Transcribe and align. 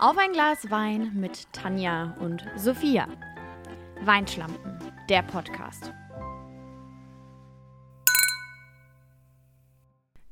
Auf 0.00 0.16
ein 0.16 0.32
Glas 0.32 0.70
Wein 0.70 1.12
mit 1.14 1.52
Tanja 1.52 2.16
und 2.20 2.42
Sophia. 2.56 3.06
Weinschlampen, 4.00 4.78
der 5.10 5.20
Podcast. 5.20 5.92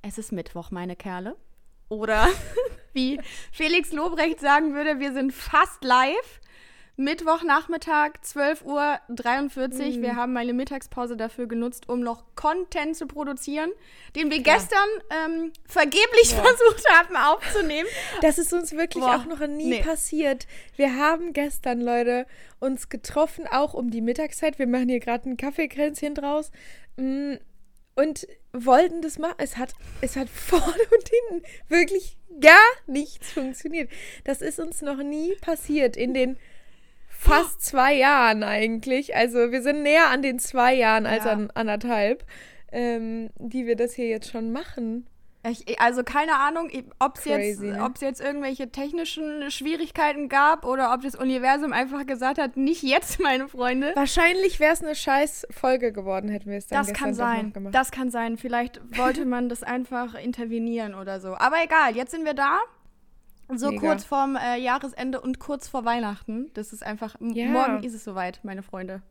Es 0.01 0.17
ist 0.17 0.33
Mittwoch, 0.33 0.71
meine 0.71 0.97
Kerle. 0.97 1.37
Oder 1.91 2.29
wie 2.95 3.21
Felix 3.53 3.93
Lobrecht 3.93 4.41
sagen 4.41 4.73
würde, 4.73 5.01
wir 5.01 5.13
sind 5.13 5.35
fast 5.35 5.85
live. 5.85 6.41
Mittwochnachmittag, 7.01 8.15
12.43 8.25 8.65
Uhr. 8.65 9.69
Mhm. 9.69 10.03
Wir 10.03 10.17
haben 10.17 10.33
meine 10.33 10.53
Mittagspause 10.53 11.17
dafür 11.17 11.47
genutzt, 11.47 11.89
um 11.89 12.01
noch 12.01 12.25
Content 12.35 12.97
zu 12.97 13.07
produzieren, 13.07 13.71
den 14.17 14.33
wir 14.33 14.43
Klar. 14.43 14.57
gestern 14.57 14.89
ähm, 15.11 15.53
vergeblich 15.69 16.35
Boah. 16.35 16.45
versucht 16.45 16.85
haben 16.91 17.17
aufzunehmen. 17.17 17.89
Das 18.21 18.39
ist 18.39 18.53
uns 18.53 18.73
wirklich 18.73 19.05
Boah. 19.05 19.15
auch 19.15 19.27
noch 19.27 19.47
nie 19.47 19.71
nee. 19.71 19.83
passiert. 19.83 20.49
Wir 20.75 20.97
haben 20.97 21.33
gestern, 21.33 21.81
Leute, 21.81 22.27
uns 22.59 22.89
getroffen, 22.89 23.47
auch 23.47 23.75
um 23.75 23.93
die 23.93 24.01
Mittagszeit. 24.01 24.59
Wir 24.59 24.67
machen 24.67 24.89
hier 24.89 24.99
gerade 24.99 25.31
ein 25.31 25.37
Kaffeekränzchen 25.37 26.17
draus. 26.17 26.51
Mm, 26.97 27.35
und 27.95 28.27
wollten 28.53 29.03
das 29.03 29.21
machen. 29.21 29.37
Es 29.39 29.57
hat, 29.57 29.73
es 30.01 30.17
hat 30.17 30.29
vorne 30.35 30.65
und 30.65 31.09
hinten 31.09 31.47
wirklich 31.69 32.17
gar 32.41 32.59
nichts 32.89 33.31
funktioniert. 33.31 33.89
Das 34.25 34.43
ist 34.43 34.59
uns 34.59 34.83
noch 34.83 35.01
nie 35.01 35.37
passiert 35.37 35.97
in 35.97 36.13
den 36.13 36.39
fast 37.19 37.61
zwei 37.63 37.95
Jahren 37.95 38.45
eigentlich. 38.45 39.17
Also 39.17 39.51
wir 39.51 39.61
sind 39.61 39.83
näher 39.83 40.09
an 40.09 40.23
den 40.23 40.39
zwei 40.39 40.75
Jahren 40.75 41.05
als 41.05 41.25
ja. 41.25 41.33
an 41.33 41.51
anderthalb, 41.53 42.25
ähm, 42.71 43.31
die 43.37 43.67
wir 43.67 43.75
das 43.75 43.93
hier 43.93 44.07
jetzt 44.07 44.31
schon 44.31 44.53
machen. 44.53 45.07
Ich, 45.47 45.81
also 45.81 46.03
keine 46.05 46.35
Ahnung, 46.35 46.71
ob 46.99 47.17
es 47.17 47.25
jetzt, 47.25 47.61
ne? 47.61 47.93
jetzt 48.01 48.21
irgendwelche 48.21 48.71
technischen 48.71 49.51
Schwierigkeiten 49.51 50.29
gab 50.29 50.65
oder 50.65 50.93
ob 50.93 51.03
das 51.03 51.15
Universum 51.15 51.73
einfach 51.73 52.07
gesagt 52.07 52.39
hat, 52.39 52.57
nicht 52.57 52.83
jetzt, 52.83 53.21
meine 53.23 53.49
Freunde. 53.49 53.93
Wahrscheinlich 53.95 54.61
wäre 54.61 54.73
es 54.73 54.83
eine 54.83 54.95
scheiß 54.95 55.47
Folge 55.51 55.93
geworden, 55.93 56.29
hätten 56.29 56.51
wir 56.51 56.59
es 56.59 56.67
dann 56.69 56.85
Das 56.85 56.93
kann 56.93 57.15
sein. 57.15 57.53
Das 57.73 57.91
kann 57.91 58.11
sein. 58.11 58.37
Vielleicht 58.37 58.81
wollte 58.97 59.25
man 59.25 59.49
das 59.49 59.63
einfach 59.63 60.15
intervenieren 60.15 60.95
oder 60.95 61.21
so. 61.21 61.35
Aber 61.37 61.57
egal, 61.65 61.97
jetzt 61.97 62.13
sind 62.13 62.25
wir 62.25 62.35
da. 62.35 62.59
So 63.55 63.71
Mega. 63.71 63.81
kurz 63.81 64.05
vorm 64.05 64.37
äh, 64.37 64.59
Jahresende 64.59 65.21
und 65.21 65.39
kurz 65.39 65.69
vor 65.69 65.85
Weihnachten. 65.85 66.51
Das 66.55 66.73
ist 66.73 66.83
einfach. 66.83 67.17
Ja. 67.21 67.49
Morgen 67.49 67.83
ist 67.83 67.95
es 67.95 68.05
soweit, 68.05 68.41
meine 68.43 68.63
Freunde. 68.63 69.03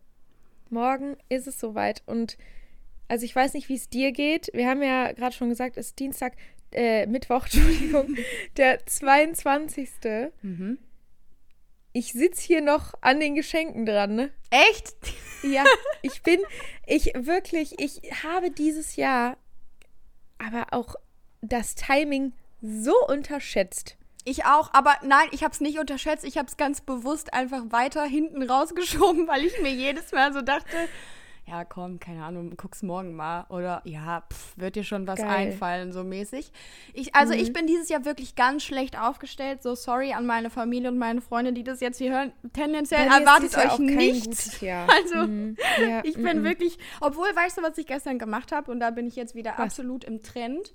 Morgen 0.69 1.17
ist 1.29 1.47
es 1.47 1.59
soweit. 1.59 2.03
Und 2.05 2.37
also 3.07 3.25
ich 3.25 3.35
weiß 3.35 3.53
nicht, 3.53 3.69
wie 3.69 3.75
es 3.75 3.89
dir 3.89 4.11
geht. 4.11 4.49
Wir 4.53 4.67
haben 4.67 4.83
ja 4.83 5.11
gerade 5.13 5.35
schon 5.35 5.49
gesagt, 5.49 5.77
es 5.77 5.87
ist 5.87 5.99
Dienstag, 5.99 6.33
äh, 6.71 7.07
Mittwoch, 7.07 7.43
Entschuldigung, 7.53 8.15
der 8.57 8.85
22. 8.85 9.89
Mhm. 10.41 10.77
Ich 11.93 12.13
sitze 12.13 12.41
hier 12.43 12.61
noch 12.61 12.93
an 13.01 13.19
den 13.19 13.33
Geschenken 13.33 13.85
dran, 13.85 14.15
ne? 14.15 14.29
Echt? 14.51 14.95
Ja, 15.41 15.63
ich 16.01 16.21
bin, 16.21 16.39
ich 16.85 17.13
wirklich, 17.15 17.79
ich 17.79 18.01
habe 18.23 18.51
dieses 18.51 18.95
Jahr 18.97 19.37
aber 20.37 20.67
auch 20.71 20.95
das 21.41 21.75
Timing 21.75 22.33
so 22.61 22.93
unterschätzt. 23.07 23.97
Ich 24.27 24.43
auch, 24.43 24.73
aber 24.73 24.93
nein, 25.03 25.29
ich 25.31 25.45
habe 25.45 25.53
es 25.53 25.61
nicht 25.61 25.79
unterschätzt. 25.79 26.25
Ich 26.25 26.37
habe 26.37 26.49
es 26.49 26.57
ganz 26.57 26.81
bewusst 26.81 27.33
einfach 27.33 27.61
weiter 27.69 28.03
hinten 28.03 28.43
rausgeschoben, 28.43 29.25
weil 29.25 29.45
ich 29.45 29.61
mir 29.61 29.71
jedes 29.71 30.11
Mal 30.11 30.33
so 30.33 30.41
dachte, 30.41 30.75
ja, 31.45 31.63
komm, 31.63 31.97
keine 32.01 32.25
Ahnung, 32.25 32.51
guck's 32.57 32.83
morgen 32.83 33.15
mal. 33.15 33.45
Oder 33.47 33.81
ja, 33.85 34.23
pff, 34.29 34.57
wird 34.57 34.75
dir 34.75 34.83
schon 34.83 35.07
was 35.07 35.19
Geil. 35.19 35.29
einfallen, 35.29 35.93
so 35.93 36.03
mäßig. 36.03 36.51
Ich, 36.93 37.15
also 37.15 37.33
mhm. 37.33 37.39
ich 37.39 37.53
bin 37.53 37.67
dieses 37.67 37.87
Jahr 37.87 38.03
wirklich 38.03 38.35
ganz 38.35 38.63
schlecht 38.63 38.99
aufgestellt. 38.99 39.63
So 39.63 39.73
sorry 39.73 40.11
an 40.11 40.25
meine 40.25 40.49
Familie 40.49 40.89
und 40.89 40.97
meine 40.97 41.21
Freunde, 41.21 41.53
die 41.53 41.63
das 41.63 41.79
jetzt 41.79 41.99
hier 41.99 42.11
hören. 42.11 42.33
Tendenziell 42.51 43.07
erwartet 43.07 43.57
euch 43.57 43.79
nichts. 43.79 44.59
Also 44.67 45.25
mhm. 45.25 45.55
ja, 45.79 46.01
ich 46.03 46.15
bin 46.15 46.39
mhm. 46.39 46.43
wirklich, 46.43 46.77
obwohl, 46.99 47.33
weißt 47.33 47.59
du, 47.59 47.61
was 47.61 47.77
ich 47.77 47.87
gestern 47.87 48.19
gemacht 48.19 48.51
habe? 48.51 48.69
Und 48.69 48.81
da 48.81 48.89
bin 48.91 49.07
ich 49.07 49.15
jetzt 49.15 49.35
wieder 49.35 49.51
was? 49.51 49.59
absolut 49.59 50.03
im 50.03 50.21
Trend. 50.21 50.73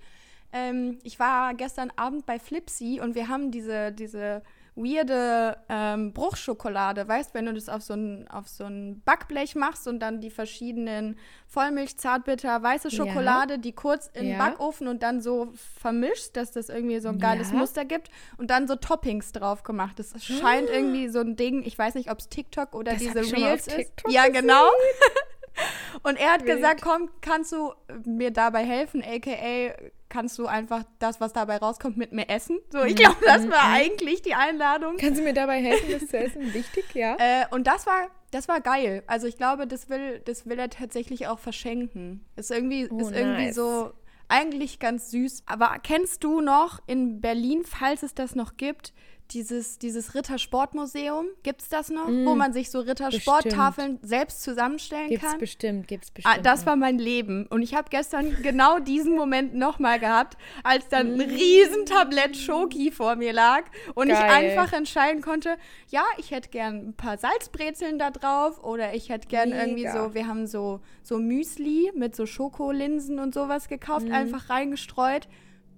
Ähm, 0.53 0.99
ich 1.03 1.19
war 1.19 1.55
gestern 1.55 1.91
Abend 1.97 2.27
bei 2.27 2.39
Flipsy 2.39 3.01
und 3.03 3.15
wir 3.15 3.29
haben 3.29 3.51
diese, 3.51 3.93
diese 3.93 4.43
weirde 4.75 5.59
ähm, 5.69 6.13
Bruchschokolade, 6.13 7.07
weißt, 7.07 7.35
wenn 7.35 7.47
du 7.47 7.53
das 7.53 7.69
auf 7.69 7.83
so 7.83 7.95
ein, 7.95 8.27
auf 8.29 8.49
so 8.49 8.65
ein 8.65 9.03
Backblech 9.05 9.55
machst 9.55 9.87
und 9.87 10.01
dann 10.01 10.21
die 10.21 10.31
verschiedenen 10.31 11.19
Vollmilch, 11.47 11.99
Zartbitter, 11.99 12.63
weiße 12.63 12.91
Schokolade, 12.91 13.55
ja. 13.55 13.59
die 13.59 13.73
kurz 13.73 14.07
in 14.15 14.25
den 14.25 14.33
ja. 14.33 14.39
Backofen 14.39 14.89
und 14.89 15.03
dann 15.03 15.21
so 15.21 15.53
vermischst, 15.81 16.37
dass 16.37 16.53
das 16.53 16.71
irgendwie 16.71 17.01
so 17.01 17.11
ein 17.11 17.19
geiles 17.19 17.51
ja. 17.51 17.59
Muster 17.59 17.85
gibt 17.85 18.09
und 18.39 18.51
dann 18.51 18.67
so 18.67 18.77
Toppings 18.77 19.33
drauf 19.33 19.63
gemacht. 19.63 19.99
Das 19.99 20.15
scheint 20.25 20.71
ah. 20.71 20.75
irgendwie 20.75 21.09
so 21.09 21.21
ein 21.21 21.37
Ding, 21.37 21.63
ich 21.65 21.79
weiß 21.79 21.95
nicht, 21.95 22.11
ob 22.11 22.21
es 22.21 22.31
TikTok 22.31 22.75
oder 22.75 22.93
das 22.93 23.03
diese 23.03 23.21
Reels 23.21 23.67
ist. 23.67 23.93
Ja, 24.09 24.29
genau. 24.29 24.65
Und 26.03 26.17
er 26.17 26.33
hat 26.33 26.45
Wild. 26.45 26.57
gesagt, 26.57 26.83
komm, 26.83 27.11
kannst 27.21 27.53
du 27.53 27.73
mir 28.05 28.31
dabei 28.31 28.65
helfen, 28.65 29.03
aka 29.03 29.75
kannst 30.13 30.39
du 30.39 30.47
einfach 30.47 30.85
das, 30.99 31.21
was 31.23 31.33
dabei 31.33 31.57
rauskommt, 31.57 31.97
mit 31.97 32.13
mir 32.13 32.29
essen? 32.29 32.59
So, 32.71 32.83
ich 32.83 32.93
mhm. 32.93 32.99
glaube, 32.99 33.17
das 33.25 33.49
war 33.49 33.69
mhm. 33.69 33.75
eigentlich 33.75 34.21
die 34.21 34.35
Einladung. 34.35 34.99
Kannst 34.99 35.19
du 35.19 35.25
mir 35.25 35.33
dabei 35.33 35.63
helfen, 35.63 35.91
das 35.91 36.09
zu 36.09 36.19
essen? 36.19 36.53
Wichtig, 36.55 36.85
ja. 36.95 37.17
Äh, 37.19 37.47
und 37.51 37.67
das 37.67 37.87
war, 37.87 38.09
das 38.31 38.47
war 38.47 38.61
geil. 38.61 39.03
Also 39.07 39.27
ich 39.27 39.39
glaube, 39.39 39.67
das 39.67 39.89
will, 39.89 40.21
das 40.27 40.47
will 40.47 40.59
er 40.59 40.69
tatsächlich 40.69 41.29
auch 41.29 41.39
verschenken. 41.39 42.27
Ist 42.37 42.51
irgendwie, 42.51 42.89
oh, 42.91 42.99
ist 42.99 43.13
irgendwie 43.13 43.47
nice. 43.47 43.55
so 43.55 43.95
eigentlich 44.29 44.79
ganz 44.79 45.11
süß. 45.11 45.45
Aber 45.47 45.75
kennst 45.83 46.23
du 46.25 46.43
noch 46.43 46.81
in 46.87 47.23
Berlin, 47.23 47.63
falls 47.65 48.03
es 48.03 48.15
das 48.15 48.35
noch 48.35 48.59
gibt, 48.59 48.93
dieses, 49.35 49.79
dieses 49.79 50.15
Rittersportmuseum, 50.15 51.27
gibt 51.43 51.63
es 51.63 51.69
das 51.69 51.91
noch? 51.91 52.09
Mm, 52.09 52.27
wo 52.27 52.35
man 52.35 52.53
sich 52.53 52.71
so 52.71 52.81
Rittersporttafeln 52.81 53.99
selbst 54.03 54.43
zusammenstellen 54.43 55.09
gibt's 55.09 55.27
kann? 55.27 55.39
Bestimmt, 55.39 55.89
gibt's 55.89 56.09
ah, 56.09 56.15
bestimmt. 56.15 56.39
Ah, 56.39 56.43
das 56.43 56.67
war 56.67 56.77
mein 56.77 56.99
Leben. 56.99 57.47
Und 57.47 57.63
ich 57.63 57.75
habe 57.75 57.89
gestern 57.91 58.37
genau 58.43 58.79
diesen 58.79 59.15
Moment 59.15 59.55
nochmal 59.55 59.99
gehabt, 59.99 60.37
als 60.63 60.89
dann 60.89 61.13
ein 61.13 61.29
mm. 61.29 61.31
Riesentablett 61.31 62.37
Schoki 62.37 62.91
vor 62.91 63.17
mir 63.17 63.33
lag 63.33 63.65
und 63.95 64.09
Geil. 64.09 64.17
ich 64.17 64.33
einfach 64.33 64.73
entscheiden 64.73 65.23
konnte, 65.23 65.57
ja, 65.89 66.05
ich 66.19 66.31
hätte 66.31 66.51
gern 66.51 66.89
ein 66.89 66.95
paar 66.95 67.19
Salzbrezeln 67.19 67.99
da 67.99 68.11
drauf 68.11 68.63
oder 68.63 68.95
ich 68.95 69.09
hätte 69.09 69.29
gern 69.29 69.51
Mega. 69.51 69.63
irgendwie 69.63 69.89
so, 69.89 70.15
wir 70.15 70.27
haben 70.27 70.47
so, 70.47 70.81
so 71.03 71.19
Müsli 71.19 71.91
mit 71.95 72.15
so 72.15 72.27
Schokolinsen 72.27 73.19
und 73.19 73.35
sowas 73.35 73.69
gekauft, 73.69 74.09
mm. 74.09 74.13
einfach 74.13 74.51
reingestreut. 74.51 75.29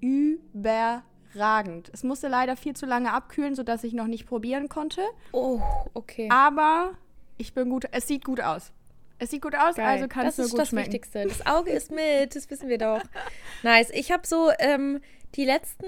Über 0.01 1.03
überragend. 1.35 1.91
Es 1.93 2.03
musste 2.03 2.29
leider 2.29 2.57
viel 2.57 2.75
zu 2.75 2.87
lange 2.87 3.13
abkühlen, 3.13 3.55
sodass 3.55 3.85
ich 3.85 3.93
noch 3.93 4.07
nicht 4.07 4.27
probieren 4.27 4.69
konnte. 4.69 5.03
Oh, 5.33 5.61
okay. 5.95 6.29
Aber 6.31 6.93
ich 7.37 7.55
bin 7.55 7.69
gut. 7.71 7.87
Es 7.93 8.07
sieht 8.07 8.25
gut 8.25 8.41
aus. 8.41 8.73
Es 9.19 9.31
sieht 9.31 9.43
gut 9.43 9.55
aus, 9.55 9.77
Geil. 9.77 9.87
also 9.87 10.09
kann 10.09 10.27
es 10.27 10.39
nur 10.39 10.49
gut. 10.49 10.59
Das 10.59 10.69
ist 10.69 10.73
das 10.73 10.85
Wichtigste. 10.85 11.25
Das 11.27 11.47
Auge 11.47 11.71
ist 11.71 11.91
mit, 11.91 12.35
das 12.35 12.51
wissen 12.51 12.69
wir 12.69 12.79
doch. 12.79 13.01
Nice. 13.63 13.91
Ich 13.91 14.11
habe 14.11 14.27
so 14.27 14.51
ähm, 14.59 15.01
die 15.35 15.45
letzten 15.45 15.87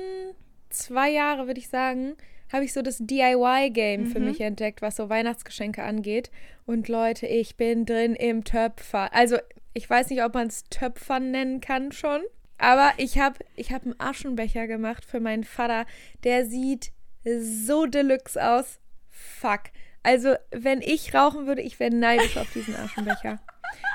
zwei 0.70 1.10
Jahre, 1.10 1.46
würde 1.46 1.60
ich 1.60 1.68
sagen, 1.68 2.16
habe 2.52 2.64
ich 2.64 2.72
so 2.72 2.82
das 2.82 2.98
DIY-Game 3.00 4.02
mhm. 4.02 4.06
für 4.06 4.20
mich 4.20 4.40
entdeckt, 4.40 4.80
was 4.80 4.96
so 4.96 5.08
Weihnachtsgeschenke 5.08 5.82
angeht. 5.82 6.30
Und 6.64 6.88
Leute, 6.88 7.26
ich 7.26 7.56
bin 7.56 7.84
drin 7.84 8.14
im 8.14 8.44
Töpfer. 8.44 9.12
Also, 9.12 9.38
ich 9.74 9.90
weiß 9.90 10.10
nicht, 10.10 10.22
ob 10.22 10.34
man 10.34 10.46
es 10.46 10.64
Töpfern 10.70 11.32
nennen 11.32 11.60
kann 11.60 11.90
schon. 11.90 12.22
Aber 12.58 12.92
ich 12.96 13.18
habe 13.18 13.38
ich 13.54 13.72
hab 13.72 13.84
einen 13.84 13.98
Aschenbecher 13.98 14.66
gemacht 14.66 15.04
für 15.04 15.20
meinen 15.20 15.44
Vater. 15.44 15.86
Der 16.24 16.46
sieht 16.46 16.92
so 17.24 17.86
deluxe 17.86 18.42
aus. 18.42 18.78
Fuck. 19.10 19.64
Also, 20.02 20.34
wenn 20.50 20.82
ich 20.82 21.14
rauchen 21.14 21.46
würde, 21.46 21.62
ich 21.62 21.80
wäre 21.80 21.94
neidisch 21.94 22.36
auf 22.36 22.52
diesen 22.52 22.76
Aschenbecher. 22.76 23.40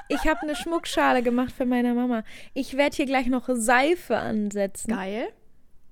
Ich 0.09 0.25
habe 0.25 0.41
eine 0.41 0.55
Schmuckschale 0.57 1.23
gemacht 1.23 1.53
für 1.53 1.65
meine 1.65 1.93
Mama. 1.93 2.23
Ich 2.53 2.75
werde 2.75 2.97
hier 2.97 3.05
gleich 3.05 3.27
noch 3.27 3.47
Seife 3.49 4.17
ansetzen. 4.17 4.91
Geil. 4.91 5.29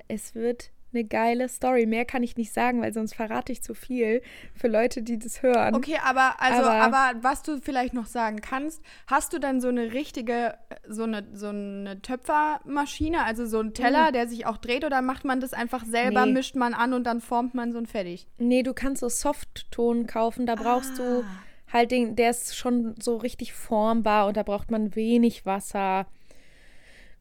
Es 0.10 0.36
wird 0.36 0.72
eine 0.94 1.04
geile 1.04 1.50
Story. 1.50 1.86
Mehr 1.86 2.06
kann 2.06 2.24
ich 2.24 2.38
nicht 2.38 2.54
sagen, 2.54 2.82
weil 2.82 2.94
sonst 2.94 3.16
verrate 3.16 3.52
ich 3.52 3.62
zu 3.62 3.74
viel 3.74 4.22
für 4.54 4.68
Leute, 4.68 5.02
die 5.02 5.20
das 5.20 5.42
hören. 5.42 5.76
Okay, 5.76 5.98
aber 6.04 6.36
also, 6.40 6.70
aber, 6.70 6.98
aber, 6.98 7.24
was 7.24 7.44
du 7.44 7.60
vielleicht 7.60 7.94
noch 7.94 8.06
sagen 8.06 8.42
kannst, 8.42 8.82
hast 9.08 9.34
du 9.34 9.40
dann 9.40 9.62
so 9.62 9.68
eine 9.68 9.94
richtige, 9.94 10.56
so 10.88 11.04
eine, 11.04 11.28
so 11.34 11.48
eine 11.48 12.02
Töpfermaschine, 12.02 13.24
also 13.24 13.46
so 13.46 13.60
einen 13.60 13.74
Teller, 13.74 14.10
mhm. 14.10 14.14
der 14.14 14.28
sich 14.28 14.46
auch 14.46 14.58
dreht, 14.58 14.86
oder 14.86 15.02
macht 15.02 15.26
man 15.26 15.40
das 15.40 15.54
einfach 15.54 15.86
selber, 15.86 16.26
nee. 16.26 16.34
mischt 16.34 16.56
man 16.56 16.74
an 16.74 16.94
und 16.94 17.04
dann 17.04 17.22
formt 17.22 17.56
man 17.56 17.72
so 17.72 17.78
ein 17.78 17.86
fertig? 17.86 18.28
Nee, 18.38 18.64
du 18.64 18.74
kannst 18.74 19.02
so 19.02 19.10
Softton 19.10 20.08
kaufen, 20.08 20.46
da 20.46 20.56
brauchst 20.56 21.00
ah. 21.00 21.04
du 21.04 21.26
halt 21.72 21.92
den, 21.92 22.16
der 22.16 22.32
ist 22.32 22.56
schon 22.56 22.96
so 23.00 23.18
richtig 23.18 23.54
formbar 23.54 24.28
und 24.28 24.38
da 24.38 24.44
braucht 24.44 24.72
man 24.72 24.96
wenig 24.96 25.46
Wasser 25.46 26.08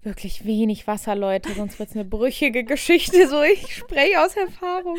wirklich 0.08 0.44
wenig 0.44 0.86
Wasser, 0.86 1.14
Leute, 1.14 1.52
sonst 1.52 1.78
wird 1.78 1.90
es 1.90 1.94
eine 1.94 2.04
brüchige 2.04 2.64
Geschichte. 2.64 3.28
So, 3.28 3.42
ich 3.42 3.76
spreche 3.76 4.20
aus 4.20 4.36
Erfahrung. 4.36 4.96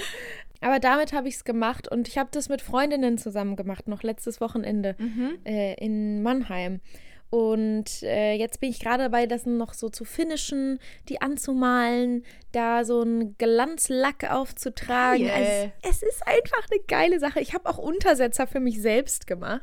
Aber 0.62 0.80
damit 0.80 1.14
habe 1.14 1.28
ich 1.28 1.36
es 1.36 1.44
gemacht 1.44 1.90
und 1.90 2.08
ich 2.08 2.18
habe 2.18 2.30
das 2.32 2.50
mit 2.50 2.62
Freundinnen 2.62 3.18
zusammen 3.18 3.56
gemacht, 3.56 3.88
noch 3.88 4.04
letztes 4.04 4.42
Wochenende 4.42 4.96
mhm. 4.98 5.40
äh, 5.46 5.74
in 5.76 6.22
Mannheim. 6.22 6.82
Und 7.30 8.02
äh, 8.02 8.34
jetzt 8.34 8.60
bin 8.60 8.72
ich 8.72 8.80
gerade 8.80 9.04
dabei, 9.04 9.28
das 9.28 9.46
noch 9.46 9.76
so 9.76 9.90
zu 9.90 10.04
finishen, 10.04 10.80
die 11.10 11.22
anzumalen, 11.22 12.24
da 12.52 12.84
so 12.84 13.02
einen 13.02 13.38
Glanzlack 13.38 14.32
aufzutragen. 14.32 15.28
Es, 15.28 15.70
es, 15.84 16.02
ist 16.02 16.26
einfach 16.26 16.66
eine 16.72 16.82
geile 16.88 17.20
Sache. 17.20 17.40
Ich 17.40 17.54
habe 17.54 17.70
auch 17.70 17.78
Untersetzer 17.78 18.48
für 18.48 18.60
mich 18.60 18.82
selbst 18.82 19.28
gemacht. 19.28 19.62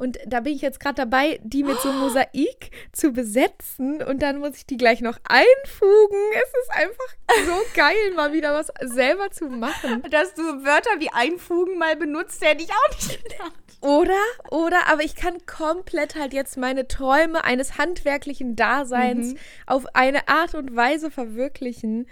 Und 0.00 0.18
da 0.24 0.40
bin 0.40 0.54
ich 0.54 0.62
jetzt 0.62 0.80
gerade 0.80 0.94
dabei, 0.94 1.38
die 1.42 1.62
mit 1.62 1.78
so 1.80 1.92
Mosaik 1.92 2.70
zu 2.90 3.12
besetzen. 3.12 4.02
Und 4.02 4.22
dann 4.22 4.38
muss 4.38 4.56
ich 4.56 4.64
die 4.64 4.78
gleich 4.78 5.02
noch 5.02 5.18
einfugen. 5.24 6.16
Es 6.32 6.48
ist 6.62 6.70
einfach 6.70 7.44
so 7.46 7.60
geil, 7.74 8.14
mal 8.16 8.32
wieder 8.32 8.54
was 8.54 8.72
selber 8.80 9.30
zu 9.30 9.50
machen. 9.50 10.02
Dass 10.10 10.32
du 10.32 10.42
Wörter 10.64 10.98
wie 11.00 11.10
einfugen 11.10 11.76
mal 11.76 11.96
benutzt, 11.96 12.42
hätte 12.42 12.64
ich 12.64 12.70
auch 12.70 12.96
nicht 12.96 13.22
gedacht. 13.22 13.52
Oder, 13.82 14.22
oder, 14.50 14.88
aber 14.90 15.02
ich 15.02 15.16
kann 15.16 15.44
komplett 15.44 16.14
halt 16.14 16.32
jetzt 16.32 16.56
meine 16.56 16.88
Träume 16.88 17.44
eines 17.44 17.76
handwerklichen 17.76 18.56
Daseins 18.56 19.34
mhm. 19.34 19.38
auf 19.66 19.84
eine 19.94 20.28
Art 20.28 20.54
und 20.54 20.74
Weise 20.74 21.10
verwirklichen. 21.10 22.06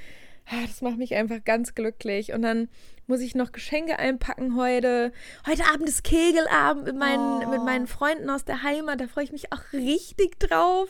Ah, 0.44 0.67
das 0.67 0.82
macht 0.82 0.99
mich 0.99 1.14
einfach 1.14 1.43
ganz 1.43 1.75
glücklich. 1.75 2.34
Und 2.34 2.43
dann 2.43 2.69
muss 3.08 3.20
ich 3.20 3.34
noch 3.34 3.52
Geschenke 3.52 3.99
einpacken 3.99 4.56
heute. 4.56 5.12
Heute 5.46 5.64
Abend 5.72 5.88
ist 5.88 6.05
Kegelabend 6.05 6.84
mit 6.84 6.96
meinen, 6.96 7.43
oh. 7.43 7.49
mit 7.49 7.62
meinen 7.62 7.87
Freunden 7.87 8.28
aus 8.31 8.44
der 8.44 8.62
Heimat. 8.62 9.00
Da 9.00 9.08
freue 9.08 9.25
ich 9.25 9.32
mich 9.32 9.52
auch 9.52 9.72
richtig 9.72 10.38
drauf. 10.38 10.88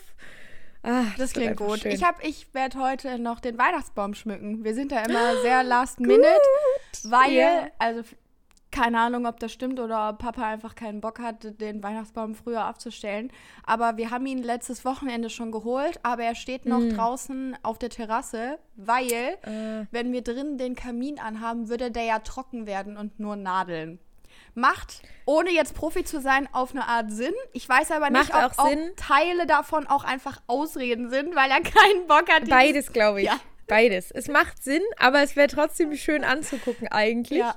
Ach, 0.82 1.10
das, 1.10 1.16
das 1.16 1.32
klingt 1.32 1.56
gut. 1.56 1.80
Schön. 1.80 1.92
Ich, 1.92 2.02
ich 2.22 2.54
werde 2.54 2.78
heute 2.78 3.18
noch 3.18 3.40
den 3.40 3.56
Weihnachtsbaum 3.56 4.14
schmücken. 4.14 4.64
Wir 4.64 4.74
sind 4.74 4.92
da 4.92 5.04
immer 5.04 5.40
sehr 5.42 5.62
last 5.62 6.00
minute, 6.00 6.26
weil, 7.04 7.32
yeah. 7.32 7.70
also 7.78 8.02
keine 8.70 9.00
Ahnung, 9.00 9.26
ob 9.26 9.40
das 9.40 9.52
stimmt 9.52 9.80
oder 9.80 10.10
ob 10.10 10.18
Papa 10.18 10.42
einfach 10.42 10.74
keinen 10.74 11.00
Bock 11.00 11.20
hat, 11.20 11.60
den 11.60 11.82
Weihnachtsbaum 11.82 12.34
früher 12.34 12.64
abzustellen. 12.64 13.32
Aber 13.64 13.96
wir 13.96 14.10
haben 14.10 14.26
ihn 14.26 14.42
letztes 14.42 14.84
Wochenende 14.84 15.30
schon 15.30 15.52
geholt, 15.52 15.98
aber 16.02 16.24
er 16.24 16.34
steht 16.34 16.66
noch 16.66 16.80
mm. 16.80 16.90
draußen 16.90 17.56
auf 17.62 17.78
der 17.78 17.90
Terrasse, 17.90 18.58
weil, 18.76 19.10
äh. 19.10 19.86
wenn 19.90 20.12
wir 20.12 20.22
drinnen 20.22 20.58
den 20.58 20.74
Kamin 20.74 21.18
anhaben, 21.18 21.68
würde 21.68 21.90
der 21.90 22.04
ja 22.04 22.18
trocken 22.18 22.66
werden 22.66 22.96
und 22.96 23.18
nur 23.18 23.36
nadeln. 23.36 23.98
Macht, 24.54 25.02
ohne 25.24 25.50
jetzt 25.50 25.74
Profi 25.74 26.04
zu 26.04 26.20
sein, 26.20 26.48
auf 26.52 26.72
eine 26.72 26.86
Art 26.86 27.10
Sinn. 27.12 27.34
Ich 27.52 27.68
weiß 27.68 27.90
aber 27.92 28.10
nicht, 28.10 28.34
ob 28.34 28.58
auch, 28.58 28.58
auch 28.58 28.74
Teile 28.96 29.46
davon 29.46 29.86
auch 29.86 30.04
einfach 30.04 30.40
Ausreden 30.46 31.10
sind, 31.10 31.34
weil 31.36 31.50
er 31.50 31.60
keinen 31.62 32.06
Bock 32.06 32.28
hat. 32.30 32.48
Beides, 32.48 32.92
glaube 32.92 33.20
ich. 33.20 33.26
Ja. 33.26 33.38
Beides. 33.68 34.10
Es 34.10 34.28
macht 34.28 34.62
Sinn, 34.64 34.82
aber 34.98 35.22
es 35.22 35.36
wäre 35.36 35.48
trotzdem 35.48 35.94
schön 35.94 36.24
anzugucken 36.24 36.88
eigentlich. 36.88 37.40
Ja. 37.40 37.54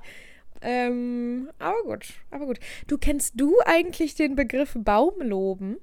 Ähm, 0.62 1.50
aber 1.60 1.84
gut, 1.84 2.14
aber 2.30 2.46
gut. 2.46 2.60
Du 2.88 2.98
kennst 2.98 3.40
du 3.40 3.56
eigentlich 3.66 4.16
den 4.16 4.36
Begriff 4.36 4.76
Baumloben? 4.78 5.78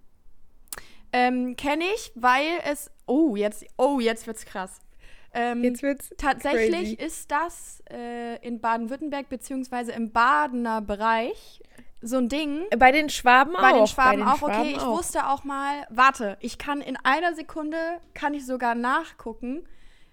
Ähm, 1.13 1.57
kenne 1.57 1.85
ich, 1.95 2.13
weil 2.15 2.61
es. 2.65 2.91
Oh, 3.07 3.37
jetzt, 3.37 3.65
oh, 3.77 3.99
jetzt 4.01 4.27
wird's 4.27 4.45
krass. 4.45 4.81
Ähm, 5.33 5.63
jetzt 5.65 5.83
wird's 5.83 6.11
tatsächlich 6.17 6.97
crazy. 6.97 7.07
ist 7.07 7.31
das 7.31 7.83
äh, 7.91 8.37
in 8.47 8.61
Baden-Württemberg 8.61 9.29
beziehungsweise 9.29 9.93
im 9.93 10.11
Badener 10.13 10.81
Bereich 10.81 11.63
so 12.01 12.17
ein 12.19 12.29
Ding. 12.29 12.65
Bei 12.79 12.93
den 12.93 13.11
Schwaben 13.11 13.55
Bei 13.55 13.73
auch. 13.73 13.77
Den 13.79 13.87
Schwaben 13.87 14.11
Bei 14.11 14.17
den 14.17 14.29
auch, 14.29 14.39
Schwaben 14.39 14.61
okay. 14.61 14.73
Ich 14.77 14.83
auch. 14.83 14.97
wusste 14.97 15.27
auch 15.27 15.45
mal, 15.45 15.87
warte, 15.91 16.37
ich 16.41 16.59
kann 16.59 16.81
in 16.81 16.97
einer 16.97 17.35
Sekunde, 17.35 17.77
kann 18.15 18.35
ich 18.35 18.47
sogar 18.47 18.75
nachgucken, 18.75 19.65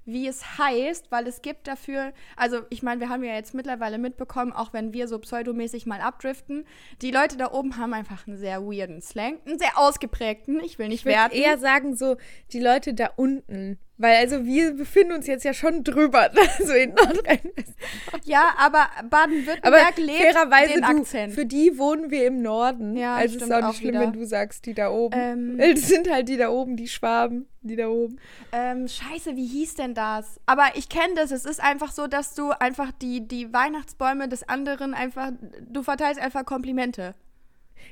wie 0.06 0.28
es 0.28 0.57
heißt, 0.57 1.12
weil 1.12 1.28
es 1.28 1.42
gibt 1.42 1.68
dafür, 1.68 2.13
also 2.36 2.62
ich 2.69 2.84
meine, 2.84 3.02
wir 3.02 3.10
haben 3.10 3.24
ja 3.24 3.34
jetzt 3.34 3.54
mittlerweile 3.54 3.98
mitbekommen, 3.98 4.54
auch 4.54 4.72
wenn 4.72 4.94
wir 4.94 5.07
so 5.07 5.19
pseudomäßig 5.19 5.86
mal 5.86 6.00
abdriften, 6.00 6.66
die 7.02 7.12
Leute 7.12 7.38
da 7.38 7.52
oben 7.52 7.78
haben 7.78 7.94
einfach 7.94 8.28
einen 8.28 8.38
sehr 8.38 8.62
weirden 8.63 9.02
Slang, 9.02 9.40
einen 9.46 9.60
sehr 9.60 9.78
ausgeprägten, 9.78 10.60
ich 10.63 10.78
will 10.78 10.90
nicht 10.90 11.02
ich 11.02 11.06
werten. 11.06 11.36
eher 11.36 11.57
sagen 11.57 11.96
so, 11.96 12.18
die 12.52 12.60
Leute 12.60 12.94
da 12.94 13.10
unten, 13.16 13.80
weil 13.97 14.18
also 14.18 14.44
wir 14.44 14.74
befinden 14.74 15.13
uns 15.13 15.27
jetzt 15.27 15.45
ja 15.45 15.53
schon 15.53 15.83
drüber, 15.83 16.30
so 16.63 16.74
in 16.74 16.89
Nordrhein-Westfalen. 16.89 18.24
Ja, 18.25 18.53
aber 18.57 18.88
Baden-Württemberg 19.09 19.97
lebt 19.97 20.19
fairerweise 20.19 20.74
den 20.74 20.83
Akzent. 20.83 21.31
Du, 21.31 21.36
für 21.36 21.45
die 21.45 21.77
wohnen 21.77 22.12
wir 22.12 22.27
im 22.27 22.42
Norden. 22.42 22.97
Ja, 22.97 23.15
also 23.15 23.38
es 23.38 23.44
ist 23.44 23.51
auch 23.51 23.57
nicht 23.57 23.65
auch 23.65 23.74
schlimm, 23.74 23.89
wieder. 23.94 24.01
wenn 24.01 24.13
du 24.13 24.25
sagst, 24.25 24.65
die 24.65 24.74
da 24.74 24.89
oben. 24.89 25.18
Ähm, 25.18 25.57
das 25.75 25.88
sind 25.88 26.12
halt 26.12 26.27
die 26.27 26.38
da 26.38 26.50
oben, 26.50 26.75
die 26.75 26.89
Schwaben, 26.89 27.47
die 27.62 27.77
da 27.77 27.88
oben. 27.88 28.19
Ähm, 28.51 28.88
scheiße, 28.88 29.36
wie 29.36 29.47
hieß 29.47 29.75
denn 29.75 29.94
das? 29.94 30.41
Aber 30.45 30.71
ich 30.75 30.89
kenne 30.89 31.15
das. 31.15 31.31
Es 31.31 31.45
ist 31.45 31.62
einfach 31.63 31.91
so, 31.91 32.07
dass 32.07 32.33
du 32.33 32.51
einfach 32.51 32.91
die, 32.91 33.25
die 33.25 33.53
Weihnachtsbäume 33.53 34.27
des 34.27 34.48
anderen 34.48 34.94
einfach, 34.94 35.31
du 35.62 35.83
verteilst 35.83 36.19
einfach 36.19 36.45
Komplimente. 36.45 37.15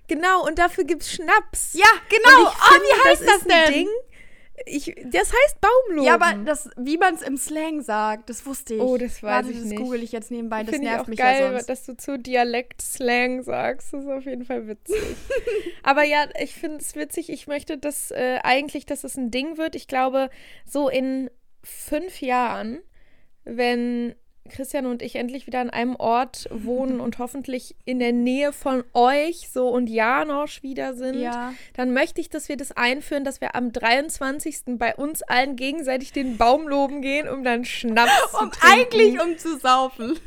Genau, 0.08 0.46
und 0.46 0.60
dafür 0.60 0.84
gibt's 0.84 1.12
Schnaps. 1.12 1.74
Ja, 1.74 1.88
genau. 2.10 2.50
Oh, 2.50 2.52
wie 2.52 3.10
heißt 3.10 3.22
das, 3.22 3.40
das 3.40 3.44
denn? 3.44 3.74
Ding, 3.74 3.88
ich, 4.66 4.96
das 5.06 5.34
heißt 5.34 5.62
Baumloben. 5.62 6.06
Ja, 6.06 6.14
aber 6.14 6.34
das, 6.46 6.70
wie 6.78 6.98
man 6.98 7.16
es 7.16 7.22
im 7.24 7.38
Slang 7.38 7.82
sagt, 7.82 8.30
das 8.30 8.46
wusste 8.46 8.76
ich. 8.76 8.82
Oh, 8.82 8.98
das 8.98 9.24
weiß 9.24 9.32
Warte, 9.32 9.50
ich 9.50 9.58
das 9.58 9.66
nicht. 9.66 9.82
google 9.82 10.04
ich 10.04 10.12
jetzt 10.12 10.30
nebenbei, 10.30 10.64
das 10.64 10.76
Find 10.76 10.84
nervt 10.84 11.08
mich 11.08 11.18
geil, 11.18 11.42
ja 11.42 11.52
sonst. 11.52 11.70
dass 11.70 11.86
du 11.86 11.98
zu 11.98 12.20
Dialekt-Slang 12.20 13.42
sagst. 13.44 13.94
Das 13.94 14.04
ist 14.04 14.10
auf 14.10 14.26
jeden 14.26 14.46
Fall 14.46 14.68
witzig. 14.68 15.02
aber 15.84 16.04
ja, 16.04 16.28
ich 16.40 16.54
finde 16.54 16.78
es 16.78 16.96
witzig. 16.96 17.30
Ich 17.30 17.48
möchte 17.48 17.78
dass 17.78 18.12
äh, 18.12 18.40
eigentlich, 18.44 18.86
dass 18.86 19.04
es 19.04 19.18
ein 19.18 19.32
Ding 19.32 19.58
wird. 19.58 19.76
Ich 19.76 19.88
glaube, 19.88 20.30
so 20.66 20.88
in 20.88 21.32
fünf 21.64 22.22
Jahren, 22.22 22.82
wenn 23.46 24.14
Christian 24.50 24.86
und 24.86 25.02
ich 25.02 25.16
endlich 25.16 25.48
wieder 25.48 25.62
an 25.62 25.70
einem 25.70 25.96
Ort 25.96 26.50
wohnen 26.52 27.00
und 27.00 27.18
hoffentlich 27.18 27.76
in 27.86 28.00
der 28.00 28.12
Nähe 28.12 28.52
von 28.52 28.84
euch 28.94 29.50
so 29.50 29.70
und 29.70 29.88
Janosch 29.90 30.64
wieder 30.64 30.96
sind, 30.96 31.22
ja. 31.22 31.54
dann 31.76 31.94
möchte 31.94 32.20
ich, 32.20 32.30
dass 32.30 32.50
wir 32.50 32.58
das 32.58 32.74
einführen, 32.74 33.24
dass 33.24 33.40
wir 33.40 33.56
am 33.56 33.72
23. 33.72 34.78
bei 34.78 34.96
uns 34.96 35.22
allen 35.22 35.56
gegenseitig 35.56 36.12
den 36.12 36.38
Baum 36.38 36.68
loben 36.68 37.02
gehen, 37.02 37.30
um 37.30 37.44
dann 37.44 37.64
Schnaps 37.64 38.12
um 38.42 38.52
zu 38.52 38.60
trinken. 38.60 38.96
Eigentlich 38.96 39.22
um 39.22 39.38
zu 39.38 39.58
saufen. 39.58 40.20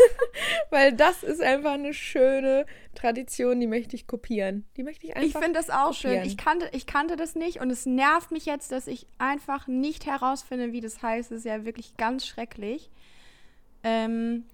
Weil 0.70 0.92
das 0.92 1.22
ist 1.22 1.40
einfach 1.40 1.72
eine 1.72 1.94
schöne 1.94 2.66
Tradition, 2.94 3.58
die 3.58 3.66
möchte 3.66 3.96
ich 3.96 4.06
kopieren. 4.06 4.66
Die 4.76 4.82
möchte 4.82 5.06
ich 5.06 5.16
einfach 5.16 5.28
Ich 5.28 5.44
finde 5.44 5.58
das 5.58 5.70
auch 5.70 5.92
kopieren. 5.92 6.20
schön. 6.20 6.26
Ich 6.26 6.36
kannte, 6.36 6.68
ich 6.72 6.86
kannte 6.86 7.16
das 7.16 7.34
nicht 7.34 7.60
und 7.60 7.70
es 7.70 7.86
nervt 7.86 8.32
mich 8.32 8.44
jetzt, 8.44 8.70
dass 8.70 8.86
ich 8.86 9.06
einfach 9.16 9.66
nicht 9.66 10.04
herausfinde, 10.04 10.72
wie 10.72 10.82
das 10.82 11.02
heißt. 11.02 11.32
Es 11.32 11.38
ist 11.38 11.44
ja 11.46 11.64
wirklich 11.64 11.96
ganz 11.96 12.26
schrecklich. 12.26 12.90
Ähm, 13.86 14.44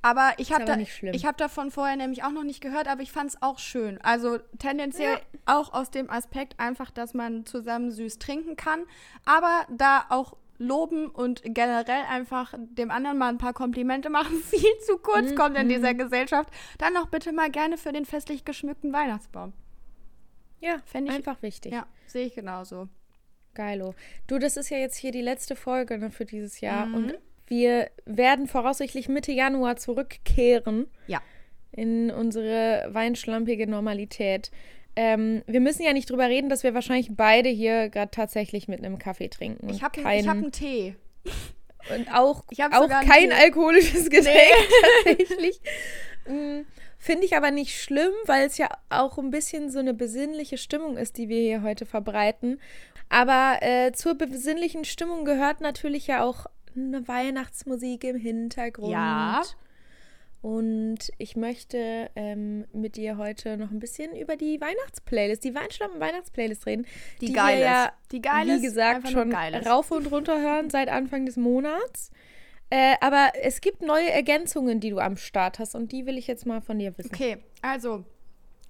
aber 0.00 0.32
ich 0.38 0.52
habe 0.52 0.64
da, 0.64 0.76
hab 0.76 1.36
davon 1.36 1.70
vorher 1.70 1.96
nämlich 1.96 2.24
auch 2.24 2.30
noch 2.30 2.44
nicht 2.44 2.60
gehört, 2.60 2.88
aber 2.88 3.02
ich 3.02 3.12
fand 3.12 3.30
es 3.30 3.42
auch 3.42 3.58
schön. 3.58 4.00
Also 4.00 4.38
tendenziell 4.58 5.14
ja. 5.14 5.20
auch 5.44 5.74
aus 5.74 5.90
dem 5.90 6.08
Aspekt 6.08 6.58
einfach, 6.58 6.90
dass 6.90 7.12
man 7.14 7.44
zusammen 7.44 7.90
süß 7.90 8.18
trinken 8.18 8.56
kann, 8.56 8.84
aber 9.24 9.66
da 9.70 10.06
auch 10.08 10.36
loben 10.56 11.06
und 11.06 11.42
generell 11.44 12.02
einfach 12.08 12.54
dem 12.58 12.90
anderen 12.90 13.18
mal 13.18 13.28
ein 13.28 13.38
paar 13.38 13.52
Komplimente 13.52 14.08
machen, 14.08 14.36
viel 14.50 14.78
zu 14.86 14.98
kurz 14.98 15.30
mhm. 15.30 15.34
kommt 15.34 15.58
in 15.58 15.68
dieser 15.68 15.92
mhm. 15.92 15.98
Gesellschaft, 15.98 16.50
dann 16.78 16.96
auch 16.96 17.06
bitte 17.06 17.32
mal 17.32 17.50
gerne 17.50 17.76
für 17.76 17.92
den 17.92 18.06
festlich 18.06 18.44
geschmückten 18.44 18.92
Weihnachtsbaum. 18.92 19.52
Ja, 20.60 20.78
fände 20.86 21.10
ich 21.10 21.16
einfach 21.16 21.42
wichtig. 21.42 21.72
Ja, 21.72 21.86
sehe 22.06 22.26
ich 22.26 22.34
genauso. 22.34 22.88
Geilo. 23.54 23.94
Du, 24.26 24.38
das 24.38 24.56
ist 24.56 24.70
ja 24.70 24.78
jetzt 24.78 24.96
hier 24.96 25.10
die 25.10 25.22
letzte 25.22 25.56
Folge 25.56 25.98
ne, 25.98 26.10
für 26.10 26.24
dieses 26.24 26.60
Jahr 26.60 26.86
mhm. 26.86 26.94
und 26.94 27.14
wir 27.48 27.90
werden 28.04 28.46
voraussichtlich 28.46 29.08
Mitte 29.08 29.32
Januar 29.32 29.76
zurückkehren. 29.76 30.86
Ja. 31.06 31.20
In 31.72 32.10
unsere 32.10 32.88
weinschlampige 32.92 33.66
Normalität. 33.66 34.50
Ähm, 34.96 35.42
wir 35.46 35.60
müssen 35.60 35.82
ja 35.82 35.92
nicht 35.92 36.10
drüber 36.10 36.26
reden, 36.26 36.48
dass 36.48 36.64
wir 36.64 36.74
wahrscheinlich 36.74 37.10
beide 37.12 37.48
hier 37.48 37.88
gerade 37.88 38.10
tatsächlich 38.10 38.66
mit 38.66 38.84
einem 38.84 38.98
Kaffee 38.98 39.28
trinken. 39.28 39.68
Ich 39.68 39.82
habe 39.82 40.02
keinen... 40.02 40.28
hab 40.28 40.36
einen 40.36 40.52
Tee. 40.52 40.96
Und 41.94 42.12
auch, 42.12 42.42
auch 42.72 42.88
kein 42.88 43.32
alkoholisches 43.32 44.10
Getränk 44.10 44.36
nee. 45.04 45.14
tatsächlich. 45.16 45.60
Mm, 46.26 46.62
finde 46.98 47.24
ich 47.24 47.36
aber 47.36 47.50
nicht 47.50 47.80
schlimm, 47.80 48.12
weil 48.26 48.46
es 48.46 48.58
ja 48.58 48.68
auch 48.90 49.18
ein 49.18 49.30
bisschen 49.30 49.70
so 49.70 49.78
eine 49.78 49.94
besinnliche 49.94 50.58
Stimmung 50.58 50.96
ist, 50.96 51.16
die 51.16 51.28
wir 51.28 51.40
hier 51.40 51.62
heute 51.62 51.86
verbreiten. 51.86 52.60
Aber 53.08 53.58
äh, 53.60 53.92
zur 53.92 54.16
besinnlichen 54.16 54.84
Stimmung 54.84 55.24
gehört 55.24 55.60
natürlich 55.60 56.06
ja 56.08 56.24
auch 56.24 56.46
eine 56.76 57.06
Weihnachtsmusik 57.06 58.04
im 58.04 58.16
Hintergrund. 58.16 58.92
Ja. 58.92 59.42
Und 60.40 61.10
ich 61.18 61.34
möchte 61.34 62.10
ähm, 62.14 62.64
mit 62.72 62.96
dir 62.96 63.16
heute 63.16 63.56
noch 63.56 63.72
ein 63.72 63.80
bisschen 63.80 64.14
über 64.14 64.36
die 64.36 64.60
Weihnachtsplaylist, 64.60 65.42
die 65.42 65.54
Weinschlampen 65.54 65.98
Weihnachtsplaylist 65.98 66.64
reden. 66.66 66.86
Die, 67.20 67.26
die 67.26 67.32
geil 67.32 67.60
ja, 67.60 67.92
die 68.12 68.22
geil 68.22 68.46
wie 68.46 68.62
gesagt, 68.62 69.08
schon 69.08 69.34
rauf 69.34 69.90
und 69.90 70.06
runter 70.06 70.40
hören 70.40 70.70
seit 70.70 70.88
Anfang 70.88 71.26
des 71.26 71.36
Monats. 71.36 72.12
Äh, 72.70 72.94
aber 73.00 73.32
es 73.42 73.60
gibt 73.60 73.82
neue 73.82 74.10
Ergänzungen, 74.10 74.78
die 74.78 74.90
du 74.90 74.98
am 74.98 75.16
Start 75.16 75.58
hast 75.58 75.74
und 75.74 75.90
die 75.90 76.06
will 76.06 76.18
ich 76.18 76.26
jetzt 76.26 76.46
mal 76.46 76.60
von 76.60 76.78
dir 76.78 76.96
wissen. 76.98 77.10
Okay, 77.12 77.38
also 77.62 78.04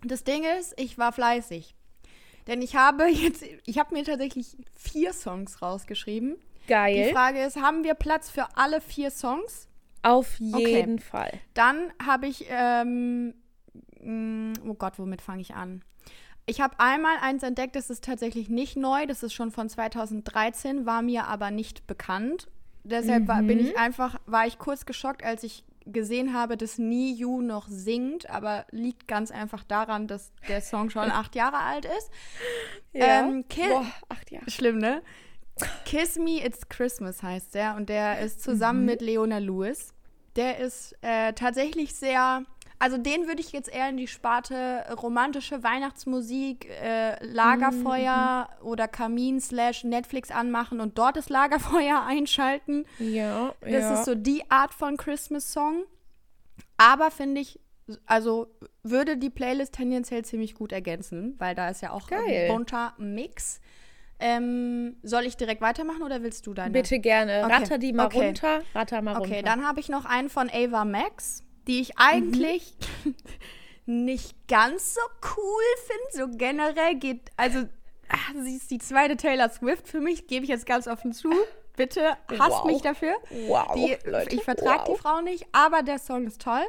das 0.05 0.25
Ding 0.25 0.45
ist, 0.59 0.73
ich 0.81 0.97
war 0.99 1.12
fleißig. 1.12 1.75
Denn 2.47 2.62
ich 2.62 2.76
habe 2.76 3.09
jetzt, 3.11 3.45
ich 3.67 3.78
habe 3.78 3.95
mir 3.95 4.05
tatsächlich 4.05 4.57
vier 4.75 5.12
Songs 5.12 5.61
rausgeschrieben. 5.61 6.37
Geil. 6.68 7.08
Die 7.08 7.12
Frage 7.12 7.42
ist, 7.42 7.56
haben 7.60 7.82
wir 7.82 7.94
Platz 7.94 8.30
für 8.30 8.46
alle 8.54 8.80
vier 8.80 9.10
Songs? 9.10 9.68
Auf 10.02 10.38
jeden 10.38 10.94
okay. 10.94 10.98
Fall. 10.98 11.32
Dann 11.54 11.92
habe 12.04 12.28
ich, 12.28 12.46
ähm, 12.48 13.34
mm, 14.00 14.52
oh 14.68 14.75
Gott, 14.75 14.98
womit 14.98 15.22
fange 15.22 15.40
ich 15.40 15.54
an? 15.54 15.82
Ich 16.46 16.60
habe 16.60 16.78
einmal 16.78 17.16
eins 17.20 17.42
entdeckt, 17.42 17.76
das 17.76 17.90
ist 17.90 18.04
tatsächlich 18.04 18.48
nicht 18.48 18.76
neu, 18.76 19.06
das 19.06 19.22
ist 19.22 19.34
schon 19.34 19.50
von 19.50 19.68
2013, 19.68 20.87
war 20.87 21.02
mir 21.02 21.26
aber 21.26 21.50
nicht 21.50 21.87
bekannt. 21.87 22.48
Deshalb 22.84 23.28
war, 23.28 23.42
bin 23.42 23.58
ich 23.58 23.76
einfach, 23.76 24.18
war 24.25 24.46
ich 24.46 24.58
kurz 24.58 24.87
geschockt, 24.87 25.22
als 25.22 25.42
ich 25.42 25.64
gesehen 25.84 26.32
habe, 26.32 26.56
dass 26.56 26.78
Nie 26.78 27.12
You 27.12 27.42
noch 27.42 27.66
singt, 27.68 28.30
aber 28.30 28.64
liegt 28.70 29.08
ganz 29.08 29.30
einfach 29.30 29.64
daran, 29.64 30.06
dass 30.06 30.32
der 30.48 30.62
Song 30.62 30.88
schon 30.88 31.10
acht 31.10 31.34
Jahre 31.34 31.58
alt 31.58 31.84
ist. 31.84 32.10
Ja. 32.92 33.28
Ähm, 33.28 33.46
Ki- 33.48 33.68
Boah, 33.68 33.87
acht 34.08 34.30
Jahre. 34.30 34.50
Schlimm, 34.50 34.78
ne? 34.78 35.02
Kiss 35.84 36.16
Me 36.18 36.44
It's 36.44 36.68
Christmas 36.68 37.22
heißt 37.22 37.54
der 37.54 37.74
und 37.76 37.88
der 37.88 38.20
ist 38.20 38.42
zusammen 38.42 38.84
mit 38.84 39.00
Leona 39.02 39.38
Lewis. 39.38 39.92
Der 40.36 40.58
ist 40.58 40.94
äh, 41.00 41.32
tatsächlich 41.32 41.94
sehr, 41.94 42.44
also 42.78 42.96
den 42.98 43.26
würde 43.26 43.40
ich 43.40 43.50
jetzt 43.52 43.68
eher 43.68 43.88
in 43.88 43.96
die 43.96 44.06
Sparte 44.06 44.84
romantische 45.02 45.62
Weihnachtsmusik, 45.64 46.68
äh, 46.70 47.16
Lagerfeuer 47.24 48.48
oder 48.62 48.86
Kamin 48.86 49.40
slash 49.40 49.84
Netflix 49.84 50.30
anmachen 50.30 50.80
und 50.80 50.96
dort 50.98 51.16
das 51.16 51.28
Lagerfeuer 51.28 52.04
einschalten. 52.06 52.84
Ja, 52.98 53.54
Das 53.60 53.70
ja. 53.70 53.94
ist 53.94 54.04
so 54.04 54.14
die 54.14 54.48
Art 54.50 54.72
von 54.74 54.96
Christmas-Song. 54.96 55.84
Aber 56.76 57.10
finde 57.10 57.40
ich, 57.40 57.58
also 58.06 58.46
würde 58.84 59.16
die 59.16 59.30
Playlist 59.30 59.74
tendenziell 59.74 60.24
ziemlich 60.24 60.54
gut 60.54 60.70
ergänzen, 60.72 61.34
weil 61.38 61.54
da 61.54 61.68
ist 61.70 61.80
ja 61.82 61.90
auch 61.90 62.06
Geil. 62.06 62.20
ein 62.48 62.54
bunter 62.54 62.94
Mix. 62.98 63.60
Ähm, 64.20 64.96
soll 65.02 65.26
ich 65.26 65.37
direkt 65.37 65.60
weitermachen 65.60 66.02
oder 66.02 66.22
willst 66.22 66.46
du 66.46 66.54
deine? 66.54 66.72
Bitte 66.72 66.98
gerne. 66.98 67.42
Okay, 67.44 67.52
Ratter 67.54 67.78
die 67.78 67.92
mal 67.92 68.06
okay. 68.06 68.26
runter. 68.26 68.62
Ratter 68.75 69.00
mal 69.02 69.14
runter. 69.14 69.28
Okay, 69.30 69.42
dann 69.42 69.66
habe 69.66 69.78
ich 69.80 69.88
noch 69.88 70.04
einen 70.04 70.28
von 70.28 70.50
Ava 70.50 70.84
Max, 70.84 71.44
die 71.68 71.80
ich 71.80 71.98
eigentlich 71.98 72.75
nicht 73.87 74.34
ganz 74.48 74.94
so 74.94 75.00
cool 75.37 75.62
finde. 75.87 76.30
So 76.32 76.37
generell 76.37 76.96
geht, 76.96 77.30
also 77.37 77.60
ah, 78.08 78.42
sie 78.42 78.56
ist 78.56 78.70
die 78.70 78.78
zweite 78.78 79.16
Taylor 79.16 79.50
Swift 79.50 79.87
für 79.88 80.00
mich, 80.00 80.26
gebe 80.26 80.44
ich 80.44 80.50
jetzt 80.50 80.66
ganz 80.66 80.88
offen 80.88 81.12
zu. 81.12 81.30
Bitte 81.76 82.16
hasst 82.38 82.50
Wow. 82.50 82.64
mich 82.64 82.82
dafür. 82.82 83.14
Wow, 83.46 83.72
Die, 83.76 83.96
Leute, 84.10 84.34
ich 84.34 84.42
vertrage 84.42 84.80
wow. 84.88 84.96
die 84.96 85.00
Frau 85.00 85.20
nicht, 85.20 85.46
aber 85.52 85.82
der 85.82 85.98
Song 86.00 86.26
ist 86.26 86.42
toll. 86.42 86.66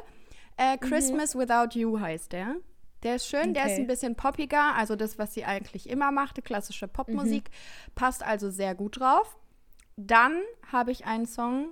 Äh, 0.56 0.74
Mhm. 0.76 0.80
Christmas 0.80 1.34
Without 1.36 1.76
You 1.76 1.98
heißt 1.98 2.32
der. 2.32 2.54
Der 3.02 3.16
ist 3.16 3.26
schön, 3.26 3.54
der 3.54 3.64
ist 3.66 3.72
Okay. 3.72 3.80
ein 3.82 3.86
bisschen 3.86 4.14
poppiger, 4.16 4.74
also 4.74 4.94
das, 4.96 5.18
was 5.18 5.32
sie 5.34 5.44
eigentlich 5.44 5.88
immer 5.88 6.10
machte, 6.10 6.42
klassische 6.42 6.86
Popmusik, 6.88 7.44
Mhm. 7.50 7.92
passt 7.94 8.22
also 8.22 8.50
sehr 8.50 8.74
gut 8.74 9.00
drauf. 9.00 9.36
Dann 9.96 10.40
habe 10.70 10.92
ich 10.92 11.06
einen 11.06 11.26
Song, 11.26 11.70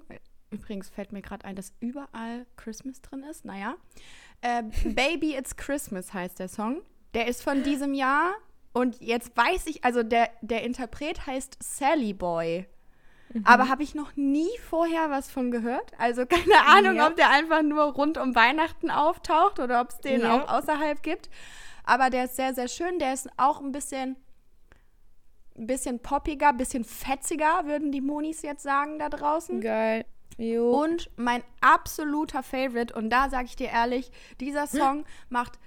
übrigens 0.50 0.88
fällt 0.88 1.12
mir 1.12 1.22
gerade 1.22 1.44
ein, 1.44 1.56
dass 1.56 1.72
überall 1.80 2.46
Christmas 2.56 3.00
drin 3.02 3.22
ist, 3.24 3.44
naja. 3.44 3.74
Äh, 4.40 4.62
Baby 4.84 5.34
It's 5.36 5.56
Christmas 5.56 6.12
heißt 6.14 6.38
der 6.38 6.48
Song. 6.48 6.82
Der 7.14 7.26
ist 7.26 7.42
von 7.42 7.62
diesem 7.62 7.94
Jahr 7.94 8.34
und 8.72 9.00
jetzt 9.00 9.36
weiß 9.36 9.66
ich, 9.66 9.84
also 9.84 10.02
der, 10.02 10.30
der 10.42 10.62
Interpret 10.62 11.26
heißt 11.26 11.56
Sally 11.62 12.12
Boy. 12.12 12.66
Mhm. 13.32 13.44
Aber 13.44 13.68
habe 13.68 13.82
ich 13.82 13.94
noch 13.94 14.16
nie 14.16 14.48
vorher 14.68 15.10
was 15.10 15.30
von 15.30 15.50
gehört. 15.50 15.92
Also 15.98 16.24
keine 16.26 16.66
Ahnung, 16.66 16.96
Ja. 16.96 17.08
ob 17.08 17.16
der 17.16 17.30
einfach 17.30 17.62
nur 17.62 17.84
rund 17.84 18.18
um 18.18 18.34
Weihnachten 18.34 18.90
auftaucht 18.90 19.58
oder 19.60 19.80
ob 19.80 19.90
es 19.90 19.98
den 20.00 20.20
Ja. 20.22 20.34
auch 20.42 20.48
außerhalb 20.48 21.02
gibt. 21.02 21.28
Aber 21.84 22.10
der 22.10 22.24
ist 22.24 22.36
sehr, 22.36 22.54
sehr 22.54 22.68
schön. 22.68 22.98
Der 22.98 23.12
ist 23.14 23.28
auch 23.36 23.60
ein 23.60 23.72
bisschen, 23.72 24.16
ein 25.56 25.66
bisschen 25.66 26.00
poppiger, 26.00 26.50
ein 26.50 26.56
bisschen 26.56 26.84
fetziger, 26.84 27.64
würden 27.66 27.92
die 27.92 28.00
Monis 28.00 28.42
jetzt 28.42 28.62
sagen 28.62 28.98
da 28.98 29.08
draußen. 29.08 29.60
Geil. 29.60 30.04
Jo. 30.36 30.70
Und 30.82 31.10
mein 31.16 31.42
absoluter 31.60 32.42
Favorite, 32.44 32.94
und 32.94 33.10
da 33.10 33.28
sage 33.28 33.46
ich 33.46 33.56
dir 33.56 33.68
ehrlich, 33.70 34.10
dieser 34.40 34.66
Song 34.68 35.04
macht 35.30 35.58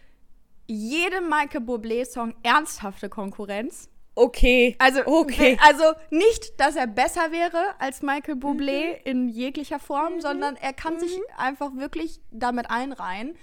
jedem 0.68 1.28
Michael 1.28 1.62
Bublé-Song 1.66 2.34
ernsthafte 2.44 3.10
Konkurrenz. 3.10 3.90
Okay. 4.16 4.76
Also, 4.80 5.02
okay. 5.06 5.58
also 5.62 5.84
nicht, 6.10 6.60
dass 6.60 6.76
er 6.76 6.88
besser 6.88 7.32
wäre 7.32 7.76
als 7.80 8.02
Michael 8.02 8.36
Bublé 8.36 8.94
in 9.04 9.30
jeglicher 9.30 9.80
Form, 9.80 10.22
sondern 10.22 10.56
er 10.56 10.74
kann 10.74 11.00
sich 11.00 11.18
einfach 11.38 11.76
wirklich 11.76 12.20
damit 12.32 12.70
einreihen. 12.70 13.36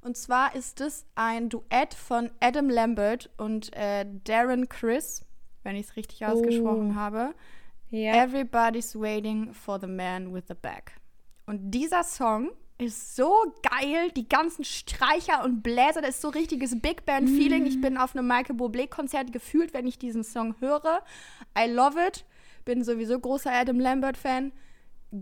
Und 0.00 0.16
zwar 0.16 0.54
ist 0.54 0.80
es 0.80 1.06
ein 1.14 1.48
Duett 1.48 1.94
von 1.94 2.30
Adam 2.40 2.68
Lambert 2.68 3.30
und 3.38 3.74
äh, 3.74 4.04
Darren 4.24 4.68
Chris, 4.68 5.24
wenn 5.62 5.76
ich 5.76 5.86
es 5.86 5.96
richtig 5.96 6.26
ausgesprochen 6.26 6.92
Oh. 6.92 6.94
habe. 6.94 7.34
Ja. 7.90 8.12
Everybody's 8.22 8.94
waiting 8.94 9.54
for 9.54 9.78
the 9.80 9.86
man 9.86 10.34
with 10.34 10.44
the 10.48 10.54
bag. 10.54 10.92
Und 11.46 11.70
dieser 11.70 12.02
Song 12.02 12.50
ist 12.78 13.16
so 13.16 13.54
geil. 13.62 14.10
Die 14.16 14.28
ganzen 14.28 14.64
Streicher 14.64 15.44
und 15.44 15.62
Bläser, 15.62 16.00
das 16.02 16.16
ist 16.16 16.22
so 16.22 16.28
richtiges 16.28 16.80
Big 16.80 17.06
Band-Feeling. 17.06 17.66
Ich 17.66 17.80
bin 17.80 17.96
auf 17.96 18.16
einem 18.16 18.26
Michael 18.26 18.56
Bublé-Konzert 18.56 19.32
gefühlt, 19.32 19.74
wenn 19.74 19.86
ich 19.86 19.98
diesen 19.98 20.24
Song 20.24 20.56
höre. 20.60 21.02
I 21.58 21.70
love 21.70 21.98
it. 22.04 22.24
Bin 22.64 22.82
sowieso 22.82 23.18
großer 23.18 23.52
Adam 23.52 23.78
Lambert-Fan. 23.78 24.52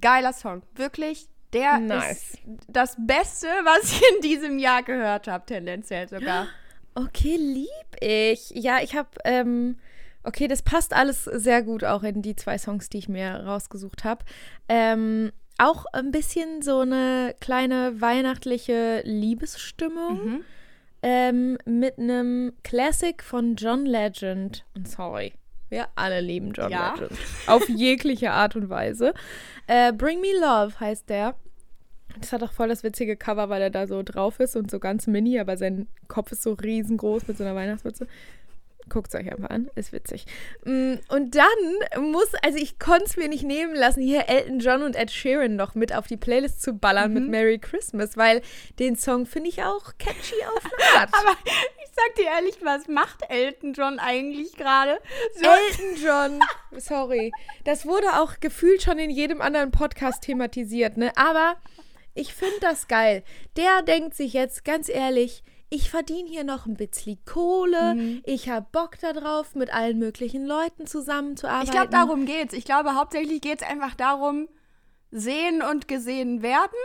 Geiler 0.00 0.32
Song. 0.32 0.62
Wirklich. 0.75 1.28
Der 1.52 1.78
Nice. 1.78 2.35
ist 2.35 2.38
das 2.68 2.97
Beste, 2.99 3.47
was 3.64 3.92
ich 3.92 4.02
in 4.14 4.23
diesem 4.23 4.59
Jahr 4.59 4.82
gehört 4.82 5.28
habe, 5.28 5.44
tendenziell 5.44 6.09
sogar. 6.09 6.47
Okay, 6.94 7.37
lieb 7.37 7.68
ich. 8.00 8.50
Ja, 8.50 8.78
ich 8.82 8.97
habe, 8.97 9.11
ähm, 9.25 9.78
okay, 10.25 10.49
das 10.49 10.62
passt 10.62 10.94
alles 10.94 11.25
sehr 11.25 11.62
gut 11.62 11.85
auch 11.85 12.02
in 12.02 12.23
die 12.23 12.37
zwei 12.37 12.56
Songs, 12.56 12.88
die 12.88 12.99
ich 12.99 13.09
mir 13.09 13.44
rausgesucht 13.44 14.04
habe. 14.04 14.25
Ähm, 14.68 15.30
auch 15.59 15.85
ein 15.92 16.11
bisschen 16.11 16.62
so 16.62 16.80
eine 16.80 17.35
kleine 17.40 18.00
weihnachtliche 18.00 19.02
Liebesstimmung 19.04 20.25
Mhm. 20.25 20.44
ähm, 21.02 21.59
mit 21.64 21.99
einem 21.99 22.52
Classic 22.64 23.23
von 23.23 23.56
John 23.56 23.87
Legend. 23.87 24.64
Und 24.76 24.88
sorry, 24.88 25.32
wir 25.68 25.87
alle 25.94 26.21
lieben 26.21 26.52
John 26.52 26.71
Ja. 26.71 26.94
Legend. 26.94 27.18
Auf 27.47 27.68
jegliche 27.68 28.30
Art 28.32 28.56
und 28.56 28.68
Weise. 28.71 29.14
Äh, 29.66 29.92
Bring 29.92 30.21
Me 30.21 30.32
Love 30.40 30.78
heißt 30.80 31.09
der. 31.09 31.35
Das 32.21 32.32
hat 32.32 32.42
auch 32.42 32.52
voll 32.52 32.68
das 32.68 32.82
witzige 32.82 33.16
Cover, 33.16 33.49
weil 33.49 33.62
er 33.62 33.71
da 33.71 33.87
so 33.87 34.02
drauf 34.02 34.38
ist 34.38 34.54
und 34.54 34.71
so 34.71 34.78
ganz 34.78 35.06
mini, 35.06 35.38
aber 35.40 35.56
sein 35.56 35.88
Kopf 36.09 36.30
ist 36.32 36.42
so 36.42 36.52
riesengroß 36.52 37.26
mit 37.26 37.38
so 37.38 37.44
einer 37.44 37.54
Weihnachtsmütze. 37.54 38.06
Guckt 38.92 39.14
es 39.14 39.18
euch 39.18 39.32
einfach 39.32 39.49
an, 39.49 39.70
ist 39.75 39.90
witzig. 39.92 40.26
Mm, 40.66 40.96
Und 41.08 41.34
dann 41.34 42.11
muss, 42.11 42.30
also 42.42 42.58
ich 42.58 42.78
konnte 42.78 43.04
es 43.06 43.16
mir 43.16 43.28
nicht 43.28 43.42
nehmen 43.42 43.75
lassen, 43.75 44.02
hier 44.02 44.28
Elton 44.28 44.58
John 44.58 44.82
und 44.82 44.96
Ed 44.96 45.11
Sheeran 45.11 45.56
noch 45.56 45.75
mit 45.75 45.94
auf 45.94 46.06
die 46.08 46.18
Playlist 46.18 46.61
zu 46.61 46.75
ballern 46.75 47.14
mit 47.14 47.26
Merry 47.26 47.58
Christmas, 47.58 48.18
weil 48.18 48.42
den 48.78 48.96
Song 48.96 49.25
finde 49.25 49.49
ich 49.49 49.62
auch 49.62 49.92
catchy 49.99 50.34
auf 50.54 50.62
eine 50.64 51.00
Art. 51.00 51.11
Aber 51.18 51.34
ich 51.46 51.90
sag 51.96 52.14
dir 52.16 52.26
ehrlich, 52.26 52.56
was 52.62 52.87
macht 52.87 53.22
Elton 53.30 53.72
John 53.72 53.99
eigentlich 53.99 54.56
gerade? 54.56 54.99
So, 55.37 55.49
Elton 55.49 56.04
John, 56.04 56.40
sorry. 56.78 57.32
Das 57.64 57.87
wurde 57.87 58.20
auch 58.20 58.40
gefühlt 58.40 58.82
schon 58.82 58.99
in 58.99 59.08
jedem 59.08 59.40
anderen 59.40 59.70
Podcast 59.70 60.22
thematisiert, 60.22 60.99
ne? 60.99 61.12
Aber 61.16 61.56
ich 62.14 62.34
finde 62.34 62.61
das 62.61 62.88
geil. 62.88 63.22
Der 63.56 63.80
denkt 63.80 64.14
sich 64.14 64.34
jetzt 64.34 64.66
ganz 64.66 64.90
ehrlich, 64.90 65.42
ich 65.73 65.88
verdiene 65.88 66.29
hier 66.29 66.45
noch 66.45 66.67
ein 66.67 66.75
bisschen 66.76 67.19
Kohle, 67.25 68.21
ich 68.25 68.50
habe 68.50 68.67
Bock 68.73 68.99
darauf, 69.00 69.55
mit 69.55 69.73
allen 69.73 69.99
möglichen 69.99 70.45
Leuten 70.45 70.87
zusammenzuarbeiten. 70.87 71.64
Ich 71.64 71.71
glaube, 71.71 71.88
darum 71.88 72.26
geht's. 72.26 72.52
Ich 72.52 72.67
glaube, 72.67 72.95
hauptsächlich 72.95 73.41
geht's 73.41 73.62
einfach 73.62 73.95
darum, 73.95 74.49
sehen 75.11 75.62
und 75.62 75.88
gesehen 75.88 76.43
werden, 76.43 76.76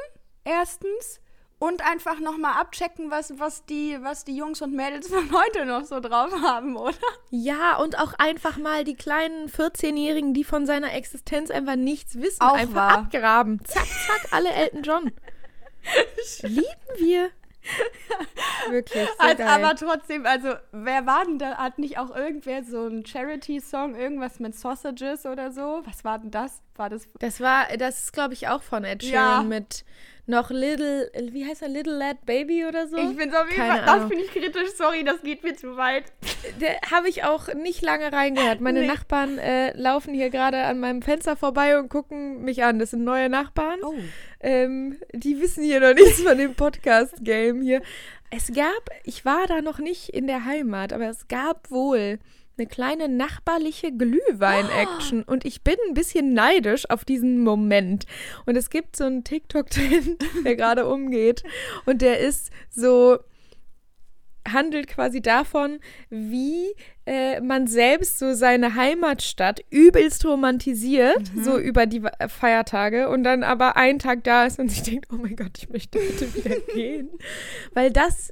erstens. 0.46 1.20
Und 1.60 1.84
einfach 1.90 2.20
nochmal 2.20 2.54
abchecken, 2.62 3.10
was, 3.10 3.34
was, 3.40 3.66
die, 3.66 3.98
was 4.04 4.24
die 4.24 4.38
Jungs 4.38 4.62
und 4.62 4.74
Mädels 4.76 5.08
von 5.10 5.32
heute 5.32 5.66
noch 5.66 5.86
so 5.86 6.00
drauf 6.00 6.32
haben, 6.44 6.78
oder? 6.78 6.96
Ja, 7.32 7.78
und 7.78 7.98
auch 8.00 8.14
einfach 8.20 8.58
mal 8.58 8.84
die 8.84 8.96
kleinen 8.96 9.50
14-Jährigen, 9.50 10.36
die 10.36 10.44
von 10.44 10.68
seiner 10.68 10.94
Existenz 10.94 11.50
einfach 11.50 11.76
nichts 11.76 12.16
wissen, 12.16 12.42
Auch 12.42 12.54
einfach 12.54 12.76
wahr. 12.76 12.98
abgraben. 13.00 13.60
Zack, 13.66 13.88
zack, 13.88 14.28
alle 14.32 14.50
Elton 14.52 14.84
John. 14.84 15.12
Lieben 16.44 16.64
wir. 16.98 17.32
Wirklich, 18.70 19.08
so 19.08 19.14
Also, 19.20 19.44
aber 19.44 19.76
trotzdem, 19.76 20.26
also, 20.26 20.54
wer 20.72 21.06
war 21.06 21.26
denn 21.26 21.40
da? 21.40 21.58
Hat 21.58 21.80
nicht 21.80 21.98
auch 21.98 22.16
irgendwer 22.16 22.64
so 22.64 22.86
einen 22.86 23.06
Charity-Song, 23.06 23.96
irgendwas 23.96 24.40
mit 24.40 24.56
Sausages 24.56 25.26
oder 25.26 25.52
so? 25.52 25.82
Was 25.86 26.04
war 26.04 26.20
denn 26.20 26.32
das? 26.32 26.62
War 26.76 26.90
das. 26.90 27.08
Das 27.20 27.40
war, 27.40 27.66
das 27.78 28.00
ist, 28.00 28.14
glaube 28.14 28.34
ich, 28.34 28.48
auch 28.48 28.64
von 28.64 28.84
Ed 28.84 29.04
Ja. 29.04 29.10
Sheeran 29.10 29.48
mit 29.48 29.86
noch 30.28 30.50
Little, 30.52 31.10
wie 31.32 31.46
heißt 31.46 31.62
er, 31.62 31.70
Little 31.70 31.98
Lad 31.98 32.26
Baby 32.26 32.66
oder 32.66 32.88
so? 32.88 32.98
Ich 32.98 33.16
bin 33.16 33.34
auf 33.34 33.50
jeden 33.50 33.62
Fall. 33.66 33.84
Das 33.86 34.08
finde 34.08 34.24
ich 34.24 34.32
kritisch, 34.32 34.70
sorry, 34.78 35.04
das 35.04 35.22
geht 35.22 35.44
mir 35.44 35.56
zu 35.56 35.78
weit. 35.78 36.04
Habe 36.92 37.10
ich 37.10 37.24
auch 37.24 37.54
nicht 37.54 37.82
lange 37.82 38.12
reingehört. 38.12 38.60
Meine 38.62 38.82
Nee. 38.82 38.88
Nachbarn 38.88 39.38
äh, 39.40 39.72
laufen 39.78 40.14
hier 40.14 40.30
gerade 40.30 40.64
an 40.64 40.80
meinem 40.80 41.02
Fenster 41.02 41.36
vorbei 41.36 41.80
und 41.80 41.90
gucken 41.90 42.44
mich 42.44 42.64
an. 42.64 42.78
Das 42.80 42.92
sind 42.92 43.04
neue 43.04 43.30
Nachbarn. 43.30 43.80
Oh. 43.84 43.96
Ähm, 44.40 44.98
die 45.14 45.40
wissen 45.42 45.64
hier 45.64 45.80
noch 45.80 45.94
nichts 45.94 46.22
von 46.22 46.38
dem 46.38 46.54
Podcast-Game 46.56 47.62
hier. 47.62 47.82
Es 48.30 48.52
gab, 48.54 48.90
ich 49.06 49.24
war 49.24 49.48
da 49.48 49.62
noch 49.62 49.80
nicht 49.80 50.10
in 50.10 50.28
der 50.28 50.44
Heimat, 50.46 50.92
aber 50.92 51.08
es 51.10 51.28
gab 51.30 51.72
wohl 51.72 52.20
eine 52.58 52.68
kleine 52.68 53.08
nachbarliche 53.08 53.92
Glühwein-Action 53.92 55.24
und 55.24 55.46
ich 55.46 55.64
bin 55.64 55.76
ein 55.88 55.94
bisschen 55.94 56.34
neidisch 56.34 56.90
auf 56.90 57.06
diesen 57.06 57.44
Moment. 57.44 58.06
Und 58.46 58.56
es 58.56 58.70
gibt 58.70 58.96
so 58.96 59.06
einen 59.06 59.24
TikTok-Trend, 59.24 60.24
der 60.46 60.56
gerade 60.56 60.88
umgeht 60.88 61.44
und 61.86 62.02
der 62.02 62.20
ist 62.20 62.52
so 62.70 63.20
handelt 64.54 64.88
quasi 64.88 65.22
davon, 65.22 65.80
wie 66.10 66.74
äh, 67.06 67.42
man 67.42 67.68
selbst 67.68 68.20
so 68.20 68.34
seine 68.34 68.76
Heimatstadt 68.76 69.60
übelst 69.70 70.26
romantisiert, 70.26 71.34
mhm. 71.34 71.44
so 71.44 71.58
über 71.58 71.86
die 71.86 72.02
äh, 72.20 72.30
Feiertage 72.30 73.10
und 73.10 73.24
dann 73.24 73.44
aber 73.44 73.76
einen 73.76 74.00
Tag 74.00 74.24
da 74.24 74.46
ist 74.46 74.60
und 74.60 74.70
sich 74.70 74.84
denkt, 74.84 75.08
oh 75.12 75.18
mein 75.18 75.36
Gott, 75.36 75.58
ich 75.58 75.70
möchte 75.70 76.00
bitte 76.00 76.34
wieder 76.34 76.60
gehen. 76.74 77.10
Weil 77.74 77.92
das 77.92 78.32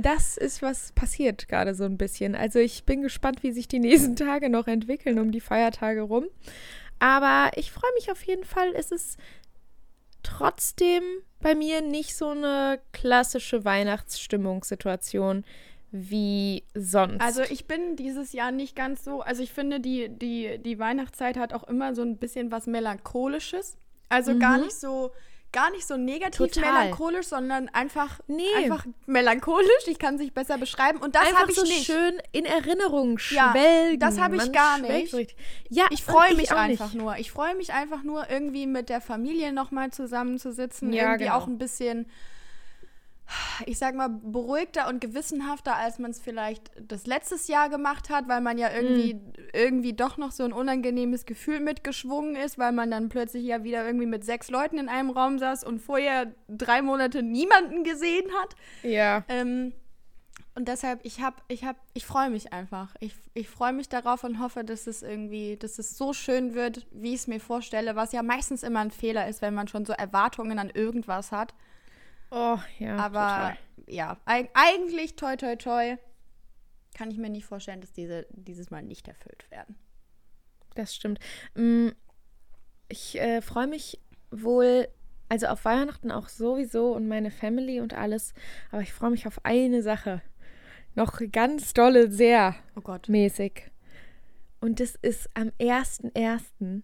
das 0.00 0.36
ist, 0.36 0.62
was 0.62 0.92
passiert 0.92 1.48
gerade 1.48 1.74
so 1.74 1.84
ein 1.84 1.98
bisschen. 1.98 2.34
Also 2.34 2.58
ich 2.58 2.84
bin 2.84 3.02
gespannt, 3.02 3.42
wie 3.42 3.52
sich 3.52 3.68
die 3.68 3.78
nächsten 3.78 4.16
Tage 4.16 4.50
noch 4.50 4.66
entwickeln 4.66 5.18
um 5.18 5.30
die 5.32 5.40
Feiertage 5.40 6.02
rum. 6.02 6.26
Aber 6.98 7.50
ich 7.56 7.70
freue 7.70 7.92
mich 7.94 8.10
auf 8.10 8.22
jeden 8.22 8.44
Fall. 8.44 8.72
Es 8.74 8.90
ist 8.90 9.18
trotzdem 10.22 11.02
bei 11.40 11.54
mir 11.54 11.80
nicht 11.80 12.16
so 12.16 12.30
eine 12.30 12.80
klassische 12.92 13.64
Weihnachtsstimmungssituation 13.64 15.44
wie 15.90 16.64
sonst. 16.74 17.22
Also 17.22 17.42
ich 17.42 17.66
bin 17.66 17.96
dieses 17.96 18.32
Jahr 18.32 18.50
nicht 18.50 18.76
ganz 18.76 19.04
so, 19.04 19.20
also 19.20 19.42
ich 19.42 19.52
finde, 19.52 19.80
die, 19.80 20.10
die, 20.10 20.58
die 20.58 20.78
Weihnachtszeit 20.78 21.38
hat 21.38 21.54
auch 21.54 21.64
immer 21.64 21.94
so 21.94 22.02
ein 22.02 22.18
bisschen 22.18 22.50
was 22.50 22.66
Melancholisches. 22.66 23.78
Also 24.10 24.34
mhm. 24.34 24.40
gar 24.40 24.58
nicht 24.58 24.78
so 24.78 25.12
gar 25.52 25.70
nicht 25.70 25.86
so 25.86 25.96
negativ 25.96 26.52
Total. 26.52 26.72
melancholisch, 26.72 27.26
sondern 27.26 27.68
einfach, 27.70 28.20
nee. 28.26 28.44
einfach 28.56 28.86
melancholisch. 29.06 29.86
Ich 29.86 29.98
kann 29.98 30.18
sich 30.18 30.32
besser 30.32 30.58
beschreiben. 30.58 30.98
Und 30.98 31.14
das 31.14 31.32
habe 31.34 31.50
ich 31.50 31.56
so 31.56 31.62
nicht. 31.62 31.84
schön 31.84 32.20
in 32.32 32.44
Erinnerung 32.44 33.18
schwelgen. 33.18 33.92
Ja, 33.92 33.96
das 33.96 34.18
habe 34.18 34.36
ich 34.36 34.42
Man 34.42 34.52
gar 34.52 34.78
nicht. 34.78 35.34
Ja, 35.68 35.86
ich 35.90 36.02
freue 36.02 36.34
mich 36.34 36.52
einfach 36.52 36.92
nicht. 36.92 37.02
nur. 37.02 37.16
Ich 37.16 37.30
freue 37.30 37.54
mich 37.54 37.72
einfach 37.72 38.02
nur, 38.02 38.28
irgendwie 38.30 38.66
mit 38.66 38.88
der 38.88 39.00
Familie 39.00 39.52
nochmal 39.52 39.90
zusammenzusitzen. 39.90 40.92
Ja, 40.92 41.04
irgendwie 41.04 41.24
genau. 41.24 41.36
auch 41.36 41.46
ein 41.46 41.58
bisschen 41.58 42.06
ich 43.66 43.78
sag 43.78 43.94
mal, 43.94 44.08
beruhigter 44.08 44.88
und 44.88 45.00
gewissenhafter, 45.00 45.76
als 45.76 45.98
man 45.98 46.10
es 46.10 46.20
vielleicht 46.20 46.70
das 46.80 47.06
letztes 47.06 47.48
Jahr 47.48 47.68
gemacht 47.68 48.10
hat, 48.10 48.28
weil 48.28 48.40
man 48.40 48.58
ja 48.58 48.70
irgendwie, 48.72 49.14
mhm. 49.14 49.32
irgendwie 49.52 49.92
doch 49.92 50.16
noch 50.16 50.32
so 50.32 50.44
ein 50.44 50.52
unangenehmes 50.52 51.26
Gefühl 51.26 51.60
mitgeschwungen 51.60 52.36
ist, 52.36 52.58
weil 52.58 52.72
man 52.72 52.90
dann 52.90 53.08
plötzlich 53.08 53.44
ja 53.44 53.64
wieder 53.64 53.84
irgendwie 53.84 54.06
mit 54.06 54.24
sechs 54.24 54.50
Leuten 54.50 54.78
in 54.78 54.88
einem 54.88 55.10
Raum 55.10 55.38
saß 55.38 55.64
und 55.64 55.80
vorher 55.80 56.32
drei 56.48 56.82
Monate 56.82 57.22
niemanden 57.22 57.84
gesehen 57.84 58.30
hat. 58.40 58.56
Ja. 58.82 59.24
Ähm, 59.28 59.72
und 60.54 60.66
deshalb, 60.66 60.98
ich 61.04 61.20
habe, 61.20 61.36
ich 61.46 61.62
habe, 61.62 61.78
ich 61.94 62.04
freue 62.04 62.30
mich 62.30 62.52
einfach. 62.52 62.96
Ich, 62.98 63.14
ich 63.32 63.48
freue 63.48 63.72
mich 63.72 63.88
darauf 63.88 64.24
und 64.24 64.40
hoffe, 64.40 64.64
dass 64.64 64.88
es 64.88 65.02
irgendwie, 65.02 65.56
dass 65.56 65.78
es 65.78 65.96
so 65.96 66.12
schön 66.12 66.54
wird, 66.54 66.84
wie 66.90 67.14
ich 67.14 67.20
es 67.20 67.26
mir 67.28 67.38
vorstelle, 67.38 67.94
was 67.94 68.10
ja 68.10 68.24
meistens 68.24 68.64
immer 68.64 68.80
ein 68.80 68.90
Fehler 68.90 69.28
ist, 69.28 69.40
wenn 69.40 69.54
man 69.54 69.68
schon 69.68 69.84
so 69.84 69.92
Erwartungen 69.92 70.58
an 70.58 70.68
irgendwas 70.68 71.30
hat. 71.30 71.54
Oh, 72.30 72.58
ja. 72.78 72.96
Aber 72.96 73.56
total. 73.56 73.58
ja, 73.86 74.16
eigentlich 74.24 75.16
toi 75.16 75.36
toi 75.36 75.56
toi 75.56 75.96
kann 76.94 77.10
ich 77.10 77.18
mir 77.18 77.30
nicht 77.30 77.46
vorstellen, 77.46 77.80
dass 77.80 77.92
diese 77.92 78.26
dieses 78.30 78.70
Mal 78.70 78.82
nicht 78.82 79.08
erfüllt 79.08 79.50
werden. 79.50 79.76
Das 80.74 80.94
stimmt. 80.94 81.18
Mm, 81.54 81.88
ich 82.88 83.18
äh, 83.20 83.40
freue 83.40 83.66
mich 83.66 84.00
wohl, 84.30 84.88
also 85.28 85.46
auf 85.46 85.64
Weihnachten 85.64 86.10
auch 86.10 86.28
sowieso 86.28 86.92
und 86.92 87.08
meine 87.08 87.30
Family 87.30 87.80
und 87.80 87.94
alles, 87.94 88.34
aber 88.70 88.82
ich 88.82 88.92
freue 88.92 89.10
mich 89.10 89.26
auf 89.26 89.44
eine 89.44 89.82
Sache. 89.82 90.22
Noch 90.94 91.20
ganz 91.32 91.74
dolle, 91.74 92.10
sehr 92.10 92.56
oh 92.76 92.80
Gott. 92.80 93.08
mäßig. 93.08 93.70
Und 94.60 94.80
das 94.80 94.96
ist 94.96 95.28
am 95.34 95.48
1.1. 95.60 96.82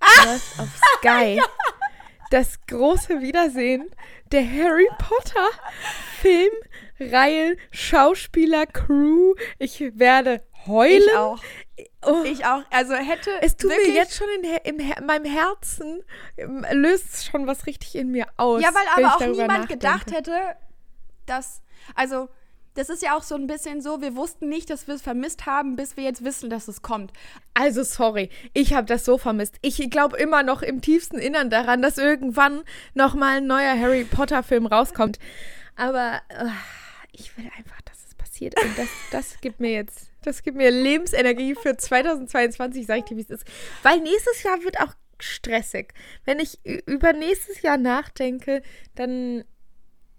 Ah! 0.00 0.34
auf 0.58 0.80
Sky. 0.98 1.36
ja 1.36 1.73
das 2.30 2.58
große 2.66 3.20
Wiedersehen 3.20 3.90
der 4.32 4.50
Harry 4.50 4.88
Potter 4.98 5.48
Filmreihe, 6.20 7.56
Schauspieler, 7.70 8.66
Crew. 8.66 9.34
Ich 9.58 9.80
werde 9.98 10.42
heulen. 10.66 11.02
Ich 11.06 11.16
auch. 11.16 11.42
Oh. 12.02 12.22
Ich 12.24 12.44
auch. 12.44 12.62
Also 12.70 12.94
hätte. 12.94 13.30
Es 13.40 13.56
tut 13.56 13.70
mir 13.70 13.94
jetzt 13.94 14.16
schon 14.16 14.28
in, 14.36 14.78
in, 14.78 14.90
in, 14.90 15.06
meinem 15.06 15.24
Herzen, 15.24 16.02
ähm, 16.36 16.64
löst 16.72 17.26
schon 17.26 17.46
was 17.46 17.66
richtig 17.66 17.94
in 17.94 18.10
mir 18.10 18.26
aus. 18.36 18.62
Ja, 18.62 18.70
weil 18.74 19.04
aber 19.04 19.16
auch 19.16 19.20
niemand 19.20 19.48
nachdenke. 19.48 19.74
gedacht 19.74 20.12
hätte, 20.12 20.56
dass. 21.26 21.62
Also 21.94 22.28
das 22.74 22.88
ist 22.88 23.02
ja 23.02 23.16
auch 23.16 23.22
so 23.22 23.34
ein 23.36 23.46
bisschen 23.46 23.80
so, 23.80 24.00
wir 24.00 24.16
wussten 24.16 24.48
nicht, 24.48 24.68
dass 24.68 24.86
wir 24.86 24.94
es 24.94 25.02
vermisst 25.02 25.46
haben, 25.46 25.76
bis 25.76 25.96
wir 25.96 26.04
jetzt 26.04 26.24
wissen, 26.24 26.50
dass 26.50 26.68
es 26.68 26.82
kommt. 26.82 27.12
Also 27.54 27.82
sorry, 27.84 28.30
ich 28.52 28.74
habe 28.74 28.86
das 28.86 29.04
so 29.04 29.16
vermisst. 29.16 29.56
Ich 29.62 29.90
glaube 29.90 30.16
immer 30.16 30.42
noch 30.42 30.62
im 30.62 30.80
tiefsten 30.80 31.18
Innern 31.18 31.50
daran, 31.50 31.82
dass 31.82 31.98
irgendwann 31.98 32.62
noch 32.94 33.14
mal 33.14 33.38
ein 33.38 33.46
neuer 33.46 33.78
Harry 33.78 34.04
Potter 34.04 34.42
Film 34.42 34.66
rauskommt. 34.66 35.18
Aber 35.76 36.20
uh, 36.32 36.50
ich 37.12 37.36
will 37.36 37.48
einfach, 37.56 37.80
dass 37.82 38.04
es 38.06 38.14
passiert 38.14 38.60
und 38.60 38.76
das, 38.76 38.88
das 39.12 39.40
gibt 39.40 39.60
mir 39.60 39.72
jetzt, 39.72 40.10
das 40.22 40.42
gibt 40.42 40.56
mir 40.56 40.70
Lebensenergie 40.70 41.54
für 41.54 41.76
2022, 41.76 42.86
sage 42.86 43.00
ich 43.00 43.04
dir, 43.04 43.16
wie 43.16 43.22
es 43.22 43.30
ist. 43.30 43.46
Weil 43.82 44.00
nächstes 44.00 44.42
Jahr 44.42 44.62
wird 44.64 44.80
auch 44.80 44.94
stressig. 45.20 45.94
Wenn 46.24 46.40
ich 46.40 46.58
über 46.64 47.12
nächstes 47.12 47.62
Jahr 47.62 47.76
nachdenke, 47.76 48.62
dann 48.96 49.44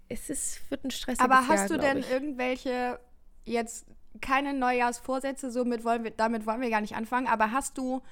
es 0.08 0.30
ist, 0.30 0.70
wird 0.70 0.84
ein 0.84 0.90
stressiges 0.90 1.24
Aber 1.24 1.46
hast 1.48 1.68
Jahr, 1.70 1.78
du 1.78 1.78
denn 1.78 1.98
ich. 1.98 2.10
irgendwelche 2.10 2.98
jetzt 3.44 3.86
keine 4.20 4.54
Neujahrsvorsätze, 4.54 5.50
somit 5.50 5.84
wollen 5.84 6.04
wir, 6.04 6.10
damit 6.10 6.46
wollen 6.46 6.60
wir 6.60 6.70
gar 6.70 6.80
nicht 6.80 6.96
anfangen, 6.96 7.26
aber 7.26 7.52
hast 7.52 7.78
du, 7.78 8.02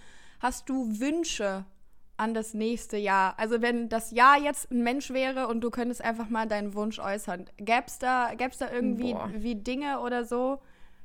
hast 0.40 0.68
du 0.68 1.00
Wünsche 1.00 1.64
an 2.16 2.34
das 2.34 2.54
nächste 2.54 2.96
Jahr? 2.96 3.38
Also 3.38 3.62
wenn 3.62 3.88
das 3.88 4.10
Jahr 4.10 4.38
jetzt 4.38 4.70
ein 4.70 4.82
Mensch 4.82 5.10
wäre 5.10 5.48
und 5.48 5.60
du 5.60 5.70
könntest 5.70 6.02
einfach 6.02 6.28
mal 6.28 6.46
deinen 6.46 6.74
Wunsch 6.74 6.98
äußern, 6.98 7.46
gäbe 7.56 7.84
es 7.86 7.98
da, 7.98 8.34
gäb's 8.34 8.58
da 8.58 8.70
irgendwie 8.70 9.16
wie 9.34 9.56
Dinge 9.56 10.00
oder 10.00 10.24
so, 10.24 10.60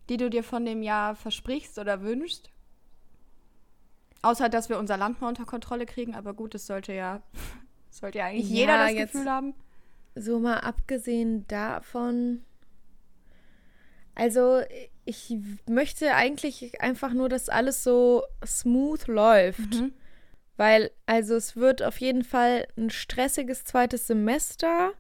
die 0.10 0.17
du 0.17 0.30
dir 0.30 0.43
von 0.43 0.65
dem 0.65 0.84
Jahr 0.84 1.15
versprichst 1.15 1.80
oder 1.80 2.02
wünschst? 2.02 2.52
Außer, 4.21 4.49
dass 4.49 4.67
wir 4.67 4.78
unser 4.80 4.97
Land 4.97 5.21
mal 5.21 5.30
unter 5.30 5.45
Kontrolle 5.45 5.86
kriegen, 5.86 6.13
aber 6.13 6.34
gut, 6.34 6.54
das 6.54 6.67
sollte 6.67 6.93
ja, 6.93 7.21
sollte 7.89 8.17
ja 8.19 8.25
eigentlich 8.25 8.49
ja, 8.49 8.56
jeder 8.56 8.78
das 8.78 8.95
Gefühl 8.95 9.30
haben 9.30 9.54
so 10.19 10.39
mal 10.39 10.58
abgesehen 10.58 11.47
davon, 11.47 12.43
also 14.19 14.62
ich 15.05 15.34
möchte 15.67 16.13
eigentlich 16.13 16.82
einfach 16.82 17.13
nur, 17.13 17.29
dass 17.29 17.47
alles 17.47 17.84
so 17.84 18.23
smooth 18.45 19.08
läuft. 19.08 19.75
Mhm. 19.75 19.93
Weil, 20.58 20.91
also 21.05 21.36
es 21.36 21.55
wird 21.55 21.82
auf 21.82 22.01
jeden 22.01 22.25
Fall 22.25 22.67
ein 22.77 22.89
stressiges 22.89 23.63
zweites 23.63 24.08
Semester. 24.08 24.91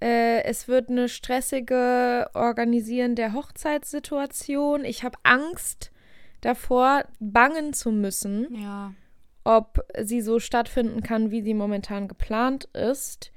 Äh, 0.00 0.42
es 0.44 0.68
wird 0.68 0.88
eine 0.88 1.10
stressige 1.10 2.30
Organisieren 2.32 3.14
der 3.14 3.34
Hochzeitssituation. 3.34 4.86
Ich 4.86 5.04
habe 5.04 5.18
Angst 5.22 5.92
davor, 6.40 7.04
bangen 7.18 7.74
zu 7.74 7.92
müssen, 7.92 8.48
ja. 8.58 8.94
ob 9.44 9.84
sie 10.00 10.22
so 10.22 10.38
stattfinden 10.40 11.02
kann, 11.02 11.30
wie 11.30 11.42
sie 11.42 11.52
momentan 11.52 12.08
geplant 12.08 12.64
ist. 12.72 13.32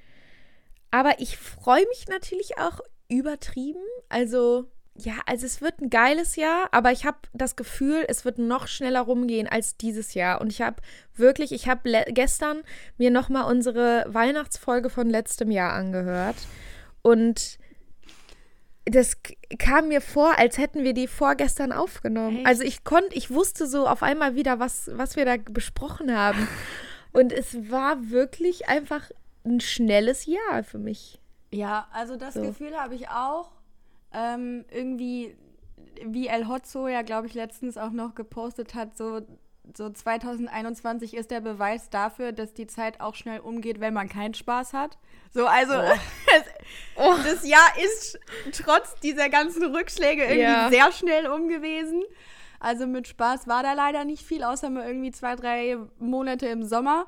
Aber 0.93 1.19
ich 1.19 1.37
freue 1.37 1.87
mich 1.87 2.07
natürlich 2.07 2.59
auch 2.59 2.79
übertrieben. 3.09 3.81
Also, 4.09 4.65
ja, 4.93 5.15
also 5.25 5.43
es 5.47 5.59
wird 5.59 5.81
ein 5.81 5.89
geiles 5.89 6.35
Jahr, 6.35 6.67
aber 6.71 6.91
ich 6.91 7.03
habe 7.03 7.17
das 7.33 7.55
Gefühl, 7.55 8.05
es 8.07 8.25
wird 8.25 8.37
noch 8.37 8.67
schneller 8.67 9.01
rumgehen 9.01 9.47
als 9.47 9.75
dieses 9.75 10.13
Jahr. 10.13 10.39
Und 10.39 10.51
ich 10.51 10.61
habe 10.61 10.83
wirklich, 11.15 11.51
ich 11.51 11.67
habe 11.67 11.89
gestern 12.09 12.61
mir 12.99 13.09
nochmal 13.09 13.51
unsere 13.51 14.05
Weihnachtsfolge 14.07 14.91
von 14.91 15.09
letztem 15.09 15.49
Jahr 15.49 15.73
angehört. 15.73 16.35
Und 17.01 17.57
das 18.85 19.17
kam 19.57 19.87
mir 19.87 19.99
vor, 19.99 20.37
als 20.37 20.59
hätten 20.59 20.83
wir 20.83 20.93
die 20.93 21.07
vorgestern 21.07 21.71
aufgenommen. 21.71 22.37
Echt? 22.37 22.47
Also 22.47 22.61
ich 22.61 22.83
konnte, 22.83 23.15
ich 23.15 23.31
wusste 23.31 23.65
so 23.65 23.87
auf 23.87 24.03
einmal 24.03 24.35
wieder, 24.35 24.59
was, 24.59 24.91
was 24.93 25.15
wir 25.15 25.25
da 25.25 25.37
besprochen 25.37 26.15
haben. 26.15 26.47
Und 27.13 27.31
es 27.33 27.71
war 27.71 28.11
wirklich 28.11 28.67
einfach 28.67 29.09
ein 29.45 29.59
schnelles 29.59 30.25
Jahr 30.25 30.63
für 30.63 30.79
mich. 30.79 31.19
Ja, 31.51 31.87
also 31.91 32.15
das 32.15 32.33
so. 32.33 32.41
Gefühl 32.41 32.75
habe 32.77 32.95
ich 32.95 33.09
auch. 33.09 33.51
Ähm, 34.11 34.65
irgendwie, 34.71 35.35
wie 36.05 36.27
El 36.27 36.47
Hotzo 36.47 36.87
ja, 36.87 37.01
glaube 37.01 37.27
ich, 37.27 37.33
letztens 37.33 37.77
auch 37.77 37.91
noch 37.91 38.15
gepostet 38.15 38.75
hat, 38.75 38.95
so, 38.95 39.21
so 39.75 39.89
2021 39.89 41.15
ist 41.15 41.31
der 41.31 41.41
Beweis 41.41 41.89
dafür, 41.89 42.31
dass 42.31 42.53
die 42.53 42.67
Zeit 42.67 43.01
auch 43.01 43.15
schnell 43.15 43.39
umgeht, 43.39 43.79
wenn 43.79 43.93
man 43.93 44.09
keinen 44.09 44.33
Spaß 44.33 44.73
hat. 44.73 44.97
So, 45.31 45.47
also 45.47 45.73
oh. 45.73 45.97
oh. 46.97 47.15
das 47.23 47.47
Jahr 47.47 47.69
ist 47.83 48.19
trotz 48.51 48.95
dieser 49.01 49.29
ganzen 49.29 49.63
Rückschläge 49.75 50.23
irgendwie 50.23 50.41
ja. 50.41 50.69
sehr 50.69 50.91
schnell 50.91 51.27
um 51.27 51.47
gewesen. 51.47 52.03
Also 52.59 52.87
mit 52.87 53.07
Spaß 53.07 53.47
war 53.47 53.61
da 53.61 53.73
leider 53.73 54.05
nicht 54.05 54.23
viel, 54.23 54.43
außer 54.43 54.69
mal 54.69 54.87
irgendwie 54.87 55.11
zwei, 55.11 55.35
drei 55.35 55.77
Monate 55.99 56.47
im 56.47 56.63
Sommer. 56.63 57.07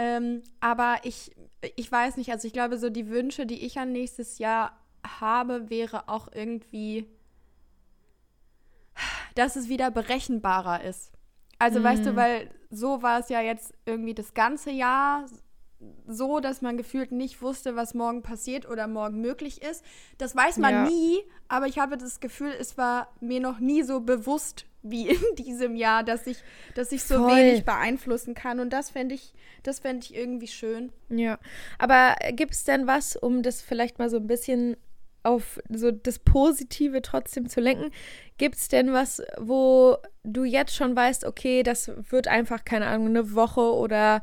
Ähm, 0.00 0.42
aber 0.60 1.00
ich 1.02 1.30
ich 1.76 1.92
weiß 1.92 2.16
nicht, 2.16 2.30
also 2.32 2.46
ich 2.46 2.54
glaube, 2.54 2.78
so 2.78 2.88
die 2.88 3.08
Wünsche, 3.08 3.44
die 3.44 3.66
ich 3.66 3.78
an 3.78 3.92
nächstes 3.92 4.38
Jahr 4.38 4.78
habe, 5.20 5.68
wäre 5.68 6.08
auch 6.08 6.28
irgendwie, 6.32 7.06
dass 9.34 9.56
es 9.56 9.68
wieder 9.68 9.90
berechenbarer 9.90 10.82
ist. 10.82 11.12
Also, 11.58 11.80
mhm. 11.80 11.84
weißt 11.84 12.06
du, 12.06 12.16
weil 12.16 12.50
so 12.70 13.02
war 13.02 13.20
es 13.20 13.28
ja 13.28 13.42
jetzt 13.42 13.74
irgendwie 13.84 14.14
das 14.14 14.32
ganze 14.32 14.70
Jahr 14.70 15.26
so, 16.06 16.40
dass 16.40 16.60
man 16.60 16.76
gefühlt 16.76 17.10
nicht 17.12 17.40
wusste, 17.40 17.74
was 17.76 17.94
morgen 17.94 18.22
passiert 18.22 18.68
oder 18.68 18.86
morgen 18.86 19.20
möglich 19.20 19.62
ist. 19.62 19.84
Das 20.18 20.36
weiß 20.36 20.58
man 20.58 20.72
Ja. 20.74 20.82
nie, 20.84 21.20
aber 21.48 21.66
ich 21.66 21.78
habe 21.78 21.96
das 21.96 22.20
Gefühl, 22.20 22.52
es 22.58 22.76
war 22.76 23.08
mir 23.20 23.40
noch 23.40 23.60
nie 23.60 23.82
so 23.82 24.00
bewusst 24.00 24.66
wie 24.82 25.08
in 25.08 25.36
diesem 25.36 25.76
Jahr, 25.76 26.02
dass 26.04 26.26
ich, 26.26 26.38
dass 26.74 26.92
ich 26.92 27.04
so 27.04 27.16
Voll. 27.24 27.36
wenig 27.36 27.64
beeinflussen 27.64 28.34
kann. 28.34 28.60
Und 28.60 28.70
das 28.72 28.90
fände 28.90 29.14
ich, 29.14 29.32
das 29.62 29.78
fände 29.80 30.04
ich 30.04 30.14
irgendwie 30.14 30.48
schön. 30.48 30.92
Ja, 31.08 31.38
aber 31.78 32.14
gibt 32.32 32.52
es 32.54 32.64
denn 32.64 32.86
was, 32.86 33.16
um 33.16 33.42
das 33.42 33.62
vielleicht 33.62 33.98
mal 33.98 34.10
so 34.10 34.16
ein 34.18 34.26
bisschen 34.26 34.76
auf 35.22 35.60
so 35.68 35.90
das 35.90 36.18
Positive 36.18 37.02
trotzdem 37.02 37.48
zu 37.48 37.60
lenken? 37.60 37.90
Gibt 38.38 38.56
es 38.56 38.68
denn 38.68 38.92
was, 38.92 39.22
wo 39.38 39.96
du 40.24 40.44
jetzt 40.44 40.74
schon 40.74 40.96
weißt, 40.96 41.24
okay, 41.24 41.62
das 41.62 41.90
wird 42.10 42.26
einfach, 42.28 42.64
keine 42.64 42.86
Ahnung, 42.86 43.08
eine 43.08 43.34
Woche 43.34 43.60
oder 43.74 44.22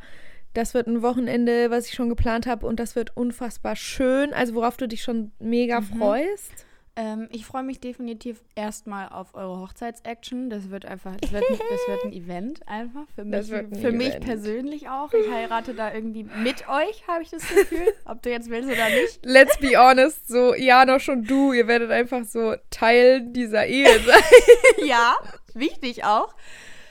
das 0.58 0.74
wird 0.74 0.88
ein 0.88 1.04
Wochenende, 1.04 1.70
was 1.70 1.88
ich 1.88 1.94
schon 1.94 2.10
geplant 2.10 2.48
habe 2.48 2.66
und 2.66 2.80
das 2.80 2.96
wird 2.96 3.16
unfassbar 3.16 3.76
schön, 3.76 4.34
also 4.34 4.56
worauf 4.56 4.76
du 4.76 4.88
dich 4.88 5.04
schon 5.04 5.32
mega 5.38 5.82
freust? 5.82 6.66
Ähm, 6.96 7.30
ich 7.32 7.46
freue 7.46 7.62
mich 7.62 7.80
definitiv 7.80 8.42
erstmal 8.56 9.10
auf 9.10 9.36
eure 9.36 9.60
Hochzeitsaction. 9.60 10.50
Das 10.50 10.72
wird 10.72 10.88
einfach, 10.88 11.16
das 11.18 11.32
wird, 11.32 11.44
das 11.48 11.60
wird 11.88 12.06
ein 12.06 12.14
Event 12.24 12.68
einfach 12.68 13.06
für 13.14 13.24
mich, 13.24 13.54
ein 13.54 13.76
für 13.76 13.92
mich 13.92 14.20
persönlich 14.20 14.90
auch. 14.90 15.14
Ich 15.14 15.32
heirate 15.32 15.76
da 15.76 15.94
irgendwie 15.94 16.24
mit 16.24 16.68
euch, 16.68 17.08
habe 17.08 17.22
ich 17.22 17.30
das 17.30 17.48
Gefühl. 17.48 17.94
Ob 18.06 18.24
du 18.24 18.32
jetzt 18.32 18.50
willst 18.50 18.68
oder 18.68 18.90
nicht. 18.90 19.24
Let's 19.24 19.60
be 19.60 19.78
honest, 19.78 20.28
so 20.28 20.56
Jana 20.56 21.00
schon 21.00 21.24
du, 21.24 21.54
ihr 21.54 21.68
werdet 21.68 21.92
einfach 21.92 22.24
so 22.24 22.56
Teil 22.72 23.22
dieser 23.22 23.68
Ehe 23.68 24.00
sein. 24.00 24.24
ja, 24.88 25.18
wichtig 25.54 26.04
auch. 26.04 26.34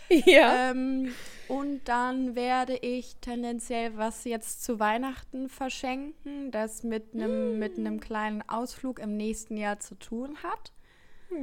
ja. 0.09 0.71
Ähm, 0.71 1.13
und 1.49 1.83
dann 1.85 2.35
werde 2.35 2.77
ich 2.77 3.17
tendenziell 3.21 3.97
was 3.97 4.25
jetzt 4.25 4.65
zu 4.65 4.79
Weihnachten 4.81 5.49
verschenken, 5.49 6.51
das 6.51 6.83
mit 6.83 7.15
einem 7.15 7.59
mit 7.59 7.79
einem 7.79 8.01
kleinen 8.01 8.43
Ausflug 8.49 8.99
im 8.99 9.17
nächsten 9.17 9.57
Jahr 9.57 9.79
zu 9.81 9.95
tun 9.97 10.37
hat. 10.43 10.73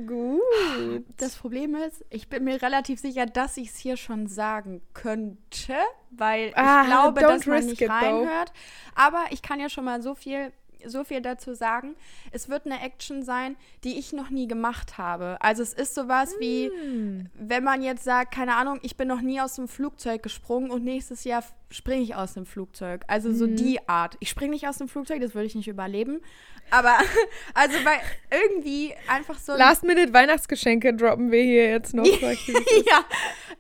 Gut. 0.08 1.04
Das 1.18 1.36
Problem 1.36 1.76
ist, 1.76 2.06
ich 2.10 2.30
bin 2.30 2.46
mir 2.46 2.62
relativ 2.62 3.00
sicher, 3.02 3.26
dass 3.26 3.58
ich 3.58 3.68
es 3.70 3.78
hier 3.78 3.98
schon 3.98 4.28
sagen 4.28 4.82
könnte, 4.94 5.76
weil 6.10 6.54
Ah, 6.56 6.82
ich 6.84 6.88
glaube, 6.88 7.20
don't 7.22 7.28
dass 7.28 7.46
man 7.46 7.66
nicht 7.66 7.82
it, 7.82 7.88
though. 7.89 7.94
reinhört. 7.94 8.54
Aber 8.96 9.26
ich 9.32 9.42
kann 9.42 9.60
ja 9.60 9.68
schon 9.70 9.84
mal 9.84 10.02
so 10.02 10.16
viel, 10.16 10.54
so 10.86 11.04
viel 11.04 11.22
dazu 11.22 11.54
sagen. 11.54 11.96
Es 12.32 12.50
wird 12.50 12.65
eine 12.65 12.82
Action 12.82 13.24
sein, 13.24 13.56
die 13.84 13.98
ich 14.00 14.13
noch 14.13 14.30
nie 14.30 14.48
gemacht 14.48 14.98
habe. 14.98 15.38
Also 15.39 15.63
es 15.63 15.74
ist 15.74 15.96
sowas 15.96 16.34
wie, 16.39 16.69
Hm. 16.69 17.30
wenn 17.36 17.63
man 17.63 17.82
jetzt 17.84 18.04
sagt, 18.04 18.34
keine 18.34 18.56
Ahnung, 18.56 18.80
ich 18.82 18.98
bin 18.98 19.08
noch 19.08 19.22
nie 19.22 19.39
aus 19.41 19.56
dem 19.56 19.67
Flugzeug 19.67 20.24
gesprungen 20.24 20.72
und 20.72 20.84
nächstes 20.84 21.24
Jahr 21.24 21.43
springe 21.73 22.03
ich 22.03 22.15
aus 22.15 22.33
dem 22.36 22.45
Flugzeug. 22.45 23.01
Also 23.07 23.33
so 23.33 23.47
Mhm. 23.47 23.55
die 23.55 23.79
Art. 23.89 24.15
Ich 24.19 24.29
springe 24.29 24.51
nicht 24.51 24.67
aus 24.67 24.77
dem 24.77 24.88
Flugzeug, 24.88 25.19
das 25.21 25.33
würde 25.33 25.47
ich 25.47 25.55
nicht 25.55 25.67
überleben. 25.67 26.21
Aber 26.69 26.95
also 27.53 27.73
weil 27.83 27.99
irgendwie 28.31 28.93
einfach 29.07 29.38
so 29.39 29.53
Last-Minute-Weihnachtsgeschenke 29.53 30.93
droppen 30.93 31.31
wir 31.31 31.41
hier 31.43 31.69
jetzt 31.69 31.93
noch. 31.93 32.05
ja, 32.86 33.03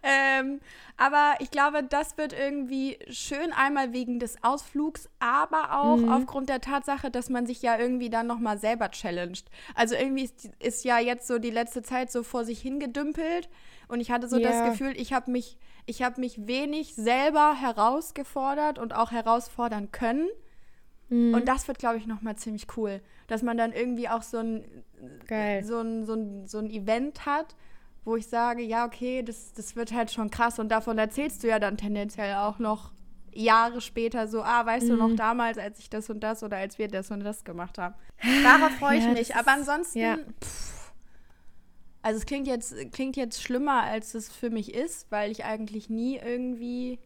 ähm, 0.03 0.59
aber 0.95 1.35
ich 1.39 1.49
glaube, 1.49 1.83
das 1.83 2.17
wird 2.17 2.33
irgendwie 2.33 2.99
schön 3.09 3.51
einmal 3.51 3.93
wegen 3.93 4.19
des 4.19 4.35
Ausflugs, 4.43 5.09
aber 5.19 5.79
auch 5.81 5.97
Mhm. 5.97 6.09
aufgrund 6.09 6.49
der 6.49 6.61
Tatsache, 6.61 7.09
dass 7.09 7.29
man 7.29 7.45
sich 7.47 7.61
ja 7.61 7.77
irgendwie 7.79 8.09
dann 8.11 8.27
nochmal 8.27 8.57
selber 8.59 8.91
challenged. 8.91 9.45
Also 9.75 9.95
irgendwie 9.95 10.25
ist, 10.25 10.49
ist 10.59 10.85
ja 10.85 10.99
jetzt 10.99 11.27
so 11.27 11.39
die 11.39 11.49
letzte 11.49 11.81
Zeit 11.81 12.11
so 12.11 12.21
vor 12.23 12.45
sich 12.45 12.61
hingedümpelt 12.61 13.49
und 13.87 13.99
ich 14.01 14.11
hatte 14.11 14.27
so 14.27 14.37
Ja. 14.37 14.49
das 14.51 14.63
Gefühl, 14.71 14.93
ich 14.95 15.13
habe 15.13 15.31
mich, 15.31 15.57
ich 15.85 16.01
habe 16.01 16.19
mich 16.21 16.47
wenig 16.47 16.95
selber 16.95 17.55
herausgefordert 17.55 18.79
und 18.79 18.93
auch 18.93 19.11
herausfordern 19.11 19.91
können. 19.91 20.27
Mhm. 21.09 21.33
Und 21.33 21.47
das 21.47 21.67
wird, 21.67 21.79
glaube 21.79 21.97
ich, 21.97 22.07
nochmal 22.07 22.35
ziemlich 22.37 22.67
cool, 22.77 23.01
dass 23.27 23.41
man 23.43 23.57
dann 23.57 23.71
irgendwie 23.73 24.07
auch 24.09 24.21
so 24.23 24.37
ein 24.37 24.63
Geil. 25.27 25.63
so 25.63 25.79
ein, 25.79 26.05
so, 26.05 26.13
ein, 26.13 26.47
so 26.47 26.57
ein 26.59 26.69
Event 26.69 27.25
hat, 27.25 27.55
wo 28.05 28.15
ich 28.15 28.27
sage, 28.27 28.61
ja, 28.63 28.85
okay, 28.85 29.23
das, 29.23 29.53
das 29.53 29.75
wird 29.75 29.93
halt 29.93 30.11
schon 30.11 30.29
krass 30.29 30.59
und 30.59 30.69
davon 30.69 30.97
erzählst 30.97 31.43
du 31.43 31.47
ja 31.47 31.59
dann 31.59 31.77
tendenziell 31.77 32.35
auch 32.35 32.59
noch 32.59 32.91
Jahre 33.35 33.81
später 33.81 34.27
so, 34.27 34.43
ah, 34.43 34.65
weißt 34.65 34.89
du 34.89 34.93
Mhm. 34.93 34.99
noch 34.99 35.15
damals, 35.15 35.57
als 35.57 35.79
ich 35.79 35.89
das 35.89 36.09
und 36.09 36.19
das 36.19 36.43
oder 36.43 36.57
als 36.57 36.77
wir 36.77 36.87
das 36.87 37.09
und 37.11 37.21
das 37.21 37.43
gemacht 37.43 37.77
haben. 37.79 37.95
Darauf 38.43 38.71
freue 38.77 38.97
ich 38.97 39.03
Ja, 39.05 39.11
mich. 39.11 39.35
Aber 39.35 39.51
ansonsten, 39.53 39.99
ja. 39.99 40.17
pff, 40.43 40.82
also 42.03 42.17
es 42.19 42.25
klingt 42.27 42.45
jetzt, 42.47 42.75
klingt 42.91 43.15
jetzt 43.15 43.41
schlimmer, 43.41 43.81
als 43.83 44.13
es 44.13 44.29
für 44.31 44.49
mich 44.51 44.73
ist, 44.75 45.09
weil 45.09 45.31
ich 45.31 45.45
eigentlich 45.45 45.89
nie 45.89 46.17
irgendwie 46.17 46.99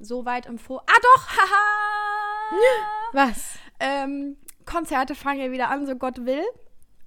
so 0.00 0.24
weit 0.24 0.46
im 0.46 0.58
Vor... 0.58 0.82
Ah 0.86 0.98
doch, 1.02 1.28
haha! 1.28 2.50
Was? 3.12 3.54
ähm, 3.78 4.36
Konzerte 4.66 5.14
fangen 5.14 5.40
ja 5.40 5.50
wieder 5.52 5.68
an, 5.70 5.86
so 5.86 5.94
Gott 5.96 6.24
will. 6.24 6.44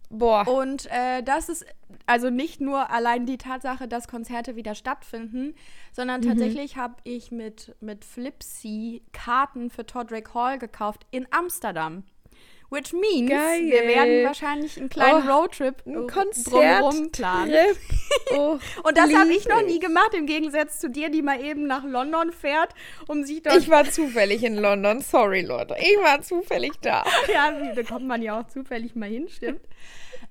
Boah. 0.10 0.48
Und 0.48 0.86
äh, 0.92 1.24
das 1.24 1.50
ist 1.50 1.66
also 2.06 2.30
nicht 2.30 2.62
nur 2.62 2.92
allein 2.92 3.26
die 3.26 3.38
Tatsache, 3.38 3.88
dass 3.88 4.08
Konzerte 4.08 4.56
wieder 4.56 4.76
stattfinden, 4.76 5.56
sondern 5.92 6.22
Mhm. 6.22 6.28
tatsächlich 6.28 6.78
habe 6.78 6.96
ich 7.04 7.32
mit, 7.32 7.76
mit 7.82 8.06
Flipsy 8.06 9.02
Karten 9.12 9.70
für 9.72 9.86
Todrick 9.86 10.34
Hall 10.36 10.60
gekauft 10.60 11.06
in 11.10 11.26
Amsterdam. 11.32 12.04
Which 12.74 12.92
means, 12.92 13.30
Geil. 13.30 13.66
wir 13.66 13.84
werden 13.84 14.26
wahrscheinlich 14.26 14.80
einen 14.80 14.90
kleinen 14.90 15.30
Oh, 15.30 15.32
Roadtrip 15.32 15.76
Ein 15.86 16.08
drumherum 16.08 16.92
Konzert. 16.92 17.12
planen. 17.12 17.54
Oh, 18.32 18.58
Und 18.84 18.98
das 18.98 19.14
habe 19.14 19.32
ich 19.32 19.48
noch 19.48 19.62
nie 19.64 19.80
gemacht, 19.80 20.14
im 20.14 20.26
Gegensatz 20.26 20.80
zu 20.80 20.90
dir, 20.90 21.10
die 21.10 21.22
mal 21.22 21.40
eben 21.44 21.68
nach 21.68 21.84
London 21.84 22.32
fährt, 22.32 22.74
um 23.08 23.24
sich 23.24 23.42
dort 23.44 23.58
Ich 23.58 23.70
war 23.70 23.84
zufällig 23.90 24.44
in 24.44 24.56
London. 24.58 25.02
Sorry, 25.02 25.42
Leute. 25.42 25.76
Ich 25.80 25.98
war 25.98 26.22
zufällig 26.22 26.72
da. 26.82 27.04
Ja, 27.34 27.52
da 27.76 27.84
kommt 27.84 28.08
man 28.08 28.22
ja 28.22 28.40
auch 28.40 28.48
zufällig 28.48 28.96
mal 28.96 29.10
hin, 29.10 29.28
stimmt. 29.30 29.62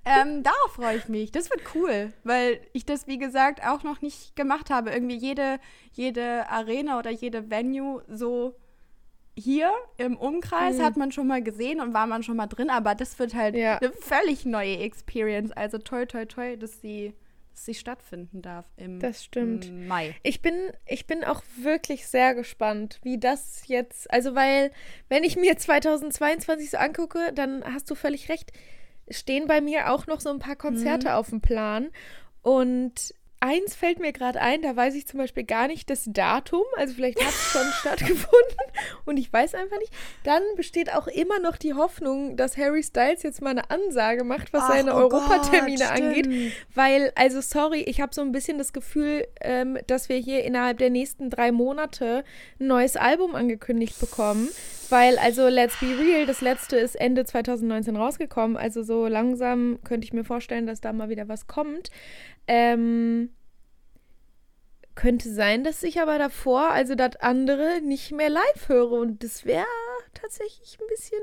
ähm, 0.04 0.42
darauf 0.42 0.72
freue 0.74 0.96
ich 0.96 1.08
mich. 1.08 1.30
Das 1.32 1.50
wird 1.50 1.62
cool, 1.74 2.12
weil 2.24 2.60
ich 2.72 2.84
das, 2.86 3.06
wie 3.06 3.18
gesagt, 3.18 3.62
auch 3.64 3.82
noch 3.82 4.00
nicht 4.00 4.34
gemacht 4.36 4.70
habe. 4.70 4.90
Irgendwie 4.90 5.16
jede, 5.16 5.58
jede 5.92 6.48
Arena 6.48 6.98
oder 6.98 7.10
jede 7.10 7.50
Venue 7.50 8.02
so 8.08 8.54
hier 9.36 9.72
im 9.96 10.16
Umkreis 10.16 10.76
Hm. 10.78 10.84
hat 10.84 10.96
man 10.96 11.10
schon 11.12 11.26
mal 11.26 11.42
gesehen 11.42 11.80
und 11.80 11.94
war 11.94 12.06
man 12.06 12.22
schon 12.22 12.36
mal 12.36 12.46
drin, 12.46 12.68
aber 12.70 12.94
das 12.94 13.18
wird 13.18 13.34
halt 13.34 13.54
Ja. 13.56 13.78
eine 13.78 13.92
völlig 13.92 14.44
neue 14.44 14.78
Experience. 14.78 15.52
Also 15.52 15.78
toi, 15.78 16.04
toi, 16.06 16.26
toi, 16.26 16.56
dass 16.56 16.80
sie, 16.82 17.14
dass 17.52 17.64
sie 17.64 17.74
stattfinden 17.74 18.42
darf 18.42 18.66
im 18.76 19.00
Das 19.00 19.24
stimmt. 19.24 19.66
im 19.66 19.86
Mai. 19.88 20.14
Ich 20.22 20.42
bin, 20.42 20.54
ich 20.86 21.06
bin 21.06 21.24
auch 21.24 21.42
wirklich 21.58 22.06
sehr 22.06 22.34
gespannt, 22.34 22.98
wie 23.02 23.18
das 23.18 23.66
jetzt, 23.68 24.10
also 24.12 24.34
weil, 24.34 24.70
wenn 25.08 25.24
ich 25.24 25.36
mir 25.36 25.56
2022 25.56 26.70
so 26.70 26.76
angucke, 26.76 27.32
dann 27.34 27.64
hast 27.64 27.90
du 27.90 27.94
völlig 27.94 28.28
recht, 28.28 28.52
stehen 29.08 29.46
bei 29.46 29.60
mir 29.60 29.92
auch 29.92 30.06
noch 30.06 30.20
so 30.20 30.28
ein 30.30 30.38
paar 30.40 30.56
Konzerte 30.56 31.08
Mhm. 31.08 31.14
auf 31.14 31.30
dem 31.30 31.40
Plan. 31.40 31.90
Und 32.42 33.14
eins 33.42 33.74
fällt 33.74 33.98
mir 33.98 34.12
gerade 34.12 34.40
ein, 34.40 34.62
da 34.62 34.74
weiß 34.74 34.94
ich 34.94 35.06
zum 35.06 35.18
Beispiel 35.18 35.42
gar 35.42 35.66
nicht 35.66 35.90
das 35.90 36.04
Datum, 36.06 36.62
also 36.76 36.94
vielleicht 36.94 37.20
hat 37.20 37.28
es 37.28 37.50
schon 37.50 37.66
stattgefunden 37.80 38.28
und 39.04 39.16
ich 39.16 39.32
weiß 39.32 39.54
einfach 39.54 39.78
nicht. 39.78 39.92
Dann 40.22 40.42
besteht 40.56 40.94
auch 40.94 41.08
immer 41.08 41.40
noch 41.40 41.56
die 41.56 41.74
Hoffnung, 41.74 42.36
dass 42.36 42.56
Harry 42.56 42.82
Styles 42.82 43.22
jetzt 43.24 43.42
mal 43.42 43.50
eine 43.50 43.68
Ansage 43.70 44.22
macht, 44.24 44.52
was 44.52 44.62
Ach, 44.64 44.68
seine 44.72 44.94
oh 44.94 44.98
Europatermine 44.98 45.90
angeht. 45.90 46.54
Weil, 46.74 47.12
also 47.16 47.40
sorry, 47.40 47.80
ich 47.80 48.00
habe 48.00 48.14
so 48.14 48.20
ein 48.20 48.32
bisschen 48.32 48.58
das 48.58 48.72
Gefühl, 48.72 49.26
ähm, 49.40 49.76
dass 49.88 50.08
wir 50.08 50.16
hier 50.16 50.44
innerhalb 50.44 50.78
der 50.78 50.90
nächsten 50.90 51.28
drei 51.28 51.50
Monate 51.50 52.24
ein 52.60 52.68
neues 52.68 52.96
Album 52.96 53.34
angekündigt 53.34 53.98
bekommen. 53.98 54.48
Weil, 54.88 55.16
also 55.18 55.48
Let's 55.48 55.80
Be 55.80 55.98
Real, 55.98 56.26
das 56.26 56.42
letzte 56.42 56.76
ist 56.76 56.96
Ende 56.96 57.24
2019 57.24 57.96
rausgekommen. 57.96 58.58
Also 58.58 58.82
so 58.82 59.06
langsam 59.06 59.78
könnte 59.84 60.04
ich 60.04 60.12
mir 60.12 60.22
vorstellen, 60.22 60.66
dass 60.66 60.82
da 60.82 60.92
mal 60.92 61.08
wieder 61.08 61.28
was 61.28 61.46
kommt. 61.46 61.90
Ähm, 62.46 63.30
könnte 64.94 65.32
sein, 65.32 65.64
dass 65.64 65.82
ich 65.82 66.00
aber 66.00 66.18
davor, 66.18 66.70
also 66.70 66.94
das 66.94 67.16
andere, 67.16 67.80
nicht 67.80 68.12
mehr 68.12 68.30
live 68.30 68.68
höre. 68.68 68.92
Und 68.92 69.24
das 69.24 69.44
wäre 69.44 69.66
tatsächlich 70.14 70.78
ein 70.80 70.86
bisschen 70.88 71.20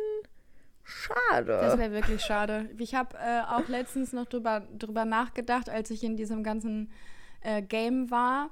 schade. 0.84 1.60
Das 1.62 1.78
wäre 1.78 1.92
wirklich 1.92 2.22
schade. 2.22 2.70
Ich 2.78 2.96
habe 2.96 3.18
äh, 3.18 3.42
auch 3.42 3.68
letztens 3.68 4.12
noch 4.14 4.26
drüber, 4.26 4.68
drüber 4.78 5.06
nachgedacht, 5.06 5.70
als 5.70 5.92
ich 5.92 6.04
in 6.04 6.18
diesem 6.18 6.44
ganzen 6.44 6.92
äh, 7.42 7.62
Game 7.62 8.10
war 8.10 8.50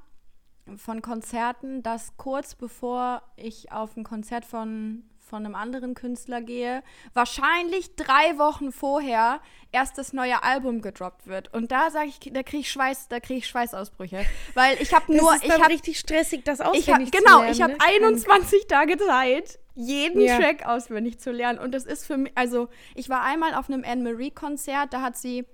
von 0.75 1.01
Konzerten, 1.01 1.81
dass 1.81 2.17
kurz 2.17 2.53
bevor 2.53 3.23
ich 3.37 3.71
auf 3.71 3.95
ein 3.95 4.03
Konzert 4.03 4.45
von, 4.45 5.03
von 5.27 5.45
einem 5.45 5.55
anderen 5.55 5.93
Künstler 5.93 6.41
gehe, 6.41 6.81
wahrscheinlich 7.13 7.95
drei 7.95 8.37
Wochen 8.37 8.71
vorher 8.71 9.39
erst 9.71 9.97
das 9.97 10.13
neue 10.13 10.41
Album 10.43 10.81
gedroppt 10.81 11.27
wird. 11.27 11.53
Und 11.53 11.71
da 11.71 11.91
sage 11.91 12.07
ich, 12.07 12.19
da 12.33 12.41
kriege 12.43 12.61
ich 12.61 12.71
Schweiß, 12.71 13.07
da 13.09 13.19
kriege 13.19 13.39
ich 13.39 13.47
Schweißausbrüche, 13.47 14.25
weil 14.53 14.77
ich 14.81 14.93
habe 14.93 15.05
Das 15.13 15.21
nur, 15.21 15.35
ist 15.35 15.43
ich 15.43 15.51
habe 15.51 15.69
richtig 15.69 15.99
stressig, 15.99 16.43
das 16.45 16.59
ich 16.59 16.65
hab, 16.65 16.73
auswendig 16.75 17.11
zu 17.11 17.17
genau, 17.19 17.39
lernen. 17.39 17.53
ich 17.53 17.61
habe 17.61 17.73
ne? 17.73 17.79
21 17.81 18.67
Tage 18.67 18.97
Zeit, 18.97 19.59
jeden 19.75 20.21
Ja. 20.21 20.37
Track 20.39 20.65
auswendig 20.65 21.19
zu 21.19 21.31
lernen. 21.31 21.59
Und 21.59 21.73
das 21.73 21.85
ist 21.85 22.05
für 22.07 22.17
mich, 22.17 22.31
also 22.35 22.69
ich 22.95 23.09
war 23.09 23.21
einmal 23.23 23.53
auf 23.53 23.69
einem 23.69 23.83
Anne-Marie-Konzert, 23.85 24.93
da 24.93 25.01
hat 25.01 25.17
sie 25.17 25.45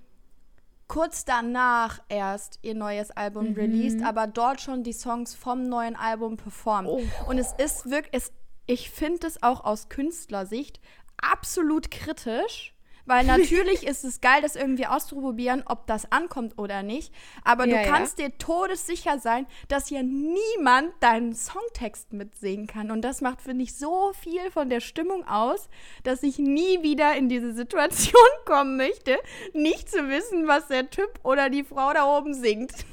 kurz 0.87 1.25
danach 1.25 2.01
erst 2.09 2.59
ihr 2.61 2.75
neues 2.75 3.09
Album 3.11 3.49
Mhm. 3.51 3.55
released, 3.55 4.03
aber 4.05 4.27
dort 4.27 4.61
schon 4.61 4.83
die 4.83 4.93
Songs 4.93 5.33
vom 5.33 5.63
neuen 5.63 5.95
Album 5.95 6.37
performt. 6.37 6.87
Oh. 6.89 7.01
Und 7.27 7.37
es 7.39 7.53
ist 7.57 7.89
wirklich, 7.89 8.13
es, 8.13 8.31
ich 8.65 8.89
finde 8.89 9.27
es 9.27 9.41
auch 9.43 9.63
aus 9.63 9.89
Künstlersicht 9.89 10.79
absolut 11.17 11.91
kritisch, 11.91 12.73
weil 13.05 13.25
natürlich 13.25 13.83
ist 13.87 14.03
es 14.05 14.21
geil, 14.21 14.41
das 14.41 14.55
irgendwie 14.55 14.85
auszuprobieren, 14.87 15.63
ob 15.65 15.87
das 15.87 16.09
ankommt 16.11 16.57
oder 16.57 16.83
nicht. 16.83 17.13
Aber 17.43 17.65
Ja, 17.65 17.77
du 17.77 17.83
ja. 17.83 17.91
kannst 17.91 18.19
dir 18.19 18.37
todessicher 18.37 19.19
sein, 19.19 19.45
dass 19.67 19.87
hier 19.87 20.03
niemand 20.03 20.93
deinen 21.01 21.35
Songtext 21.35 22.13
mitsingen 22.13 22.67
kann. 22.67 22.91
Und 22.91 23.01
das 23.01 23.19
macht, 23.21 23.41
finde 23.41 23.63
ich, 23.63 23.75
so 23.75 24.13
viel 24.13 24.49
von 24.51 24.69
der 24.69 24.79
Stimmung 24.79 25.27
aus, 25.27 25.67
dass 26.03 26.23
ich 26.23 26.39
nie 26.39 26.81
wieder 26.81 27.15
in 27.15 27.27
diese 27.27 27.53
Situation 27.53 28.21
kommen 28.45 28.77
möchte, 28.77 29.17
nicht 29.53 29.89
zu 29.89 30.07
wissen, 30.09 30.47
was 30.47 30.67
der 30.67 30.89
Typ 30.89 31.19
oder 31.23 31.49
die 31.49 31.63
Frau 31.65 31.91
da 31.93 32.05
oben 32.17 32.33
singt. 32.33 32.73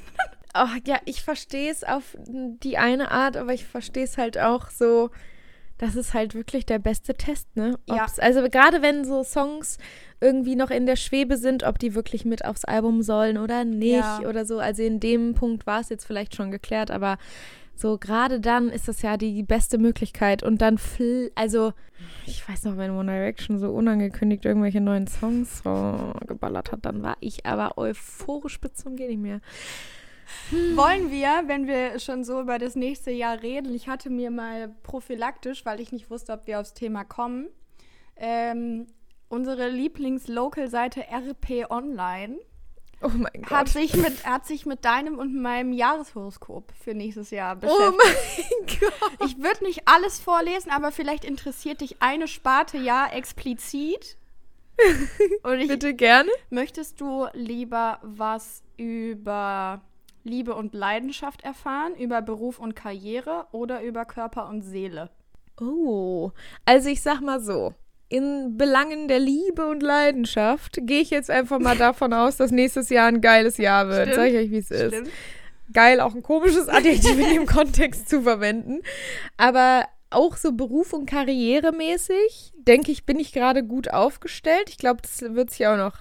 Oh, 0.53 0.67
ja, 0.85 0.99
ich 1.05 1.23
verstehe 1.23 1.71
es 1.71 1.85
auf 1.85 2.17
die 2.27 2.77
eine 2.77 3.11
Art, 3.11 3.37
aber 3.37 3.53
ich 3.53 3.63
verstehe 3.65 4.03
es 4.03 4.17
halt 4.17 4.37
auch 4.37 4.69
so. 4.69 5.09
Das 5.81 5.95
ist 5.95 6.13
halt 6.13 6.35
wirklich 6.35 6.67
der 6.67 6.77
beste 6.77 7.15
Test, 7.15 7.47
ne? 7.55 7.77
Ja. 7.89 8.03
Ob's- 8.05 8.19
Also 8.19 8.41
gerade 8.49 8.83
wenn 8.83 9.03
so 9.03 9.23
Songs 9.23 9.79
irgendwie 10.21 10.55
noch 10.55 10.69
in 10.69 10.85
der 10.85 10.95
Schwebe 10.95 11.37
sind, 11.37 11.63
ob 11.63 11.79
die 11.79 11.95
wirklich 11.95 12.23
mit 12.23 12.45
aufs 12.45 12.65
Album 12.65 13.01
sollen 13.01 13.39
oder 13.39 13.65
nicht 13.65 13.95
Ja. 13.95 14.19
oder 14.29 14.45
so. 14.45 14.59
Also 14.59 14.83
in 14.83 14.99
dem 14.99 15.33
Punkt 15.33 15.65
war 15.65 15.81
es 15.81 15.89
jetzt 15.89 16.05
vielleicht 16.05 16.35
schon 16.35 16.51
geklärt, 16.51 16.91
aber 16.91 17.17
so 17.73 17.97
gerade 17.97 18.39
dann 18.39 18.69
ist 18.69 18.87
das 18.87 19.01
ja 19.01 19.17
die 19.17 19.41
beste 19.41 19.79
Möglichkeit. 19.79 20.43
Und 20.43 20.61
dann, 20.61 20.77
fl 20.77 21.31
also 21.33 21.73
ich 22.27 22.47
weiß 22.47 22.65
noch, 22.65 22.77
wenn 22.77 22.91
One 22.91 23.11
Direction 23.11 23.57
so 23.57 23.71
unangekündigt 23.71 24.45
irgendwelche 24.45 24.81
neuen 24.81 25.07
Songs 25.07 25.63
so 25.63 26.13
geballert 26.27 26.71
hat, 26.71 26.85
dann 26.85 27.01
war 27.01 27.17
ich 27.21 27.47
aber 27.47 27.79
euphorisch 27.79 28.61
bis 28.61 28.75
zum 28.75 28.95
geht 28.95 29.09
nicht 29.09 29.19
mehr. 29.21 29.41
Wollen 30.75 31.11
wir, 31.11 31.43
wenn 31.47 31.67
wir 31.67 31.99
schon 31.99 32.23
so 32.23 32.41
über 32.41 32.57
das 32.59 32.75
nächste 32.75 33.11
Jahr 33.11 33.41
reden, 33.41 33.73
ich 33.73 33.87
hatte 33.87 34.09
mir 34.09 34.31
mal 34.31 34.69
prophylaktisch, 34.83 35.65
weil 35.65 35.79
ich 35.79 35.91
nicht 35.91 36.09
wusste, 36.09 36.33
ob 36.33 36.47
wir 36.47 36.59
aufs 36.59 36.73
Thema 36.73 37.03
kommen, 37.03 37.47
ähm, 38.17 38.87
unsere 39.29 39.69
Lieblings-Local-Seite 39.69 41.05
RP 41.09 41.69
Online 41.69 42.37
Oh 43.03 43.07
mein 43.15 43.41
Gott. 43.41 43.49
hat 43.49 43.69
sich, 43.69 43.95
mit, 43.95 44.25
hat 44.27 44.45
sich 44.45 44.65
mit 44.67 44.85
deinem 44.85 45.17
und 45.17 45.33
meinem 45.41 45.73
Jahreshoroskop 45.73 46.71
für 46.83 46.93
nächstes 46.93 47.31
Jahr 47.31 47.55
Oh 47.57 47.91
beschäftigt. 47.91 47.97
mein 48.79 48.79
Gott. 49.19 49.27
Ich 49.27 49.37
würde 49.39 49.63
nicht 49.63 49.87
alles 49.87 50.19
vorlesen, 50.19 50.69
aber 50.69 50.91
vielleicht 50.91 51.25
interessiert 51.25 51.81
dich 51.81 51.95
eine 52.01 52.27
Sparte 52.27 52.77
ja 52.77 53.07
explizit. 53.07 54.17
Und 55.43 55.59
ich, 55.59 55.67
Bitte 55.67 55.93
gerne. 55.95 56.29
Möchtest 56.51 57.01
du 57.01 57.25
lieber 57.33 57.99
was 58.03 58.61
über 58.77 59.81
Liebe 60.23 60.55
und 60.55 60.73
Leidenschaft 60.73 61.43
erfahren, 61.43 61.95
über 61.95 62.21
Beruf 62.21 62.59
und 62.59 62.75
Karriere 62.75 63.47
oder 63.51 63.81
über 63.81 64.05
Körper 64.05 64.49
und 64.49 64.61
Seele? 64.61 65.09
Oh, 65.59 66.31
also 66.65 66.89
ich 66.89 67.01
sag 67.01 67.21
mal 67.21 67.39
so. 67.39 67.73
In 68.09 68.57
Belangen 68.57 69.07
der 69.07 69.19
Liebe 69.19 69.67
und 69.67 69.81
Leidenschaft 69.81 70.79
gehe 70.81 71.01
ich 71.01 71.11
jetzt 71.11 71.29
einfach 71.31 71.59
mal 71.59 71.77
davon 71.79 72.13
aus, 72.13 72.37
dass 72.37 72.51
nächstes 72.51 72.89
Jahr 72.89 73.07
ein 73.07 73.21
geiles 73.21 73.57
Jahr 73.57 73.87
wird. 73.87 74.09
Stimmt. 74.09 74.15
Sag 74.15 74.27
ich 74.27 74.35
euch, 74.35 74.51
wie 74.51 74.57
es 74.57 74.71
ist. 74.71 75.11
Geil, 75.73 76.01
auch 76.01 76.13
ein 76.13 76.23
komisches 76.23 76.67
Adjektiv 76.67 77.17
in 77.17 77.33
dem 77.33 77.45
Kontext 77.45 78.09
zu 78.09 78.23
verwenden. 78.23 78.81
Aber 79.37 79.85
auch 80.09 80.35
so 80.35 80.51
Beruf- 80.51 80.91
und 80.91 81.05
Karrieremäßig, 81.05 82.53
denke 82.55 82.91
ich, 82.91 83.05
bin 83.05 83.17
ich 83.19 83.31
gerade 83.31 83.63
gut 83.63 83.93
aufgestellt. 83.93 84.69
Ich 84.69 84.77
glaube, 84.77 85.01
das 85.01 85.21
wird 85.21 85.49
sich 85.49 85.65
auch 85.67 85.77
noch 85.77 85.95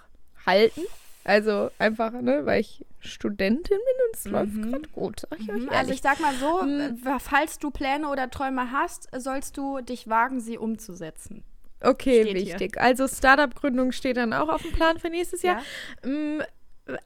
halten. 0.45 0.83
Also 1.23 1.71
einfach, 1.79 2.13
ne, 2.13 2.45
weil 2.45 2.61
ich 2.61 2.85
Studentin 3.01 3.79
bin 3.79 4.07
und 4.09 4.17
es 4.17 4.25
läuft 4.27 4.53
Mhm. 4.55 4.71
gerade 4.71 4.89
gut. 4.91 5.21
Sag 5.29 5.41
ich 5.41 5.47
Mhm. 5.49 5.69
Also 5.71 5.93
ich 5.93 6.01
sag 6.03 6.21
mal 6.21 6.35
so, 6.35 6.63
Mhm. 6.63 6.81
äh, 7.07 7.19
falls 7.19 7.59
du 7.59 7.71
Pläne 7.71 8.09
oder 8.09 8.31
Träume 8.31 8.71
hast, 8.71 9.09
sollst 9.17 9.57
du 9.57 9.81
dich 9.81 10.09
wagen, 10.09 10.41
sie 10.41 10.59
umzusetzen. 10.59 11.43
Okay, 11.83 12.23
Steht 12.25 12.37
hier. 12.37 12.47
wichtig. 12.47 12.79
Also 12.81 13.09
Startup-Gründung 13.09 13.93
steht 13.93 14.19
dann 14.19 14.33
auch 14.35 14.49
auf 14.51 14.63
dem 14.63 14.73
Plan 14.73 14.99
für 14.99 15.09
nächstes 15.09 15.41
Jahr. 15.43 15.63
Mm, 16.05 16.41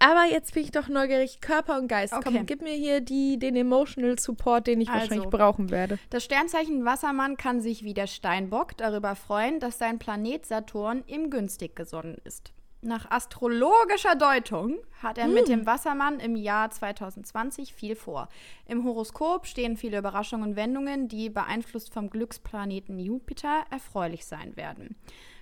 aber 0.01 0.25
jetzt 0.31 0.55
bin 0.55 0.65
ich 0.65 0.73
doch 0.73 0.89
neugierig. 0.89 1.41
Körper 1.41 1.79
und 1.79 1.87
Geist. 1.89 2.13
Okay. 2.13 2.23
Komm, 2.25 2.47
gib 2.47 2.63
mir 2.63 2.73
hier 2.73 3.01
die, 3.01 3.39
den 3.39 3.55
Emotional 3.55 4.19
Support, 4.19 4.67
den 4.67 4.81
ich 4.81 4.89
Also. 4.89 5.03
wahrscheinlich 5.03 5.29
brauchen 5.31 5.71
werde. 5.71 5.99
Das 6.11 6.25
Sternzeichen 6.25 6.85
Wassermann 6.85 7.37
kann 7.37 7.61
sich 7.61 7.85
wie 7.85 7.95
der 7.95 8.07
Steinbock 8.09 8.77
darüber 8.79 9.15
freuen, 9.15 9.61
dass 9.61 9.79
sein 9.79 9.99
Planet 10.01 10.45
Saturn 10.47 11.05
ihm 11.07 11.29
günstig 11.31 11.77
gesonnen 11.77 12.17
ist. 12.25 12.54
Nach 12.85 13.11
astrologischer 13.11 14.15
Deutung 14.15 14.77
hat 15.03 15.17
er 15.17 15.27
mit 15.27 15.49
dem 15.49 15.65
Wassermann 15.65 16.21
im 16.21 16.37
Jahr 16.37 16.71
2020 16.71 17.73
viel 17.73 17.97
vor. 17.97 18.29
Im 18.67 18.85
Horoskop 18.85 19.47
stehen 19.47 19.79
viele 19.79 19.97
Überraschungen 19.97 20.51
und 20.51 20.57
Wendungen, 20.57 21.09
die 21.09 21.31
beeinflusst 21.31 21.95
vom 21.95 22.11
Glücksplaneten 22.11 22.99
Jupiter 22.99 23.65
erfreulich 23.71 24.27
sein 24.27 24.55
werden. 24.59 24.97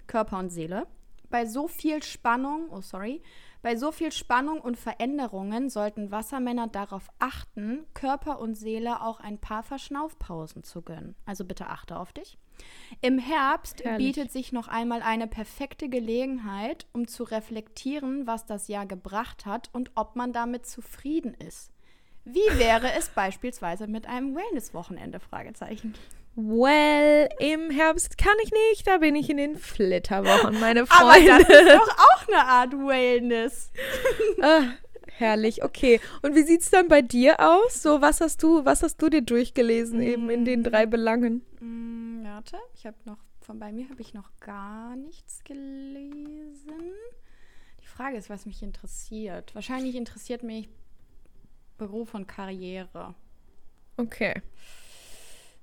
Körper 0.07 0.39
und 0.39 0.51
Seele. 0.51 0.87
Bei 1.31 1.45
so 1.45 1.67
viel 1.67 2.05
Spannung, 2.05 2.69
oh 2.71 2.81
sorry, 2.81 3.21
bei 3.61 3.75
so 3.75 3.91
viel 3.91 4.13
Spannung 4.13 4.61
und 4.61 4.79
Veränderungen 4.79 5.69
sollten 5.69 6.13
Wassermänner 6.13 6.69
darauf 6.69 7.09
achten, 7.19 7.87
Körper 7.93 8.39
und 8.39 8.55
Seele 8.55 9.03
auch 9.03 9.19
ein 9.19 9.39
paar 9.39 9.65
Verschnaufpausen 9.65 10.63
zu 10.63 10.83
gönnen. 10.83 11.17
Also 11.27 11.45
bitte 11.45 11.67
achte 11.67 11.99
auf 11.99 12.13
dich. 12.13 12.39
Im 13.01 13.19
Herbst 13.19 13.85
Herrlich. 13.85 14.15
bietet 14.15 14.33
sich 14.33 14.53
noch 14.53 14.69
einmal 14.69 15.03
eine 15.03 15.27
perfekte 15.27 15.89
Gelegenheit, 15.89 16.87
um 16.93 17.09
zu 17.09 17.25
reflektieren, 17.25 18.27
was 18.27 18.47
das 18.47 18.69
Jahr 18.69 18.87
gebracht 18.87 19.47
hat 19.47 19.71
und 19.73 19.91
ob 19.95 20.15
man 20.17 20.33
damit 20.33 20.67
zufrieden 20.67 21.35
ist. 21.35 21.71
Wie 22.25 22.59
wäre 22.59 22.93
es 22.97 23.09
beispielsweise 23.15 23.87
mit 23.87 24.07
einem 24.07 24.35
Wellness-Wochenende? 24.37 25.19
Fragezeichen. 25.21 25.95
Well, 26.35 27.29
im 27.41 27.71
Herbst 27.71 28.17
kann 28.17 28.35
ich 28.43 28.51
nicht. 28.71 28.87
Da 28.87 28.99
bin 28.99 29.17
ich 29.17 29.29
in 29.29 29.37
den 29.37 29.57
Flitterwochen, 29.59 30.59
meine 30.61 30.81
Aber 30.89 31.13
Freunde. 31.13 31.45
das 31.47 31.49
ist 31.61 31.69
doch 31.69 31.99
auch 31.99 32.29
eine 32.29 32.45
Art 32.47 32.73
Wellness. 32.73 33.71
Ah, 34.41 34.63
herrlich, 35.19 35.63
okay. 35.63 36.01
Und 36.23 36.35
wie 36.35 36.43
sieht's 36.43 36.71
dann 36.71 36.89
bei 36.89 37.01
dir 37.03 37.39
aus? 37.39 37.83
So, 37.83 38.01
was 38.01 38.21
hast 38.21 38.43
du, 38.43 38.65
was 38.65 38.83
hast 38.83 39.01
du 39.03 39.09
dir 39.09 39.23
durchgelesen 39.23 40.01
eben 40.03 40.31
in 40.31 40.45
den 40.45 40.63
drei 40.65 40.87
Belangen? 40.87 41.45
Mm, 41.61 42.12
warte, 42.33 42.57
ich 42.75 42.87
habe 42.87 42.97
noch, 43.05 43.19
von 43.41 43.59
bei 43.59 43.73
mir 43.73 43.89
habe 43.91 44.01
ich 44.01 44.15
noch 44.15 44.31
gar 44.41 44.97
nichts 44.97 45.45
gelesen. 45.45 46.93
Die 47.83 47.87
Frage 47.87 48.17
ist, 48.17 48.31
was 48.31 48.47
mich 48.47 48.63
interessiert. 48.63 49.55
Wahrscheinlich 49.55 49.97
interessiert 49.97 50.43
mich 50.43 50.71
Beruf 51.77 52.15
und 52.15 52.27
Karriere. 52.27 53.15
Okay. 53.99 54.41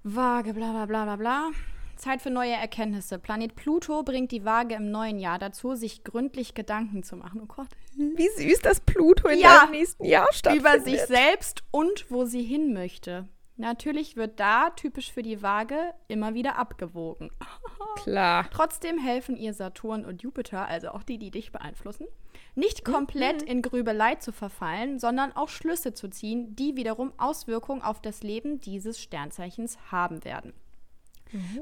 Waage, 0.04 0.54
bla 0.54 0.72
bla 0.72 0.86
bla 0.86 1.04
bla 1.06 1.16
bla. 1.16 1.52
Zeit 1.96 2.22
für 2.22 2.30
neue 2.30 2.54
Erkenntnisse. 2.54 3.18
Planet 3.20 3.56
Pluto 3.56 4.04
bringt 4.04 4.32
die 4.32 4.46
Waage 4.46 4.76
im 4.76 4.92
neuen 4.92 5.20
Jahr 5.20 5.40
dazu, 5.40 5.76
sich 5.76 6.04
gründlich 6.04 6.54
Gedanken 6.54 7.04
zu 7.04 7.16
machen. 7.18 7.42
Oh 7.42 7.48
Gott. 7.48 7.68
Wie 7.98 8.30
süß, 8.38 8.60
dass 8.60 8.80
Pluto 8.80 9.28
in 9.28 9.40
Ja. 9.40 9.68
nächsten 9.72 10.06
Jahr 10.06 10.32
stattfindet. 10.32 10.62
Über 10.76 10.80
sich 10.84 11.02
selbst 11.02 11.64
und 11.72 12.06
wo 12.10 12.26
sie 12.26 12.44
hin 12.44 12.74
möchte. 12.74 13.28
Natürlich 13.60 14.16
wird 14.16 14.40
da, 14.40 14.70
typisch 14.70 15.12
für 15.12 15.22
die 15.22 15.42
Waage, 15.42 15.94
immer 16.08 16.34
wieder 16.34 16.58
abgewogen. 16.58 17.30
Klar. 17.98 18.50
Trotzdem 18.52 18.98
helfen 18.98 19.36
ihr 19.36 19.54
Saturn 19.54 20.06
und 20.06 20.22
Jupiter, 20.22 20.66
also 20.66 20.90
auch 20.92 21.04
die, 21.04 21.18
die 21.18 21.30
dich 21.30 21.52
beeinflussen, 21.52 22.08
nicht 22.56 22.86
komplett 22.86 23.42
in 23.42 23.62
Grübelei 23.62 24.16
zu 24.16 24.32
verfallen, 24.32 24.98
sondern 24.98 25.34
auch 25.36 25.50
Schlüsse 25.50 25.94
zu 25.94 26.10
ziehen, 26.10 26.56
die 26.56 26.78
wiederum 26.78 27.12
Auswirkungen 27.18 27.82
auf 27.82 28.02
das 28.02 28.24
Leben 28.24 28.62
dieses 28.62 29.02
Sternzeichens 29.02 29.78
haben 29.92 30.24
werden. 30.24 30.54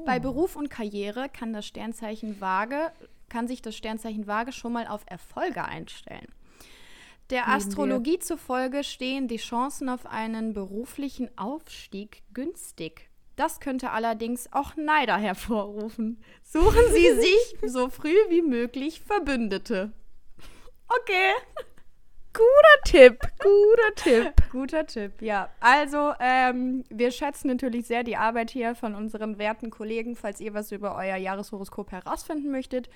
Bei 0.06 0.20
Beruf 0.20 0.54
und 0.54 0.70
Karriere 0.70 1.28
kann 1.28 1.52
das 1.52 1.66
Sternzeichen 1.66 2.40
Waage, 2.40 2.92
kann 3.28 3.48
sich 3.48 3.60
das 3.60 3.74
Sternzeichen 3.74 4.28
Waage 4.28 4.52
schon 4.52 4.72
mal 4.72 4.86
auf 4.86 5.02
Erfolge 5.06 5.64
einstellen. 5.64 6.28
Der. 7.30 7.48
Astrologie 7.48 8.18
zufolge 8.18 8.84
stehen 8.84 9.28
die 9.28 9.36
Chancen 9.36 9.88
auf 9.88 10.06
einen 10.06 10.54
beruflichen 10.54 11.28
Aufstieg 11.36 12.22
günstig. 12.32 13.10
Das 13.36 13.60
könnte 13.60 13.90
allerdings 13.90 14.52
auch 14.52 14.76
Neider 14.76 15.16
hervorrufen. 15.16 16.22
Suchen 16.42 16.92
Sie 16.92 17.12
sich 17.20 17.56
so 17.70 17.88
früh 17.88 18.16
wie 18.30 18.42
möglich 18.42 19.00
Verbündete. 19.00 19.92
Okay. 20.88 21.34
Guter 22.32 22.82
Tipp, 22.84 23.20
guter 23.38 23.94
Tipp. 23.96 24.32
Guter 24.50 24.86
Tipp, 24.86 25.22
ja. 25.22 25.48
Also, 25.60 26.12
ähm, 26.20 26.84
wir 26.88 27.10
schätzen 27.10 27.48
natürlich 27.48 27.86
sehr 27.86 28.04
die 28.04 28.16
Arbeit 28.16 28.50
hier 28.50 28.74
von 28.74 28.94
unseren 28.94 29.38
werten 29.38 29.70
Kollegen. 29.70 30.14
Falls 30.14 30.40
ihr 30.40 30.54
was 30.54 30.70
über 30.70 30.94
euer 30.94 31.16
Jahreshoroskop 31.16 31.90
herausfinden 31.90 32.50
möchtet, 32.50 32.88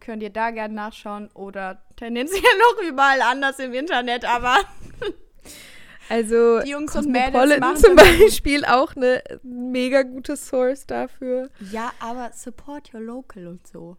könnt 0.00 0.22
ihr 0.22 0.30
da 0.30 0.50
gerne 0.50 0.74
nachschauen 0.74 1.28
oder 1.34 1.82
tendenziell 1.96 2.40
noch 2.76 2.82
überall 2.88 3.20
anders 3.22 3.58
im 3.58 3.72
Internet. 3.74 4.24
Aber 4.24 4.56
Also 6.10 6.60
Die 6.60 6.70
Jungs 6.70 6.96
und 6.96 7.08
Mädels 7.10 7.60
machen 7.60 7.76
zum. 7.76 7.96
Beispiel 7.96 8.64
auch 8.64 8.96
eine 8.96 9.22
mega 9.42 10.02
gute 10.02 10.36
Source 10.38 10.86
dafür. 10.86 11.50
ja, 11.70 11.92
aber 12.00 12.30
support 12.34 12.94
your 12.94 13.00
local 13.00 13.46
und 13.46 13.66
so. 13.66 13.98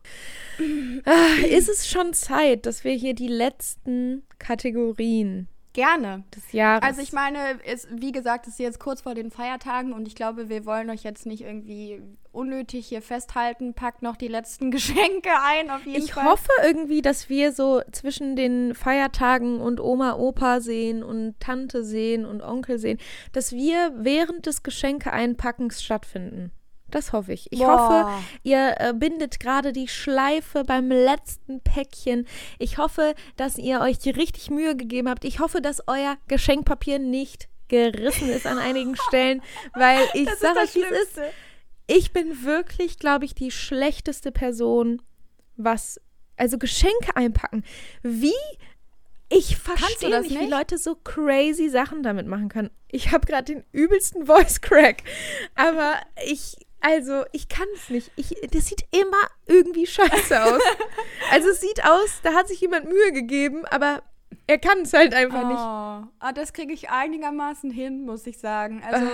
Ah, 1.06 1.46
ist 1.48 1.70
es 1.70 1.88
schon 1.88 2.14
Zeit, 2.14 2.66
dass 2.66 2.84
wir 2.84 2.94
hier 2.94 3.14
die 3.14 3.28
letzten 3.28 4.24
Kategorien 4.40 5.48
Gerne. 5.80 6.24
des 6.36 6.52
Jahres. 6.52 6.84
Also 6.84 7.02
ich 7.02 7.14
meine, 7.14 7.38
es, 7.66 7.88
wie 7.92 8.12
gesagt, 8.12 8.48
es 8.48 8.54
ist 8.54 8.60
jetzt 8.60 8.80
kurz 8.80 9.02
vor 9.02 9.16
den 9.16 9.32
Feiertagen 9.32 9.94
und 9.94 10.08
ich 10.08 10.16
glaube, 10.16 10.50
wir 10.50 10.66
wollen 10.66 10.90
euch 10.90 11.04
jetzt 11.04 11.26
nicht 11.26 11.42
irgendwie 11.42 12.02
unnötig 12.32 12.88
hier 12.88 13.02
festhalten. 13.02 13.74
Packt 13.74 14.02
noch 14.02 14.16
die 14.16 14.28
letzten 14.28 14.72
Geschenke 14.72 15.30
ein, 15.44 15.70
auf 15.70 15.86
jeden 15.86 16.04
ich 16.04 16.14
Fall. 16.14 16.26
hoffe 16.26 16.52
irgendwie, 16.64 17.02
dass 17.02 17.30
wir 17.30 17.52
so 17.52 17.82
zwischen 17.92 18.36
den 18.36 18.76
Feiertagen 18.76 19.60
und 19.60 19.80
Oma, 19.80 20.16
Opa 20.16 20.60
sehen 20.60 21.04
und 21.04 21.40
Tante 21.40 21.84
sehen 21.84 22.26
und 22.26 22.42
Onkel 22.42 22.78
sehen, 22.78 22.98
dass 23.34 23.52
wir 23.52 23.94
während 23.96 24.46
des 24.46 24.64
Geschenke-Einpackens 24.64 25.82
stattfinden. 25.84 26.52
Das 26.92 27.14
hoffe 27.14 27.34
ich. 27.34 27.52
Ich 27.52 27.60
Boah. 27.60 28.12
hoffe, 28.12 28.24
ihr 28.44 28.76
äh, 28.80 28.94
bindet 28.94 29.40
gerade 29.40 29.72
die 29.74 29.88
Schleife 29.88 30.64
beim 30.64 30.90
letzten 30.90 31.62
Päckchen. 31.62 32.28
Ich 32.58 32.78
hoffe, 32.78 33.16
dass 33.38 33.58
ihr 33.58 33.82
euch 33.82 33.98
richtig 34.06 34.50
Mühe 34.50 34.76
gegeben 34.76 35.10
habt. 35.10 35.26
Ich 35.26 35.40
hoffe, 35.40 35.62
dass 35.62 35.88
euer 35.88 36.18
Geschenkpapier 36.28 37.00
nicht 37.00 37.50
gerissen 37.68 38.30
ist 38.30 38.46
an 38.48 38.58
einigen 38.58 38.96
Stellen, 39.08 39.42
weil 39.74 40.00
ich 40.14 40.30
sage 40.36 40.56
das 40.56 40.70
euch, 40.70 40.76
wie 40.76 40.84
es 40.84 41.02
ist. 41.04 41.20
Ich 41.88 42.12
bin 42.12 42.44
wirklich, 42.44 43.00
glaube 43.00 43.26
ich, 43.26 43.34
die 43.34 43.52
schlechteste 43.52 44.32
Person, 44.32 45.02
was, 45.56 46.00
also 46.38 46.58
Geschenke 46.58 47.16
einpacken. 47.16 47.64
Wie? 48.04 48.34
Ich 49.30 49.58
verstehe 49.58 50.10
das 50.10 50.24
nicht, 50.24 50.36
wie 50.36 50.40
nicht? 50.40 50.52
Leute 50.52 50.78
so 50.78 50.96
crazy 50.96 51.70
Sachen 51.70 52.02
damit 52.02 52.26
machen 52.28 52.50
können. 52.50 52.72
Ich 52.90 53.12
habe 53.12 53.28
gerade 53.28 53.54
den 53.54 53.64
übelsten 53.72 54.26
Voice 54.26 54.60
Crack, 54.62 55.04
aber 55.56 55.96
ich, 56.26 56.58
also 56.82 57.24
ich 57.32 57.50
kann 57.50 57.68
es 57.76 57.90
nicht. 57.90 58.12
Ich, 58.16 58.36
das 58.52 58.68
sieht 58.68 58.86
immer 58.92 59.22
irgendwie 59.46 59.86
scheiße 59.86 60.44
aus. 60.44 60.62
also 61.32 61.50
es 61.50 61.62
sieht 61.62 61.84
aus, 61.86 62.20
da 62.24 62.34
hat 62.34 62.48
sich 62.48 62.62
jemand 62.62 62.86
Mühe 62.86 63.12
gegeben, 63.12 63.66
aber 63.66 64.04
er 64.48 64.58
kann 64.58 64.82
es 64.82 64.94
halt 64.94 65.14
einfach 65.14 65.48
nicht. 65.48 65.60
Oh, 65.60 66.10
ah, 66.20 66.32
das 66.34 66.54
kriege 66.54 66.74
ich 66.74 66.90
einigermaßen 66.90 67.72
hin, 67.72 68.06
muss 68.06 68.26
ich 68.26 68.40
sagen. 68.40 68.84
Also, 68.84 69.08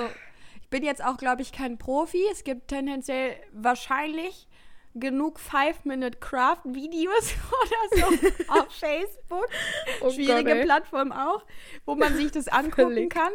ich 0.61 0.69
bin 0.69 0.83
jetzt 0.83 1.03
auch, 1.03 1.17
glaube 1.17 1.41
ich, 1.41 1.51
kein 1.51 1.77
Profi. 1.77 2.23
Es 2.31 2.43
gibt 2.43 2.69
tendenziell 2.69 3.35
wahrscheinlich 3.51 4.47
genug 4.95 5.39
Five-Minute-Craft-Videos 5.39 7.33
oder 7.61 8.09
so 8.09 8.27
auf 8.59 8.67
Facebook. 8.71 9.47
Oh 10.01 10.09
Schwierige 10.11 10.55
Gott. 10.55 10.63
Plattform 10.63 11.11
auch, 11.11 11.43
wo 11.85 11.95
man 11.95 12.15
sich 12.15 12.31
das 12.31 12.47
angucken 12.49 12.93
Völlig. 12.93 13.09
kann. 13.13 13.31